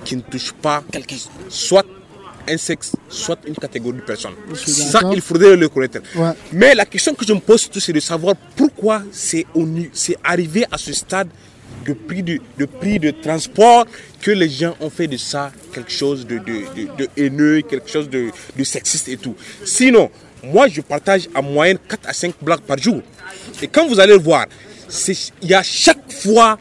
qui 0.04 0.16
ne 0.16 0.20
touche 0.22 0.52
pas 0.52 0.82
Quelqu'un. 0.92 1.16
soit 1.48 1.84
un 2.48 2.56
sexe, 2.56 2.92
soit 3.08 3.38
une 3.46 3.54
catégorie 3.54 3.96
de 3.98 4.02
personnes. 4.02 4.34
Ça, 4.54 5.00
il 5.12 5.20
faudrait 5.20 5.56
le 5.56 5.68
connaître. 5.68 6.00
Ouais. 6.16 6.30
Mais 6.52 6.74
la 6.74 6.84
question 6.86 7.14
que 7.14 7.24
je 7.26 7.32
me 7.32 7.40
pose 7.40 7.68
c'est 7.74 7.92
de 7.92 8.00
savoir 8.00 8.34
pourquoi 8.56 9.02
c'est 9.12 9.46
arrivé 10.24 10.64
à 10.70 10.78
ce 10.78 10.92
stade 10.92 11.28
de 11.86 11.92
prix 11.94 12.22
de, 12.22 12.38
de 12.58 12.64
prix 12.66 12.98
de 12.98 13.10
transport 13.10 13.86
que 14.20 14.30
les 14.30 14.48
gens 14.50 14.76
ont 14.80 14.90
fait 14.90 15.06
de 15.06 15.16
ça 15.16 15.50
quelque 15.72 15.90
chose 15.92 16.26
de, 16.26 16.36
de, 16.38 16.62
de- 16.76 16.96
de 17.04 17.08
haineux, 17.16 17.62
quelque 17.62 17.88
chose 17.90 18.08
de, 18.10 18.30
sexiste 18.64 19.08
et 19.08 19.16
tout. 19.16 19.34
Sinon, 19.64 20.10
moi 20.44 20.68
je 20.68 20.80
partage 20.82 21.28
en 21.34 21.42
moyenne 21.42 21.78
4 21.88 22.00
à 22.08 22.12
5 22.12 22.34
blagues 22.42 22.60
par 22.60 22.76
jour. 22.78 23.00
Et 23.62 23.66
quand 23.68 23.86
vous 23.88 23.98
allez 23.98 24.12
le 24.12 24.18
voir, 24.22 24.46
il 25.42 25.48
y 25.48 25.54
a 25.54 25.62
chaque 25.62 26.12
fois 26.12 26.58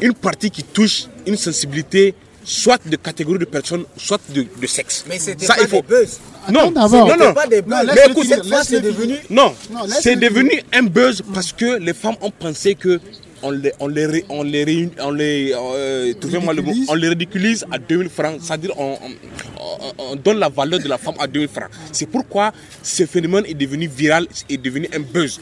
une 0.00 0.14
partie 0.14 0.50
qui 0.50 0.62
touche 0.62 1.06
une 1.26 1.36
sensibilité 1.36 2.14
soit 2.50 2.80
de 2.84 2.96
catégorie 2.96 3.38
de 3.38 3.44
personnes, 3.44 3.84
soit 3.96 4.20
de, 4.30 4.44
de 4.60 4.66
sexe. 4.66 5.04
Mais 5.08 5.18
c'était 5.20 5.46
Ça, 5.46 5.54
pas 5.54 5.62
il 5.62 5.68
faut- 5.68 5.82
des 5.82 5.94
buzz. 5.94 6.18
Non, 6.50 6.70
Attends 6.70 6.88
non, 7.06 7.16
non. 7.16 7.32
pas 7.34 7.46
des 7.46 7.62
Non, 7.62 7.78
buzz. 7.84 7.90
Mais 7.94 8.10
écoute, 8.10 8.26
cette 8.26 8.46
fois, 8.46 8.64
c'est 8.64 8.80
devenu. 8.80 9.14
Non, 9.30 9.54
Non, 9.72 9.80
c'est 9.88 10.16
devenu 10.16 10.60
un 10.72 10.82
buzz 10.82 11.22
parce 11.32 11.52
que 11.52 11.78
les 11.78 11.94
femmes 11.94 12.16
ont 12.22 12.30
pensé 12.32 12.74
que 12.74 13.00
on 13.42 13.52
les, 13.52 13.72
on 13.80 13.86
les, 13.88 14.04
ré- 14.06 14.24
on 14.28 14.42
les, 14.42 14.64
réun- 14.64 14.90
on 15.00 15.12
les, 15.12 15.54
euh, 15.56 16.12
trouvez-moi 16.20 16.52
le 16.52 16.60
mot, 16.60 16.68
Ridiculise. 16.72 16.90
on 16.90 16.94
les 16.94 17.08
ridiculise 17.08 17.64
à 17.72 17.78
2000 17.78 18.10
francs, 18.10 18.38
c'est-à-dire 18.42 18.72
on, 18.76 18.98
on- 19.00 19.62
on- 19.98 20.10
on 20.12 20.16
donne 20.16 20.38
la 20.38 20.50
valeur 20.50 20.78
de 20.80 20.88
la 20.88 20.98
femme 20.98 21.14
à 21.18 21.26
2000 21.26 21.48
francs. 21.48 21.70
C'est 21.92 22.04
pourquoi 22.06 22.52
ce 22.82 23.06
phénomène 23.06 23.44
est 23.46 23.54
devenu 23.54 23.86
viral, 23.88 24.26
est 24.48 24.58
devenu 24.58 24.88
un 24.94 25.00
buzz. 25.00 25.40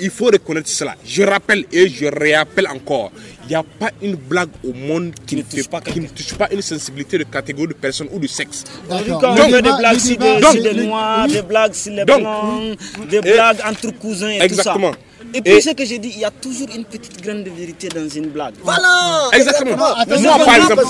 Il 0.00 0.08
faut 0.10 0.26
reconnaître 0.26 0.68
cela. 0.70 0.94
Je 1.04 1.22
rappelle 1.24 1.64
et 1.72 1.88
je 1.88 2.06
réappelle 2.06 2.68
encore, 2.68 3.12
il 3.46 3.50
n'y 3.50 3.54
a 3.54 3.62
pas 3.62 3.90
une 4.02 4.16
blague 4.16 4.48
au 4.68 4.72
monde 4.72 5.12
qui, 5.26 5.36
ne, 5.36 5.42
touche 5.42 5.62
fait- 5.62 5.68
pas 5.70 5.80
qui 5.80 6.00
ne 6.00 6.08
touche 6.08 6.34
pas 6.34 6.48
une 6.52 6.62
sensibilité 6.62 7.16
de 7.18 7.24
catégorie 7.24 7.68
de 7.68 7.74
personne 7.74 8.08
ou 8.12 8.18
de 8.18 8.26
sexe. 8.26 8.64
Fait 8.88 9.04
des 9.04 9.62
blagues 9.62 9.98
sur 9.98 10.16
débat, 10.18 10.34
des, 10.34 10.40
Donc- 10.40 10.52
sur 10.52 10.62
des 10.62 10.72
le- 10.72 10.84
noirs, 10.84 11.28
des 11.28 11.42
blagues 11.42 11.74
sur 11.74 11.92
les 11.92 12.04
Donc- 12.04 12.20
blancs, 12.20 12.76
des 13.08 13.20
blagues 13.20 13.58
entre 13.68 13.90
cousins 13.98 14.30
et 14.30 14.40
Exactement. 14.42 14.90
tout 14.90 14.96
ça. 14.96 15.00
Et 15.34 15.40
puis 15.42 15.52
Et- 15.54 15.60
ce 15.60 15.70
que 15.70 15.84
j'ai 15.84 15.98
dit, 15.98 16.10
il 16.14 16.20
y 16.20 16.24
a 16.24 16.30
toujours 16.30 16.68
une 16.74 16.84
petite 16.84 17.20
graine 17.22 17.42
de 17.44 17.50
vérité 17.50 17.88
dans 17.88 18.08
une 18.08 18.26
blague. 18.28 18.54
Voilà 18.62 19.28
Exactement. 19.32 19.94
attends, 19.96 20.20
Moi, 20.20 20.38
par 20.44 20.54
exemple, 20.56 20.82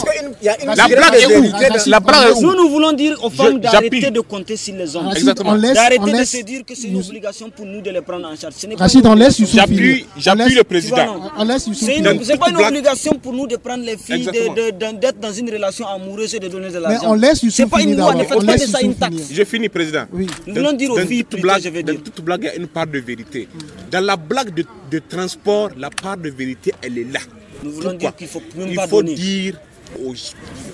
La 0.76 0.86
blague 0.88 1.12
de 1.12 1.18
est 1.18 1.36
où? 1.36 1.42
dans- 1.50 1.58
La 1.86 2.00
blague 2.00 2.28
est 2.28 2.32
où? 2.32 2.42
Nous, 2.42 2.54
nous 2.54 2.68
voulons 2.68 2.92
dire 2.92 3.18
aux 3.24 3.30
femmes 3.30 3.58
d'arrêter 3.60 4.10
de 4.10 4.20
compter 4.20 4.56
sur 4.56 4.74
les 4.74 4.94
hommes. 4.96 5.10
Exactement. 5.16 5.50
on 5.50 5.54
laisse, 5.54 5.70
on 5.70 5.74
D'arrêter 5.74 6.12
de 6.18 6.24
se 6.24 6.42
dire 6.42 6.64
que 6.64 6.74
c'est 6.74 6.88
une 6.88 6.98
obligation 7.00 7.50
pour 7.50 7.66
nous 7.66 7.80
de 7.80 7.90
les 7.90 8.00
prendre 8.02 8.26
en 8.28 8.36
charge. 8.36 8.54
Rachid, 8.78 9.06
on 9.06 9.14
laisse. 9.14 9.38
Youssouf 9.38 9.64
finir. 9.66 10.04
J'appuie, 10.16 10.54
le 10.54 10.64
président. 10.64 11.30
On 11.38 11.44
laisse 11.44 11.66
Youssouf 11.66 11.88
C'est 12.22 12.36
pas 12.38 12.50
une 12.50 12.56
obligation 12.56 13.12
pour 13.22 13.32
nous 13.32 13.46
de 13.46 13.56
prendre 13.56 13.84
les 13.84 13.96
filles, 13.96 14.26
d'être 14.26 15.20
dans 15.20 15.32
une 15.32 15.50
relation 15.50 15.86
amoureuse 15.86 16.34
et 16.34 16.38
de 16.40 16.48
donner 16.48 16.70
de 16.70 16.78
l'argent. 16.78 17.00
on 17.10 17.14
laisse 17.14 17.42
Youssouf 17.42 17.56
C'est 17.56 17.66
pas 17.70 17.80
une 17.82 17.96
loi, 17.96 18.14
ne 18.14 18.24
faites 18.24 18.32
On 18.36 18.40
pas 18.40 18.54
de 18.54 18.58
laisse 18.60 18.70
ça 18.70 18.80
une 18.80 18.94
taxe. 18.94 19.14
Je 19.32 19.44
finis, 19.44 19.68
président. 19.68 20.04
Oui. 20.12 20.26
Nous 20.46 20.54
voulons 20.54 20.72
dire 20.72 20.90
aux 20.92 20.98
Dans 20.98 21.06
filles 21.06 21.24
je 21.62 21.68
vais 21.68 21.82
dans 21.82 21.92
dire. 21.92 22.02
toute 22.04 22.20
blague, 22.24 22.42
il 22.42 22.46
y 22.46 22.48
a 22.50 22.54
une 22.56 22.66
part 22.68 22.86
de 22.86 22.98
vérité. 22.98 23.48
Dans 23.90 24.04
la 24.04 24.16
blague 24.28 24.54
de, 24.54 24.64
de 24.90 24.98
transport, 24.98 25.70
la 25.76 25.90
part 25.90 26.16
de 26.16 26.30
vérité, 26.30 26.72
elle 26.82 26.98
est 26.98 27.04
là. 27.12 27.20
Nous 27.62 27.70
voulons 27.72 27.90
Pourquoi 27.90 27.98
dire 27.98 28.16
qu'il 28.16 28.28
faut 28.28 28.42
même 28.56 28.68
Il 28.68 28.76
pas 28.76 28.86
faut 28.86 29.02
donner. 29.02 29.14
dire 29.14 29.58
aux, 30.04 30.14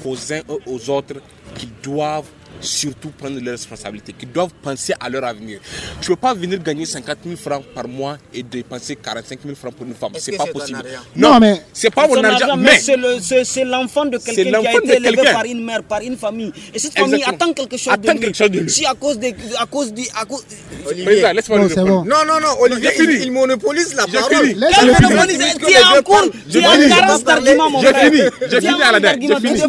aux 0.05 0.33
uns 0.33 0.37
et 0.39 0.43
aux 0.67 0.91
autres 0.91 1.21
qu'ils 1.55 1.73
doivent 1.83 2.29
surtout 2.63 3.11
prendre 3.11 3.41
leurs 3.41 3.53
responsabilités, 3.53 4.13
qu'ils 4.13 4.31
doivent 4.33 4.53
penser 4.63 4.95
à 4.99 5.09
leur 5.09 5.25
avenir. 5.25 5.61
Tu 6.01 6.11
ne 6.11 6.15
peux 6.15 6.21
pas 6.21 6.33
venir 6.35 6.59
gagner 6.63 6.87
50 6.87 7.19
000 7.25 7.37
francs 7.37 7.65
par 7.75 7.87
mois 7.89 8.17
et 8.33 8.43
dépenser 8.43 8.97
45 8.97 9.41
000 9.45 9.55
francs 9.55 9.75
pour 9.75 9.87
une 9.87 9.95
femme. 9.95 10.13
C'est 10.19 10.33
que 10.33 10.37
pas 10.37 10.47
possible. 10.47 10.79
argent? 10.79 11.03
Non, 11.17 11.39
mais- 11.41 11.63
c'est 11.73 11.91
pas 11.93 12.07
mon 12.07 12.23
argent, 12.23 12.57
mais 12.57 12.71
mais 12.73 12.79
c'est 12.79 12.97
le- 12.97 13.19
c'est 13.21 13.45
c'est 13.45 13.65
l'enfant 13.65 14.05
de 14.05 14.19
quelqu'un 14.19 14.61
qui 14.61 14.67
a 14.67 14.73
été 14.79 14.97
élevé 14.97 15.23
par 15.33 15.45
une 15.45 15.65
mère, 15.65 15.83
par 15.83 16.01
une 16.01 16.17
famille. 16.17 16.53
Et 16.75 16.79
cette 16.79 16.97
famille 16.99 17.15
Exactement. 17.17 17.37
attend 17.45 17.53
quelque 17.53 17.77
chose, 17.77 17.93
Attend 17.93 18.03
de, 18.03 18.11
lui. 18.13 18.21
quelque 18.21 18.37
chose 18.37 18.51
de 18.51 18.61
lui. 18.61 18.71
Si 18.71 18.87
à 18.87 18.95
cause 18.95 19.19
de, 19.19 19.29
à 19.59 19.67
cause 19.67 19.93
de, 19.93 20.03
à 20.21 20.25
cause, 20.25 20.45
président, 20.85 21.33
laisse-moi 21.33 21.61
répondre. 21.63 21.87
bon. 21.89 22.05
Non, 22.05 22.25
non, 22.27 22.41
non, 22.41 22.55
Olivier, 22.61 22.91
il, 22.99 23.11
il 23.25 23.33
monopolise 23.33 23.95
la 23.95 24.07
parole. 24.07 24.47
finir. 24.47 24.57
monopolise 24.59 25.39
Tu 25.67 25.73
es 25.73 25.83
en 25.99 26.03
cours, 26.03 26.29
tu 26.51 26.59
es 26.59 26.67
en 26.67 26.89
carence 26.89 27.25
d'argument, 27.25 27.71
mon 27.71 27.81
J'ai 27.81 27.89
frère. 27.89 28.11
fini, 28.13 28.23
j'ai 28.51 28.61
fini 28.61 28.83
à 28.83 28.93
la 28.93 29.01
date, 29.01 29.19
j'ai 29.21 29.37
fini. 29.37 29.61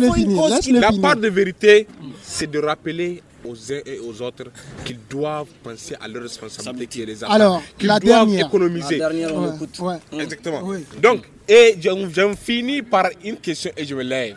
qui- 0.62 1.00
part 1.00 1.16
de 1.16 1.28
vérité, 1.30 1.88
c'est 2.26 2.50
de 2.50 2.60
rappeler 2.60 2.83
aux 3.46 3.72
uns 3.72 3.80
et 3.86 4.00
aux 4.00 4.22
autres 4.22 4.46
qu'ils 4.86 5.00
doivent 5.10 5.48
penser 5.64 5.96
à 6.00 6.08
leurs 6.08 6.24
responsabilités 6.24 6.88
qui 6.88 7.06
les. 7.06 7.24
Alors, 7.24 7.62
qu'ils 7.78 7.88
la 7.88 8.00
doivent 8.00 8.28
dernière. 8.28 8.48
économiser. 8.48 8.98
La 8.98 9.10
dernière, 9.10 9.36
on 9.36 9.48
Ouais, 9.50 9.56
écoute. 9.56 9.80
ouais. 9.80 9.96
Exactement. 10.22 10.62
Oui. 10.64 10.86
Donc, 11.02 11.24
et 11.48 11.76
je, 11.80 11.90
je 12.10 12.34
finis 12.36 12.82
par 12.82 13.10
une 13.24 13.38
question 13.38 13.72
et 13.76 13.86
je 13.86 13.96
me 13.96 14.04
lève. 14.04 14.36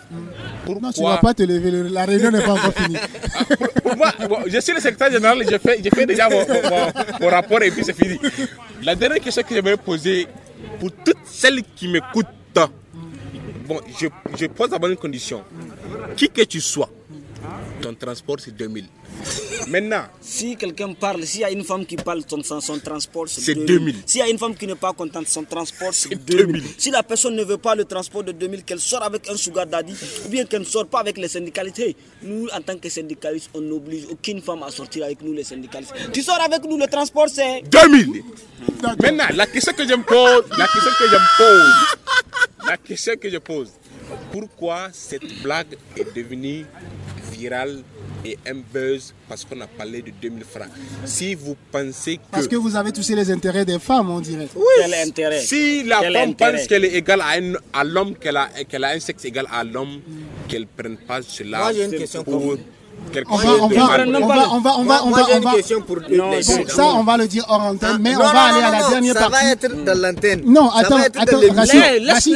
Pourquoi 0.64 0.82
Non, 0.88 0.92
tu 0.92 1.00
ne 1.02 1.06
vas 1.06 1.18
pas 1.18 1.34
te 1.34 1.42
lever. 1.44 1.70
le- 1.70 1.88
La 1.88 2.04
réunion 2.04 2.30
n'est 2.32 2.42
pas 2.42 2.52
encore 2.54 2.74
finie. 2.74 2.96
pour, 3.58 3.68
pour 3.82 3.96
moi, 3.96 4.12
bon, 4.28 4.38
je 4.46 4.58
suis 4.60 4.72
le 4.72 4.80
secrétaire 4.80 5.12
général, 5.12 5.42
j'ai 5.48 5.58
fait, 5.58 5.80
fait 5.94 6.06
déjà 6.06 6.28
mon, 6.28 6.40
mon- 6.40 6.92
mon 7.20 7.28
rapport 7.28 7.62
et 7.62 7.70
puis 7.70 7.84
c'est 7.84 7.92
fini. 7.96 8.18
La 8.82 8.94
dernière 8.96 9.20
question 9.20 9.42
que 9.42 9.54
j'aimerais 9.54 9.76
poser 9.76 10.26
pour 10.80 10.90
toutes 11.04 11.16
celles 11.24 11.62
qui 11.76 11.86
m'écoutent, 11.88 12.26
bon, 13.68 13.80
je, 14.00 14.06
je 14.36 14.46
pose 14.46 14.70
d'abord 14.70 14.90
une 14.90 14.96
condition. 14.96 15.42
Qui 16.16 16.28
que 16.28 16.42
tu 16.42 16.60
sois, 16.60 16.88
ton 17.80 17.94
transport 17.94 18.36
c'est 18.40 18.54
2000. 18.56 18.86
Maintenant, 19.68 20.04
Si 20.20 20.56
quelqu'un 20.56 20.92
parle, 20.92 21.24
s'il 21.24 21.40
y 21.40 21.44
a 21.44 21.50
une 21.50 21.64
femme 21.64 21.84
qui 21.84 21.96
parle 21.96 22.22
de 22.22 22.28
son, 22.28 22.42
son- 22.42 22.60
son 22.60 22.78
transport, 22.78 23.26
C'est 23.28 23.54
2000. 23.54 23.96
S'il 24.06 24.20
y 24.20 24.22
a 24.22 24.28
une 24.28 24.38
femme 24.38 24.54
qui 24.54 24.66
n'est 24.66 24.74
pas 24.76 24.92
contente 24.92 25.26
son 25.28 25.42
transport, 25.44 25.92
c'est 25.92 26.14
2000. 26.14 26.46
2000. 26.46 26.62
Si 26.78 26.90
la 26.90 27.02
personne 27.02 27.34
ne 27.34 27.42
veut 27.44 27.56
pas 27.58 27.74
le 27.74 27.84
transport 27.84 28.22
de 28.22 28.32
2000, 28.32 28.62
qu'elle 28.64 28.78
sort 28.80 29.02
avec 29.02 29.28
un 29.28 29.36
sugar 29.36 29.66
daddy, 29.66 29.94
ou 30.24 30.28
bien 30.28 30.44
qu'elle 30.44 30.60
ne 30.60 30.64
sort 30.66 30.86
pas 30.86 31.00
avec 31.00 31.18
les 31.18 31.28
syndicalistes. 31.28 31.78
Hey, 31.80 31.96
nous, 32.22 32.46
en 32.54 32.60
tant 32.60 32.76
que 32.78 32.88
syndicalistes, 32.88 33.50
on 33.54 33.60
n'oblige 33.60 34.04
aucune 34.10 34.40
femme 34.40 34.62
à 34.62 34.70
sortir 34.70 35.04
avec 35.04 35.20
nous, 35.22 35.32
les 35.32 35.44
syndicalistes. 35.44 35.92
Tu 36.12 36.22
sors 36.22 36.40
avec 36.40 36.62
nous, 36.64 36.78
le 36.78 36.86
transport, 36.86 37.28
c'est 37.28 37.62
2000 37.62 38.22
Maintenant, 39.02 39.24
la 39.34 39.46
question 39.46 39.72
que 39.72 39.86
je 39.86 39.94
me 39.94 40.02
pose, 40.02 40.44
la 40.58 40.66
question 40.68 40.90
que 40.98 41.04
je 41.08 41.14
me 41.14 41.36
pose, 41.38 42.66
la 42.68 42.76
question 42.76 43.12
que 43.20 43.30
je 43.30 43.38
pose, 43.38 43.70
pourquoi 44.32 44.88
cette 44.92 45.42
blague 45.42 45.76
est 45.96 46.14
devenue 46.14 46.64
virale 47.32 47.82
et 48.24 48.38
un 48.46 48.54
buzz 48.72 49.12
parce 49.28 49.44
qu'on 49.44 49.60
a 49.60 49.66
parlé 49.66 50.02
de 50.02 50.10
2000 50.22 50.44
francs? 50.44 50.68
Si 51.04 51.34
vous 51.34 51.56
pensez 51.70 52.16
que... 52.16 52.22
Parce 52.30 52.48
que 52.48 52.56
vous 52.56 52.74
avez 52.76 52.92
touché 52.92 53.14
les 53.14 53.30
intérêts 53.30 53.64
des 53.64 53.78
femmes, 53.78 54.10
on 54.10 54.20
dirait. 54.20 54.48
Quel 54.80 54.94
intérêt 54.94 55.40
Si 55.40 55.84
la 55.84 56.00
Quel 56.00 56.12
femme 56.14 56.30
intérêt 56.30 56.52
pense 56.58 56.66
qu'elle 56.66 56.84
est 56.84 56.94
égale 56.94 57.20
à, 57.20 57.30
un- 57.38 57.54
à 57.72 57.84
l'homme, 57.84 58.14
qu'elle 58.16 58.36
a, 58.36 58.48
qu'elle 58.68 58.84
a 58.84 58.90
un 58.90 59.00
sexe 59.00 59.24
égal 59.24 59.46
à 59.52 59.62
l'homme, 59.64 60.00
qu'elle 60.48 60.62
ne 60.62 60.66
prenne 60.82 60.96
pas 60.96 61.22
cela 61.22 61.58
Moi, 61.58 61.72
j'ai 61.72 61.84
une 61.84 61.90
question 61.98 62.24
pour 62.24 62.38
vous. 62.40 62.56
Quelque 63.12 63.30
On 63.32 63.36
va, 63.36 63.42
chose 63.42 63.60
on 63.62 63.68
va, 63.68 63.74
on 63.74 63.78
va, 63.78 64.48
on 64.52 64.60
va, 64.60 64.76
on 64.78 64.84
va, 64.84 65.04
on 65.04 65.10
va, 65.10 65.26
on 65.32 65.36
une 65.36 65.42
va. 65.42 65.52
bon, 65.52 66.68
ça, 66.68 66.84
on 66.94 67.02
va 67.04 67.16
le 67.16 67.26
dire 67.26 67.44
hors 67.48 67.62
antenne, 67.62 67.98
mais 68.00 68.12
Non, 68.12 68.20
on 68.20 68.22
va 68.24 68.32
non, 68.32 68.38
aller 68.40 68.60
non, 68.60 68.66
à 68.66 68.70
la 68.70 68.80
non, 68.82 68.90
dernière 68.90 69.14
ça 69.14 69.20
partie. 69.30 69.44
va 69.46 69.50
être 69.52 69.84
dans 69.84 69.98
l'antenne. 70.00 70.42
Non, 70.46 70.70
Ça 70.70 70.78
attends, 70.78 70.96
attends. 70.96 71.38
Rachid, 71.54 72.02
Laisse- 72.02 72.26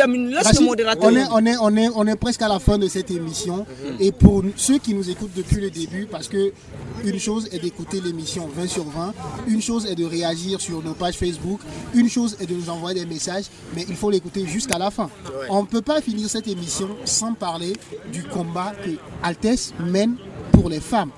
le 0.60 0.64
modérateur. 0.64 1.10
On 1.10 1.16
est, 1.16 1.24
on, 1.32 1.46
est, 1.46 1.56
on, 1.60 1.76
est, 1.76 1.88
on 1.94 2.06
est 2.06 2.16
presque 2.16 2.42
à 2.42 2.48
la 2.48 2.58
fin 2.58 2.78
de 2.78 2.88
cette 2.88 3.10
émission. 3.10 3.66
Et 3.98 4.12
pour 4.12 4.42
ceux 4.56 4.78
qui 4.78 4.94
nous 4.94 5.08
écoutent 5.10 5.34
depuis 5.36 5.60
le 5.60 5.70
début, 5.70 6.06
parce 6.10 6.28
que 6.28 6.52
une 7.04 7.18
chose 7.18 7.48
est 7.52 7.58
d'écouter 7.58 8.00
l'émission 8.00 8.48
20 8.54 8.68
sur 8.68 8.84
20, 8.84 9.12
une 9.48 9.62
chose 9.62 9.86
est 9.86 9.94
de 9.94 10.04
réagir 10.04 10.60
sur 10.60 10.82
nos 10.82 10.92
pages 10.94 11.14
Facebook, 11.16 11.60
une 11.94 12.08
chose 12.10 12.36
est 12.40 12.46
de 12.46 12.54
nous 12.54 12.68
envoyer 12.70 13.00
des 13.00 13.06
messages, 13.06 13.44
mais 13.74 13.84
il 13.88 13.96
faut 13.96 14.10
l'écouter 14.10 14.46
jusqu'à 14.46 14.78
la 14.78 14.90
fin. 14.90 15.08
On 15.48 15.62
ne 15.62 15.66
peut 15.66 15.82
pas 15.82 16.00
finir 16.00 16.28
cette 16.28 16.48
émission 16.48 16.88
sans 17.04 17.32
parler 17.34 17.72
du 18.12 18.22
combat 18.24 18.72
que 18.84 18.90
Altesse 19.22 19.72
mène 19.80 20.16
les 20.68 20.80
femmes 20.80 21.11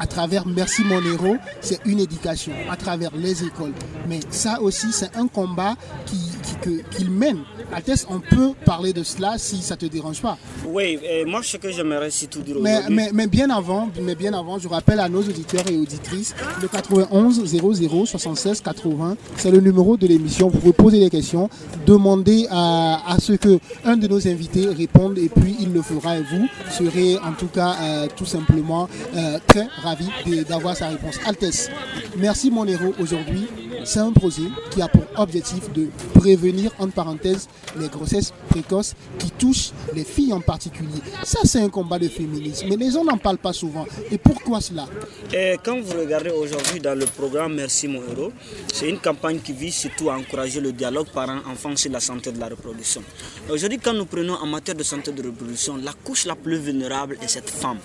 à 0.00 0.06
travers 0.06 0.46
Merci 0.46 0.84
Mon 0.84 1.02
Héros, 1.02 1.36
c'est 1.60 1.80
une 1.86 2.00
éducation 2.00 2.52
à 2.70 2.76
travers 2.76 3.10
les 3.16 3.44
écoles. 3.44 3.72
Mais 4.08 4.20
ça 4.30 4.60
aussi, 4.60 4.92
c'est 4.92 5.16
un 5.16 5.28
combat 5.28 5.74
qui, 6.04 6.35
qu'il 6.62 7.10
mène. 7.10 7.38
Altesse, 7.72 8.06
on 8.08 8.20
peut 8.20 8.52
parler 8.64 8.92
de 8.92 9.02
cela 9.02 9.34
si 9.38 9.58
ça 9.62 9.76
te 9.76 9.86
dérange 9.86 10.20
pas. 10.22 10.38
Oui, 10.66 10.98
euh, 11.04 11.24
moi, 11.26 11.40
ce 11.42 11.56
que 11.56 11.70
j'aimerais 11.70 12.10
surtout 12.10 12.40
dire 12.40 12.56
Mais, 12.60 12.80
mais, 12.90 13.10
mais 13.12 13.26
bien 13.26 13.50
avant, 13.50 13.88
mais 14.02 14.14
bien 14.14 14.32
avant, 14.32 14.58
je 14.58 14.68
rappelle 14.68 15.00
à 15.00 15.08
nos 15.08 15.20
auditeurs 15.20 15.68
et 15.70 15.76
auditrices 15.76 16.34
le 16.60 16.68
91 16.68 17.44
00 17.44 18.06
76 18.06 18.60
80, 18.60 19.16
c'est 19.36 19.50
le 19.50 19.60
numéro 19.60 19.96
de 19.96 20.06
l'émission. 20.06 20.48
Vous 20.48 20.58
pouvez 20.58 20.72
poser 20.72 21.00
des 21.00 21.10
questions, 21.10 21.48
demander 21.86 22.46
à, 22.50 23.02
à 23.12 23.18
ce 23.18 23.32
que 23.32 23.58
un 23.84 23.96
de 23.96 24.06
nos 24.06 24.26
invités 24.28 24.66
réponde 24.66 25.18
et 25.18 25.28
puis 25.28 25.56
il 25.60 25.72
le 25.72 25.82
fera 25.82 26.18
et 26.18 26.22
vous 26.22 26.46
serez 26.70 27.16
en 27.18 27.32
tout 27.32 27.48
cas 27.48 27.74
euh, 27.80 28.06
tout 28.14 28.24
simplement 28.26 28.88
euh, 29.14 29.38
très 29.46 29.66
ravi 29.82 30.08
d'avoir 30.48 30.76
sa 30.76 30.88
réponse. 30.88 31.18
Altesse, 31.26 31.70
merci 32.16 32.50
mon 32.50 32.66
héros 32.66 32.94
aujourd'hui. 32.98 33.46
C'est 33.84 34.00
un 34.00 34.12
projet 34.12 34.42
qui 34.70 34.82
a 34.82 34.88
pour 34.88 35.02
objectif 35.16 35.72
de 35.72 35.88
prévenir, 36.14 36.70
entre 36.78 36.92
parenthèses, 36.94 37.48
les 37.78 37.88
grossesses 37.88 38.32
précoces 38.48 38.94
qui 39.18 39.30
touchent 39.30 39.70
les 39.94 40.04
filles 40.04 40.32
en 40.32 40.40
particulier. 40.40 41.00
Ça, 41.24 41.40
c'est 41.44 41.60
un 41.60 41.68
combat 41.68 41.98
de 41.98 42.08
féminisme, 42.08 42.66
mais 42.68 42.76
les 42.76 42.90
gens 42.90 43.04
n'en 43.04 43.18
parlent 43.18 43.38
pas 43.38 43.52
souvent. 43.52 43.86
Et 44.10 44.18
pourquoi 44.18 44.60
cela? 44.60 44.86
Et 45.32 45.56
quand 45.64 45.80
vous 45.80 45.98
regardez 45.98 46.30
aujourd'hui 46.30 46.80
dans 46.80 46.98
le 46.98 47.06
programme 47.06 47.54
Merci 47.54 47.88
mon 47.88 48.02
héros, 48.02 48.32
c'est 48.72 48.88
une 48.88 48.98
campagne 48.98 49.38
qui 49.40 49.52
vise 49.52 49.74
surtout 49.74 50.10
à 50.10 50.16
encourager 50.16 50.60
le 50.60 50.72
dialogue 50.72 51.06
parents-enfants 51.08 51.76
sur 51.76 51.90
la 51.90 52.00
santé 52.00 52.32
de 52.32 52.38
la 52.38 52.48
reproduction. 52.48 53.02
Aujourd'hui, 53.50 53.78
quand 53.78 53.94
nous 53.94 54.06
prenons 54.06 54.34
en 54.34 54.46
matière 54.46 54.76
de 54.76 54.82
santé 54.82 55.12
de 55.12 55.22
reproduction, 55.22 55.76
la 55.76 55.92
couche 55.92 56.26
la 56.26 56.34
plus 56.36 56.58
vulnérable 56.58 57.16
est 57.22 57.28
cette 57.28 57.50
femme. 57.50 57.78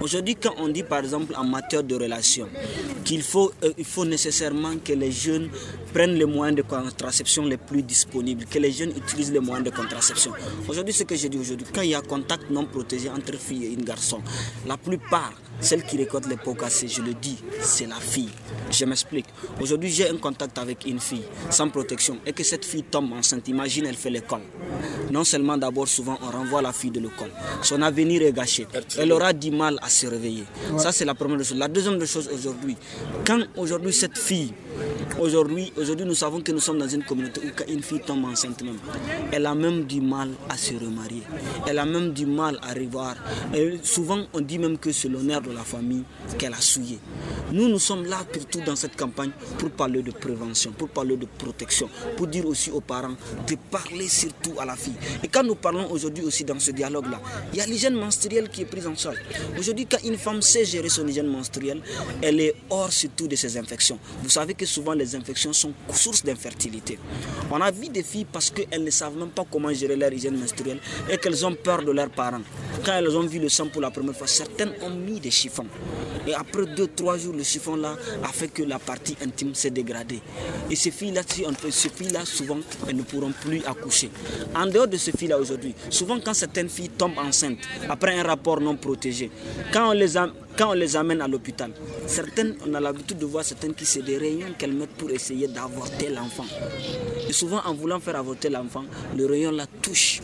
Aujourd'hui, 0.00 0.36
quand 0.36 0.54
on 0.58 0.68
dit 0.68 0.82
par 0.82 0.98
exemple 1.00 1.34
en 1.36 1.44
matière 1.44 1.82
de 1.82 1.94
relations 1.94 2.48
qu'il 3.04 3.22
faut, 3.22 3.52
euh, 3.64 3.72
faut 3.84 4.04
nécessairement 4.04 4.74
que 4.84 4.92
les 4.92 5.10
jeunes 5.26 5.48
prennent 5.92 6.14
les 6.14 6.24
moyens 6.24 6.56
de 6.56 6.62
contraception 6.62 7.44
les 7.44 7.56
plus 7.56 7.82
disponibles, 7.82 8.44
que 8.46 8.58
les 8.58 8.70
jeunes 8.72 8.92
utilisent 8.96 9.32
les 9.32 9.40
moyens 9.40 9.64
de 9.64 9.74
contraception. 9.74 10.32
Aujourd'hui, 10.68 10.94
ce 10.94 11.04
que 11.04 11.16
je 11.16 11.28
dis 11.28 11.38
aujourd'hui, 11.38 11.66
quand 11.74 11.82
il 11.82 11.90
y 11.90 11.94
a 11.94 12.00
contact 12.00 12.50
non 12.50 12.64
protégé 12.66 13.08
entre 13.10 13.36
fille 13.36 13.64
et 13.64 13.72
une 13.72 13.84
garçon, 13.84 14.20
la 14.66 14.76
plupart, 14.76 15.32
celles 15.60 15.84
qui 15.84 15.96
récoltent 15.96 16.28
les 16.28 16.36
pots 16.36 16.54
cassés, 16.54 16.88
je 16.88 17.02
le 17.02 17.14
dis, 17.14 17.38
c'est 17.60 17.86
la 17.86 17.96
fille. 17.96 18.28
Je 18.70 18.84
m'explique. 18.84 19.26
Aujourd'hui, 19.60 19.90
j'ai 19.90 20.08
un 20.08 20.16
contact 20.16 20.58
avec 20.58 20.84
une 20.86 21.00
fille 21.00 21.24
sans 21.50 21.68
protection 21.70 22.18
et 22.26 22.32
que 22.32 22.44
cette 22.44 22.64
fille 22.64 22.82
tombe 22.84 23.12
enceinte. 23.12 23.48
Imagine, 23.48 23.86
elle 23.86 23.96
fait 23.96 24.10
l'école. 24.10 24.42
Non 25.10 25.24
seulement 25.24 25.56
d'abord, 25.56 25.88
souvent, 25.88 26.18
on 26.22 26.30
renvoie 26.30 26.60
la 26.62 26.72
fille 26.72 26.90
de 26.90 27.00
l'école. 27.00 27.30
Son 27.62 27.80
avenir 27.82 28.22
est 28.22 28.32
gâché. 28.32 28.66
Elle 28.98 29.12
aura 29.12 29.32
du 29.32 29.50
mal 29.50 29.78
à 29.82 29.88
se 29.88 30.06
réveiller. 30.06 30.44
Ça, 30.76 30.92
c'est 30.92 31.04
la 31.04 31.14
première 31.14 31.38
chose. 31.38 31.56
La 31.56 31.68
deuxième 31.68 32.04
chose 32.04 32.28
aujourd'hui, 32.32 32.76
quand 33.26 33.40
aujourd'hui 33.56 33.92
cette 33.92 34.18
fille, 34.18 34.52
aujourd'hui, 35.20 35.72
aujourd'hui, 35.76 36.06
nous 36.06 36.14
savons 36.14 36.40
que 36.40 36.52
nous 36.52 36.60
sommes 36.60 36.78
dans 36.78 36.88
une 36.88 37.02
communauté 37.04 37.40
où 37.44 37.50
quand 37.56 37.64
une 37.68 37.82
fille 37.82 38.00
tombe 38.00 38.24
enceinte 38.24 38.62
même, 38.62 38.78
elle 39.32 39.46
a 39.46 39.54
même 39.54 39.84
du 39.84 40.00
mal 40.00 40.30
à 40.48 40.56
se 40.56 40.74
remarier. 40.74 41.22
Elle 41.66 41.78
a 41.78 41.84
même 41.84 42.12
du 42.12 42.26
mal 42.26 42.58
à 42.62 42.72
revoir. 42.72 43.16
Souvent, 43.82 44.24
on 44.32 44.40
dit 44.40 44.58
même 44.58 44.78
que 44.78 44.92
c'est 44.92 45.08
l'honneur 45.08 45.40
de 45.42 45.50
la 45.52 45.62
famille 45.62 46.02
qu'elle 46.38 46.54
a 46.54 46.60
souillé. 46.60 46.98
Nous, 47.52 47.68
nous 47.68 47.78
sommes 47.78 48.04
là 48.06 48.18
surtout 48.32 48.60
dans 48.60 48.76
cette 48.76 48.96
campagne 48.96 49.30
pour 49.58 49.70
parler 49.70 50.02
de 50.02 50.10
prévention, 50.10 50.72
pour 50.72 50.88
parler 50.88 51.16
de 51.16 51.26
protection, 51.38 51.88
pour 52.16 52.26
dire 52.26 52.46
aussi 52.46 52.70
aux 52.70 52.80
parents 52.80 53.14
de 53.48 53.56
parler 53.70 54.08
surtout 54.08 54.54
à 54.58 54.64
la 54.64 54.76
fille. 54.76 54.94
Et 55.22 55.28
quand 55.28 55.42
nous 55.44 55.54
parlons 55.54 55.90
aujourd'hui 55.90 56.24
aussi 56.24 56.44
dans 56.44 56.58
ce 56.58 56.70
dialogue-là, 56.72 57.20
il 57.52 57.58
y 57.58 57.60
a 57.62 57.66
l'hygiène 57.66 57.94
menstruelle 57.94 58.48
qui 58.50 58.62
est 58.62 58.66
prise 58.66 58.86
en 58.86 58.96
charge. 58.96 59.16
Aujourd'hui, 59.58 59.86
quand 59.86 60.02
une 60.04 60.16
femme 60.18 60.42
sait 60.42 60.64
gérer 60.64 60.88
son 60.88 61.06
hygiène 61.06 61.28
menstruelle, 61.28 61.80
elle 62.22 62.40
est 62.40 62.54
hors 62.70 62.92
surtout 62.92 63.28
de 63.28 63.36
ces 63.36 63.56
infections. 63.56 63.98
Vous 64.22 64.30
savez 64.30 64.54
que 64.54 64.66
souvent 64.66 64.92
les 64.92 65.05
infections 65.14 65.52
sont 65.52 65.72
source 65.92 66.24
d'infertilité. 66.24 66.98
On 67.50 67.60
a 67.60 67.70
vu 67.70 67.88
des 67.88 68.02
filles 68.02 68.26
parce 68.30 68.50
qu'elles 68.50 68.82
ne 68.82 68.90
savent 68.90 69.16
même 69.16 69.30
pas 69.30 69.44
comment 69.50 69.72
gérer 69.72 69.96
leur 69.96 70.12
hygiène 70.12 70.36
menstruelle 70.38 70.78
et 71.10 71.16
qu'elles 71.18 71.44
ont 71.46 71.54
peur 71.54 71.82
de 71.82 71.92
leurs 71.92 72.10
parents. 72.10 72.40
Quand 72.84 72.94
elles 72.94 73.16
ont 73.16 73.26
vu 73.26 73.38
le 73.38 73.48
sang 73.48 73.66
pour 73.68 73.82
la 73.82 73.90
première 73.90 74.16
fois, 74.16 74.26
certaines 74.26 74.72
ont 74.82 74.90
mis 74.90 75.20
des 75.20 75.30
chiffons. 75.30 75.66
Et 76.26 76.34
après 76.34 76.66
deux, 76.66 76.88
trois 76.88 77.16
jours, 77.18 77.34
le 77.34 77.42
chiffon 77.44 77.76
là 77.76 77.94
a 78.24 78.28
fait 78.28 78.48
que 78.48 78.62
la 78.64 78.78
partie 78.78 79.16
intime 79.22 79.54
s'est 79.54 79.70
dégradée. 79.70 80.20
Et 80.70 80.74
ces 80.76 80.90
filles-là, 80.90 81.22
ces 81.70 81.88
filles-là, 81.88 82.24
souvent, 82.24 82.58
elles 82.88 82.96
ne 82.96 83.02
pourront 83.02 83.32
plus 83.42 83.62
accoucher. 83.64 84.10
En 84.54 84.66
dehors 84.66 84.88
de 84.88 84.96
ces 84.96 85.12
filles-là 85.12 85.38
aujourd'hui, 85.38 85.74
souvent 85.90 86.18
quand 86.18 86.34
certaines 86.34 86.68
filles 86.68 86.88
tombent 86.88 87.18
enceintes 87.18 87.58
après 87.88 88.18
un 88.18 88.22
rapport 88.24 88.60
non 88.60 88.76
protégé, 88.76 89.30
quand 89.72 89.90
on 89.90 89.92
les, 89.92 90.16
am- 90.16 90.32
quand 90.56 90.70
on 90.70 90.72
les 90.72 90.96
amène 90.96 91.20
à 91.20 91.28
l'hôpital, 91.28 91.70
certaines, 92.06 92.56
on 92.66 92.72
a 92.74 92.80
l'habitude 92.80 93.18
de 93.18 93.26
voir 93.26 93.44
certaines 93.44 93.74
qui 93.74 93.84
c'est 93.84 94.02
des 94.02 94.16
rayons 94.16 94.54
qu'elles 94.58 94.72
mettent 94.72 94.96
pour 94.96 95.10
essayer 95.10 95.48
d'avorter 95.48 96.08
l'enfant. 96.08 96.46
Et 97.28 97.32
souvent, 97.32 97.60
en 97.66 97.74
voulant 97.74 98.00
faire 98.00 98.16
avorter 98.16 98.48
l'enfant, 98.48 98.84
le 99.16 99.26
rayon 99.26 99.50
la 99.50 99.66
touche. 99.66 100.22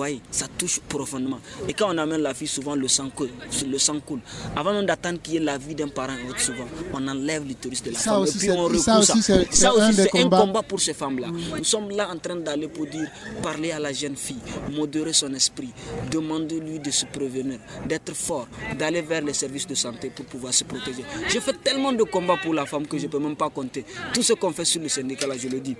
Voyez, 0.00 0.22
ça 0.30 0.46
touche 0.56 0.80
profondément. 0.88 1.40
Et 1.68 1.74
quand 1.74 1.94
on 1.94 1.98
amène 1.98 2.22
la 2.22 2.32
fille, 2.32 2.46
souvent 2.48 2.74
le 2.74 2.88
sang 2.88 3.10
coule. 3.10 3.28
Le 3.70 3.76
sang 3.76 4.00
coule. 4.00 4.20
Avant 4.56 4.72
même 4.72 4.86
d'attendre 4.86 5.20
qu'il 5.20 5.34
y 5.34 5.36
ait 5.36 5.40
la 5.40 5.58
vie 5.58 5.74
d'un 5.74 5.88
parent, 5.88 6.14
et 6.14 6.26
autre, 6.30 6.40
souvent, 6.40 6.64
on 6.94 7.06
enlève 7.06 7.44
l'utérus 7.46 7.82
de 7.82 7.90
la 7.90 7.98
Ça 7.98 8.12
femme. 8.12 8.22
aussi, 8.22 8.36
et 8.36 8.40
puis 8.40 8.50
on 8.50 8.62
recoue 8.64 8.78
ça 8.78 9.02
ça. 9.02 9.18
aussi, 9.18 9.22
Ça 9.50 9.68
un 9.68 9.72
aussi, 9.90 9.94
c'est 10.00 10.18
un 10.18 10.30
combat 10.30 10.62
pour 10.62 10.80
ces 10.80 10.94
femmes-là. 10.94 11.26
Nous 11.58 11.64
sommes 11.64 11.90
là 11.90 12.08
en 12.10 12.16
train 12.16 12.36
d'aller 12.36 12.68
pour 12.68 12.86
dire, 12.86 13.10
parler 13.42 13.72
à 13.72 13.78
la 13.78 13.92
jeune 13.92 14.16
fille, 14.16 14.38
modérer 14.72 15.12
son 15.12 15.34
esprit, 15.34 15.68
demander-lui 16.10 16.78
de 16.78 16.90
se 16.90 17.04
prévenir, 17.04 17.58
d'être 17.86 18.14
fort, 18.14 18.48
d'aller 18.78 19.02
vers 19.02 19.20
les 19.20 19.34
services 19.34 19.66
de 19.66 19.74
santé 19.74 20.08
pour 20.08 20.24
pouvoir 20.24 20.54
se 20.54 20.64
protéger. 20.64 21.04
J'ai 21.28 21.40
fait 21.40 21.56
tellement 21.62 21.92
de 21.92 22.04
combats 22.04 22.38
pour 22.42 22.54
la 22.54 22.64
femme 22.64 22.86
que 22.86 22.96
je 22.96 23.04
ne 23.04 23.08
peux 23.10 23.18
même 23.18 23.36
pas 23.36 23.50
compter. 23.50 23.84
Tout 24.14 24.22
ce 24.22 24.32
qu'on 24.32 24.52
fait 24.52 24.64
sur 24.64 24.80
le 24.80 24.88
syndicat, 24.88 25.26
là, 25.26 25.34
je 25.36 25.48
le 25.48 25.60
dis, 25.60 25.76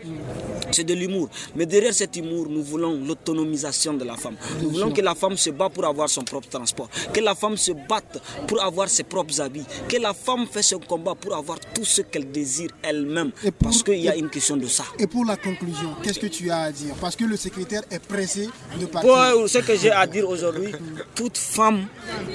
c'est 0.72 0.84
de 0.84 0.92
l'humour. 0.92 1.30
Mais 1.56 1.64
derrière 1.64 1.94
cet 1.94 2.16
humour, 2.16 2.48
nous 2.50 2.62
voulons 2.62 3.00
l'autonomisation 3.02 3.94
de 3.94 4.04
la 4.04 4.09
femme. 4.16 4.36
Nous 4.62 4.70
voulons 4.70 4.90
que 4.92 5.00
la 5.00 5.14
femme 5.14 5.36
se 5.36 5.50
batte 5.50 5.72
pour 5.72 5.84
avoir 5.86 6.08
son 6.08 6.22
propre 6.22 6.48
transport, 6.48 6.88
que 7.12 7.20
la 7.20 7.34
femme 7.34 7.56
se 7.56 7.72
batte 7.72 8.20
pour 8.46 8.62
avoir 8.62 8.88
ses 8.88 9.04
propres 9.04 9.40
habits, 9.40 9.64
que 9.88 9.96
la 9.98 10.14
femme 10.14 10.46
fait 10.50 10.62
son 10.62 10.78
combat 10.78 11.14
pour 11.14 11.34
avoir 11.36 11.58
tout 11.74 11.84
ce 11.84 12.02
qu'elle 12.02 12.30
désire 12.30 12.70
elle-même. 12.82 13.30
Parce 13.62 13.82
qu'il 13.82 13.98
y 14.00 14.08
a 14.08 14.16
une 14.16 14.28
question 14.30 14.56
de 14.56 14.66
ça. 14.66 14.84
Et 14.98 15.06
pour 15.06 15.24
la 15.24 15.36
conclusion, 15.36 15.94
qu'est-ce 16.02 16.18
que 16.18 16.26
tu 16.26 16.50
as 16.50 16.60
à 16.62 16.72
dire? 16.72 16.94
Parce 17.00 17.16
que 17.16 17.24
le 17.24 17.36
secrétaire 17.36 17.82
est 17.90 17.98
pressé 18.00 18.48
de 18.80 18.86
partir. 18.86 19.10
Pour 19.32 19.48
ce 19.48 19.58
que 19.58 19.76
j'ai 19.76 19.90
à 19.90 20.06
dire 20.06 20.28
aujourd'hui, 20.28 20.72
toute 21.14 21.38
femme 21.38 21.86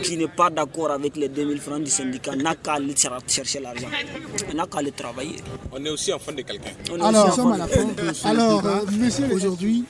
qui 0.03 0.17
n'est 0.17 0.27
pas 0.27 0.49
d'accord 0.49 0.91
avec 0.91 1.15
les 1.15 1.29
2000 1.29 1.59
francs 1.59 1.81
du 1.83 1.89
syndicat 1.91 2.35
n'a 2.35 2.55
qu'à 2.55 2.73
aller 2.73 2.93
chercher 3.27 3.59
l'argent. 3.59 3.87
Elle 4.49 4.55
n'a 4.55 4.65
qu'à 4.67 4.79
aller 4.79 4.91
travailler. 4.91 5.35
On 5.71 5.83
est 5.83 5.89
aussi 5.89 6.11
enfant 6.13 6.31
de 6.31 6.41
quelqu'un. 6.41 6.71
On 6.91 6.97
est 6.97 7.01
Alors, 7.03 7.27
nous 7.29 7.33
sommes 7.35 7.51
à 7.53 7.57
la 7.57 7.65
de- 7.67 7.71
fin 7.71 7.83
de 7.85 8.13
ce 8.13 8.27
Alors, 8.27 8.61
débat. 8.61 8.81
euh, 8.81 9.35
aujourd'hui, 9.35 9.85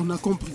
on 0.00 0.10
a 0.10 0.18
compris 0.18 0.52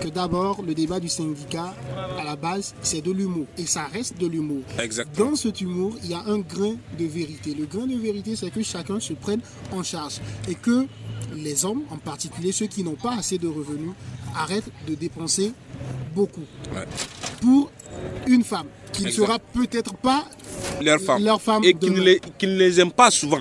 que 0.00 0.08
d'abord, 0.08 0.62
le 0.62 0.74
débat 0.74 1.00
du 1.00 1.08
syndicat, 1.08 1.74
à 2.18 2.24
la 2.24 2.36
base, 2.36 2.74
c'est 2.82 3.00
de 3.02 3.10
l'humour. 3.10 3.46
Et 3.58 3.66
ça 3.66 3.86
reste 3.92 4.18
de 4.18 4.26
l'humour. 4.26 4.62
Exactement. 4.78 5.30
Dans 5.30 5.36
cet 5.36 5.60
humour, 5.60 5.96
il 6.04 6.10
y 6.10 6.14
a 6.14 6.22
un 6.26 6.38
grain 6.38 6.74
de 6.98 7.04
vérité. 7.04 7.54
Le 7.54 7.66
grain 7.66 7.86
de 7.86 7.96
vérité, 7.96 8.36
c'est 8.36 8.50
que 8.50 8.62
chacun 8.62 9.00
se 9.00 9.12
prenne 9.14 9.40
en 9.72 9.82
charge. 9.82 10.20
Et 10.48 10.54
que 10.54 10.86
les 11.34 11.64
hommes, 11.64 11.82
en 11.90 11.96
particulier 11.98 12.52
ceux 12.52 12.66
qui 12.66 12.82
n'ont 12.82 12.94
pas 12.94 13.14
assez 13.14 13.38
de 13.38 13.48
revenus, 13.48 13.90
arrêtent 14.34 14.70
de 14.88 14.94
dépenser 14.94 15.52
beaucoup. 16.14 16.44
Ouais. 16.74 16.84
Pour 17.40 17.70
une 18.26 18.44
femme 18.44 18.66
qui 18.92 19.04
ne 19.04 19.10
sera 19.10 19.38
peut-être 19.38 19.94
pas 19.96 20.24
Leur 20.82 21.00
femme. 21.00 21.22
leur 21.24 21.40
femme 21.40 21.64
Et 21.64 21.74
qui 21.74 21.90
ne, 21.90 22.00
les, 22.00 22.20
qui 22.38 22.46
ne 22.46 22.56
les 22.56 22.80
aiment 22.80 22.92
pas 22.92 23.10
souvent. 23.10 23.40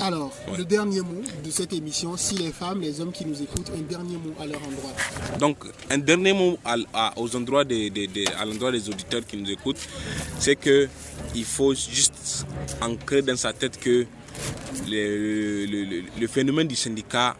Alors, 0.00 0.32
Ouais. 0.48 0.58
le 0.58 0.64
dernier 0.64 1.00
mot 1.00 1.22
de 1.44 1.50
cette 1.50 1.72
émission, 1.72 2.16
si 2.16 2.34
les 2.36 2.52
femmes, 2.52 2.80
les 2.80 3.00
hommes 3.00 3.12
qui 3.12 3.24
nous 3.24 3.40
écoutent, 3.40 3.70
un 3.76 3.82
dernier 3.82 4.16
mot 4.16 4.34
à 4.40 4.46
leur 4.46 4.60
endroit. 4.62 4.92
Donc, 5.38 5.58
un 5.90 5.98
dernier 5.98 6.32
mot 6.32 6.58
à- 6.64 6.76
à- 6.92 7.18
aux 7.18 7.34
endroits 7.36 7.64
des, 7.64 7.90
des- 7.90 8.06
des- 8.08 8.26
à 8.26 8.44
l'endroit 8.44 8.72
des 8.72 8.88
auditeurs 8.88 9.24
qui 9.26 9.36
nous 9.36 9.50
écoutent, 9.50 9.80
c'est 10.38 10.56
que 10.56 10.88
il 11.34 11.44
faut 11.44 11.74
juste 11.74 12.44
ancrer 12.82 13.22
dans 13.22 13.36
sa 13.36 13.52
tête 13.52 13.78
que 13.78 14.06
le, 14.88 15.64
le- 15.66 15.84
le- 15.84 16.02
le 16.20 16.26
phénomène 16.26 16.66
du 16.68 16.76
syndicat 16.76 17.36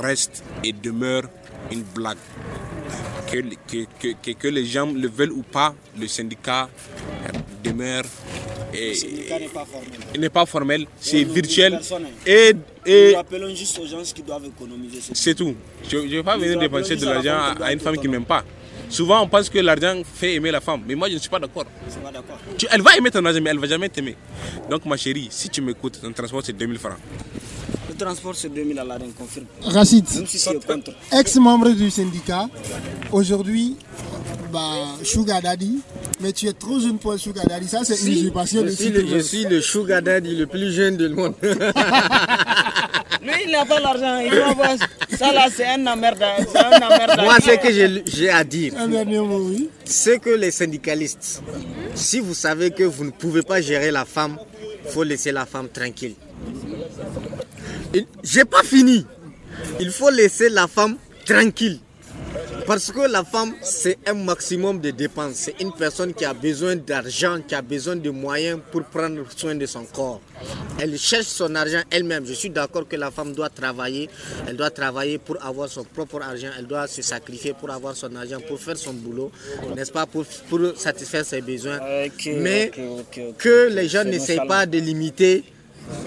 reste 0.00 0.44
et 0.62 0.72
demeure 0.72 1.24
une 1.72 1.82
blague. 1.82 2.18
Que, 3.30 3.40
que- 3.66 3.86
que- 3.98 4.14
que- 4.22 4.30
que 4.32 4.48
les 4.48 4.66
gens 4.66 4.86
le 4.92 5.08
veulent 5.08 5.32
ou 5.32 5.42
pas, 5.42 5.74
le 5.98 6.06
syndicat 6.06 6.68
demeure 7.64 8.04
Le 8.74 8.94
syndicat 8.94 9.38
n'est 9.38 9.48
pas 9.48 9.64
formel. 9.64 9.90
il 10.14 10.20
n'est 10.20 10.28
pas 10.30 10.46
formel, 10.46 10.86
c'est 11.00 11.24
virtuel 11.24 11.74
hein. 11.74 11.98
et, 12.26 12.52
Nous 12.52 12.60
et 12.86 13.14
rappelons 13.14 13.54
juste 13.54 13.78
aux 13.78 13.86
gens 13.86 14.02
qui 14.02 14.22
doivent 14.22 14.46
économiser. 14.46 15.00
c'est 15.12 15.34
tout. 15.34 15.54
Je 15.88 15.96
ne 15.98 16.08
vais 16.08 16.22
pas 16.22 16.36
Nous 16.36 16.42
venir 16.44 16.58
dépenser 16.58 16.96
de 16.96 17.06
à 17.06 17.14
l'argent 17.14 17.54
à, 17.60 17.72
une 17.72 17.80
femme 17.80 17.96
qui 17.96 18.06
ne 18.06 18.12
m'aime 18.12 18.24
pas. 18.24 18.44
Souvent, 18.88 19.22
on 19.22 19.28
pense 19.28 19.48
que 19.48 19.58
l'argent 19.58 20.02
fait 20.04 20.34
aimer 20.34 20.50
la 20.50 20.60
femme. 20.60 20.82
Mais 20.86 20.94
moi, 20.94 21.08
je 21.08 21.14
ne 21.14 21.18
suis 21.18 21.30
pas 21.30 21.38
d'accord. 21.38 21.64
Elle 22.70 22.82
va 22.82 22.96
aimer 22.96 23.10
ton 23.10 23.24
argent, 23.24 23.40
mais 23.42 23.50
elle 23.50 23.56
ne 23.56 23.60
va 23.60 23.66
jamais 23.66 23.88
t'aimer. 23.88 24.16
Donc, 24.70 24.84
ma 24.84 24.96
chérie, 24.96 25.28
si 25.30 25.48
tu 25.48 25.62
m'écoutes, 25.62 26.00
ton 26.00 26.12
transport, 26.12 26.42
c'est 26.44 26.52
2000 26.52 26.78
francs. 26.78 26.98
Le 27.94 28.04
transport, 28.04 28.34
c'est 28.34 28.48
2000 28.48 28.76
à 28.80 28.84
l'année, 28.84 29.12
confirme. 29.16 29.46
Rachid, 29.62 30.04
si 30.08 30.48
ex-membre 31.12 31.70
du 31.70 31.90
syndicat, 31.90 32.48
aujourd'hui, 33.12 33.76
bah, 34.52 34.60
Sugar 35.04 35.40
Daddy, 35.40 35.78
mais 36.20 36.32
tu 36.32 36.48
es 36.48 36.52
trop 36.52 36.80
jeune 36.80 36.98
pour 36.98 37.14
être 37.14 37.20
Sugar 37.20 37.46
Daddy. 37.46 37.68
Ça, 37.68 37.84
c'est 37.84 38.04
une 38.04 38.12
usurpation 38.14 38.62
je, 38.62 38.66
de 38.66 38.70
suis 38.72 38.88
le, 38.90 39.06
je 39.06 39.18
suis 39.18 39.44
le 39.44 39.60
sugar 39.60 40.02
daddy 40.02 40.34
le 40.34 40.46
plus 40.46 40.72
jeune 40.72 40.96
du 40.96 41.08
monde. 41.08 41.34
Lui, 41.42 43.32
il 43.46 43.52
n'a 43.52 43.64
pas 43.64 43.78
l'argent. 43.78 44.18
Il 44.18 44.30
doit 44.30 44.48
avoir. 44.48 44.76
Ça, 45.16 45.32
là, 45.32 45.46
c'est 45.54 45.66
un 45.66 45.86
emmerde. 45.86 46.18
Moi, 47.22 47.36
ce 47.40 47.56
que 47.62 48.02
j'ai- 48.10 48.28
à 48.28 48.42
dire, 48.42 48.74
oui. 48.88 49.70
c'est 49.84 50.18
que 50.18 50.30
les 50.30 50.50
syndicalistes, 50.50 51.42
si 51.94 52.18
vous 52.18 52.34
savez 52.34 52.72
que 52.72 52.82
vous 52.82 53.04
ne 53.04 53.10
pouvez 53.10 53.42
pas 53.42 53.60
gérer 53.60 53.92
la 53.92 54.04
femme, 54.04 54.36
il 54.84 54.90
faut 54.90 55.04
laisser 55.04 55.30
la 55.30 55.46
femme 55.46 55.68
tranquille. 55.68 56.14
J'ai 58.22 58.44
pas 58.44 58.62
fini. 58.62 59.06
Il 59.80 59.90
faut 59.90 60.10
laisser 60.10 60.48
la 60.48 60.66
femme 60.66 60.96
tranquille. 61.24 61.80
Parce 62.66 62.90
que 62.90 63.00
la 63.00 63.24
femme, 63.24 63.52
c'est 63.60 63.98
un 64.06 64.14
maximum 64.14 64.80
de 64.80 64.90
dépenses. 64.90 65.34
C'est 65.34 65.60
une 65.60 65.72
personne 65.72 66.14
qui 66.14 66.24
a 66.24 66.32
besoin 66.32 66.76
d'argent, 66.76 67.38
qui 67.46 67.54
a 67.54 67.60
besoin 67.60 67.94
de 67.94 68.08
moyens 68.08 68.58
pour 68.72 68.84
prendre 68.84 69.22
soin 69.36 69.54
de 69.54 69.66
son 69.66 69.84
corps. 69.84 70.22
Elle 70.78 70.98
cherche 70.98 71.26
son 71.26 71.54
argent 71.56 71.82
elle-même. 71.90 72.24
Je 72.24 72.32
suis 72.32 72.48
d'accord 72.48 72.88
que 72.88 72.96
la 72.96 73.10
femme 73.10 73.34
doit 73.34 73.50
travailler. 73.50 74.08
Elle 74.48 74.56
doit 74.56 74.70
travailler 74.70 75.18
pour 75.18 75.44
avoir 75.44 75.68
son 75.68 75.84
propre 75.84 76.22
argent. 76.22 76.48
Elle 76.58 76.66
doit 76.66 76.86
se 76.86 77.02
sacrifier 77.02 77.52
pour 77.52 77.70
avoir 77.70 77.94
son 77.94 78.16
argent, 78.16 78.38
pour 78.48 78.58
faire 78.58 78.78
son 78.78 78.94
boulot, 78.94 79.30
n'est-ce 79.76 79.92
pas, 79.92 80.06
pour, 80.06 80.24
pour 80.48 80.60
satisfaire 80.76 81.24
ses 81.26 81.42
besoins. 81.42 81.78
Mais 82.26 82.72
que 83.38 83.68
les 83.68 83.88
gens 83.88 84.04
n'essayent 84.04 84.48
pas 84.48 84.64
de 84.64 84.78
limiter 84.78 85.44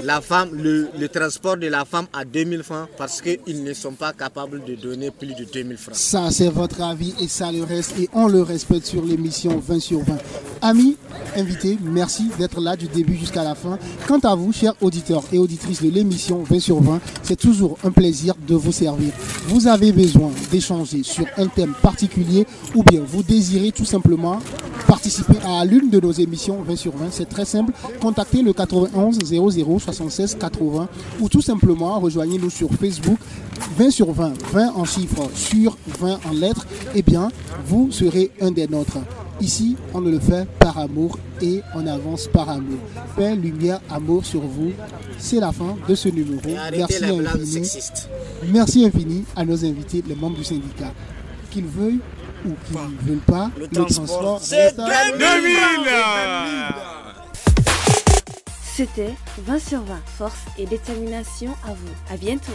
la 0.04 0.22
femme, 0.22 0.50
le, 0.54 0.90
le 0.98 1.10
transport 1.10 1.58
de 1.58 1.68
la 1.68 1.86
femme 1.86 2.08
à 2.14 2.26
2000 2.26 2.64
francs 2.64 2.88
parce 2.98 3.22
qu'ils 3.22 3.64
ne 3.64 3.74
sont 3.74 3.94
pas 3.94 4.14
capables 4.14 4.64
de 4.66 4.76
donner 4.76 5.12
plus 5.12 5.34
de 5.34 5.44
2000 5.46 5.78
francs. 5.78 5.96
Ça, 5.96 6.30
c'est 6.32 6.50
votre 6.50 6.82
avis 6.82 7.14
et 7.22 7.28
ça 7.28 7.52
le 7.52 7.64
reste. 7.64 7.98
Et 8.00 8.10
on 8.14 8.28
le 8.28 8.42
respecte 8.42 8.86
sur 8.86 9.04
l'émission 9.04 9.58
20 9.60 9.80
sur 9.80 10.00
20. 10.04 10.18
Amis, 10.62 10.98
invités, 11.36 11.78
merci 11.84 12.30
d'être 12.40 12.60
là 12.60 12.76
du 12.76 12.88
début 12.88 13.16
jusqu'à 13.16 13.44
la 13.44 13.54
fin. 13.54 13.78
Quant 14.08 14.20
à 14.20 14.34
vous, 14.34 14.52
chers 14.52 14.74
auditeurs 14.82 15.24
et 15.32 15.38
auditrices 15.38 15.82
de 15.84 15.90
l'émission 15.90 16.42
20 16.44 16.60
sur 16.60 16.82
20, 16.82 17.00
c'est 17.22 17.36
toujours 17.36 17.78
un 17.84 17.92
plaisir 17.92 18.34
de 18.48 18.56
vous 18.56 18.72
servir. 18.72 19.12
Vous 19.48 19.68
avez 19.68 19.92
besoin 19.92 20.32
d'échanger 20.52 21.04
sur 21.04 21.26
un 21.38 21.48
thème 21.48 21.74
particulier 21.82 22.48
ou 22.74 22.84
bien 22.84 23.02
vous 23.06 23.24
désirez 23.24 23.72
tout 23.72 23.86
simplement 23.86 24.40
participer 24.88 25.38
à 25.46 25.64
l'une 25.64 25.90
de 25.90 26.00
nos 26.00 26.12
émissions 26.12 26.62
20 26.64 26.76
sur 26.76 26.96
20. 26.96 27.08
C'est 27.12 27.30
très 27.30 27.46
simple. 27.46 27.74
Contactez 28.02 28.42
le 28.42 28.54
91 28.54 29.20
00 29.24 29.80
76 29.80 30.38
80 30.40 30.88
ou 31.20 31.30
tout 31.30 31.42
simplement 31.42 32.00
rejoignez-nous 32.00 32.50
sur 32.50 32.70
Facebook 32.72 33.20
20 33.78 33.92
sur 33.92 34.12
20, 34.12 34.34
20 34.54 34.74
en 34.76 34.86
chiffres 34.86 35.30
sur 35.36 35.78
20 36.00 36.20
en 36.26 36.32
lettres. 36.34 36.66
Eh 36.96 37.02
bien, 37.02 37.30
vous 37.66 37.92
serez 37.92 38.32
un 38.42 38.52
des 38.52 38.68
nôtres. 38.68 38.98
Ici, 39.40 39.76
on 39.94 40.02
ne 40.02 40.10
le 40.12 40.20
fait 40.20 40.48
par 40.60 40.78
amour 40.80 41.18
et 41.42 41.62
on 41.76 41.86
avance 41.86 42.28
par 42.28 42.50
amour. 42.50 42.80
Paix, 43.16 43.36
lumière, 43.36 43.80
amour 43.90 44.26
sur 44.26 44.42
vous. 44.42 44.72
C'est 45.20 45.40
la 45.40 45.52
fin 45.52 45.76
de 45.88 45.94
ce 45.96 46.10
numéro. 46.10 46.42
Et 46.48 46.58
arrêtez 46.58 46.78
Merci 47.00 47.04
infini. 47.06 47.46
sexiste. 47.46 48.10
Merci 48.52 48.86
infini 48.86 49.26
à 49.36 49.46
nos 49.46 49.64
invités, 49.64 50.04
les 50.08 50.16
membres 50.16 50.38
du 50.38 50.44
syndicat. 50.44 50.92
Qu'ils 51.52 51.66
veuillent 51.66 52.00
ou 52.46 52.50
qu'ils 52.66 52.78
ne 52.78 53.10
veulent 53.12 53.24
pas, 53.26 53.52
Le 53.58 53.64
le, 53.64 53.68
transport, 53.70 54.08
transport 54.08 54.40
c'est 54.42 54.64
reste 54.70 54.80
à- 54.80 55.18
2000 55.18 55.58
C'était 58.76 59.14
20 59.46 59.60
sur 59.60 59.82
20, 59.82 59.96
force 60.18 60.40
et 60.58 60.66
détermination 60.66 61.52
à 61.64 61.70
vous. 61.74 62.14
À 62.14 62.18
bientôt. 62.18 62.52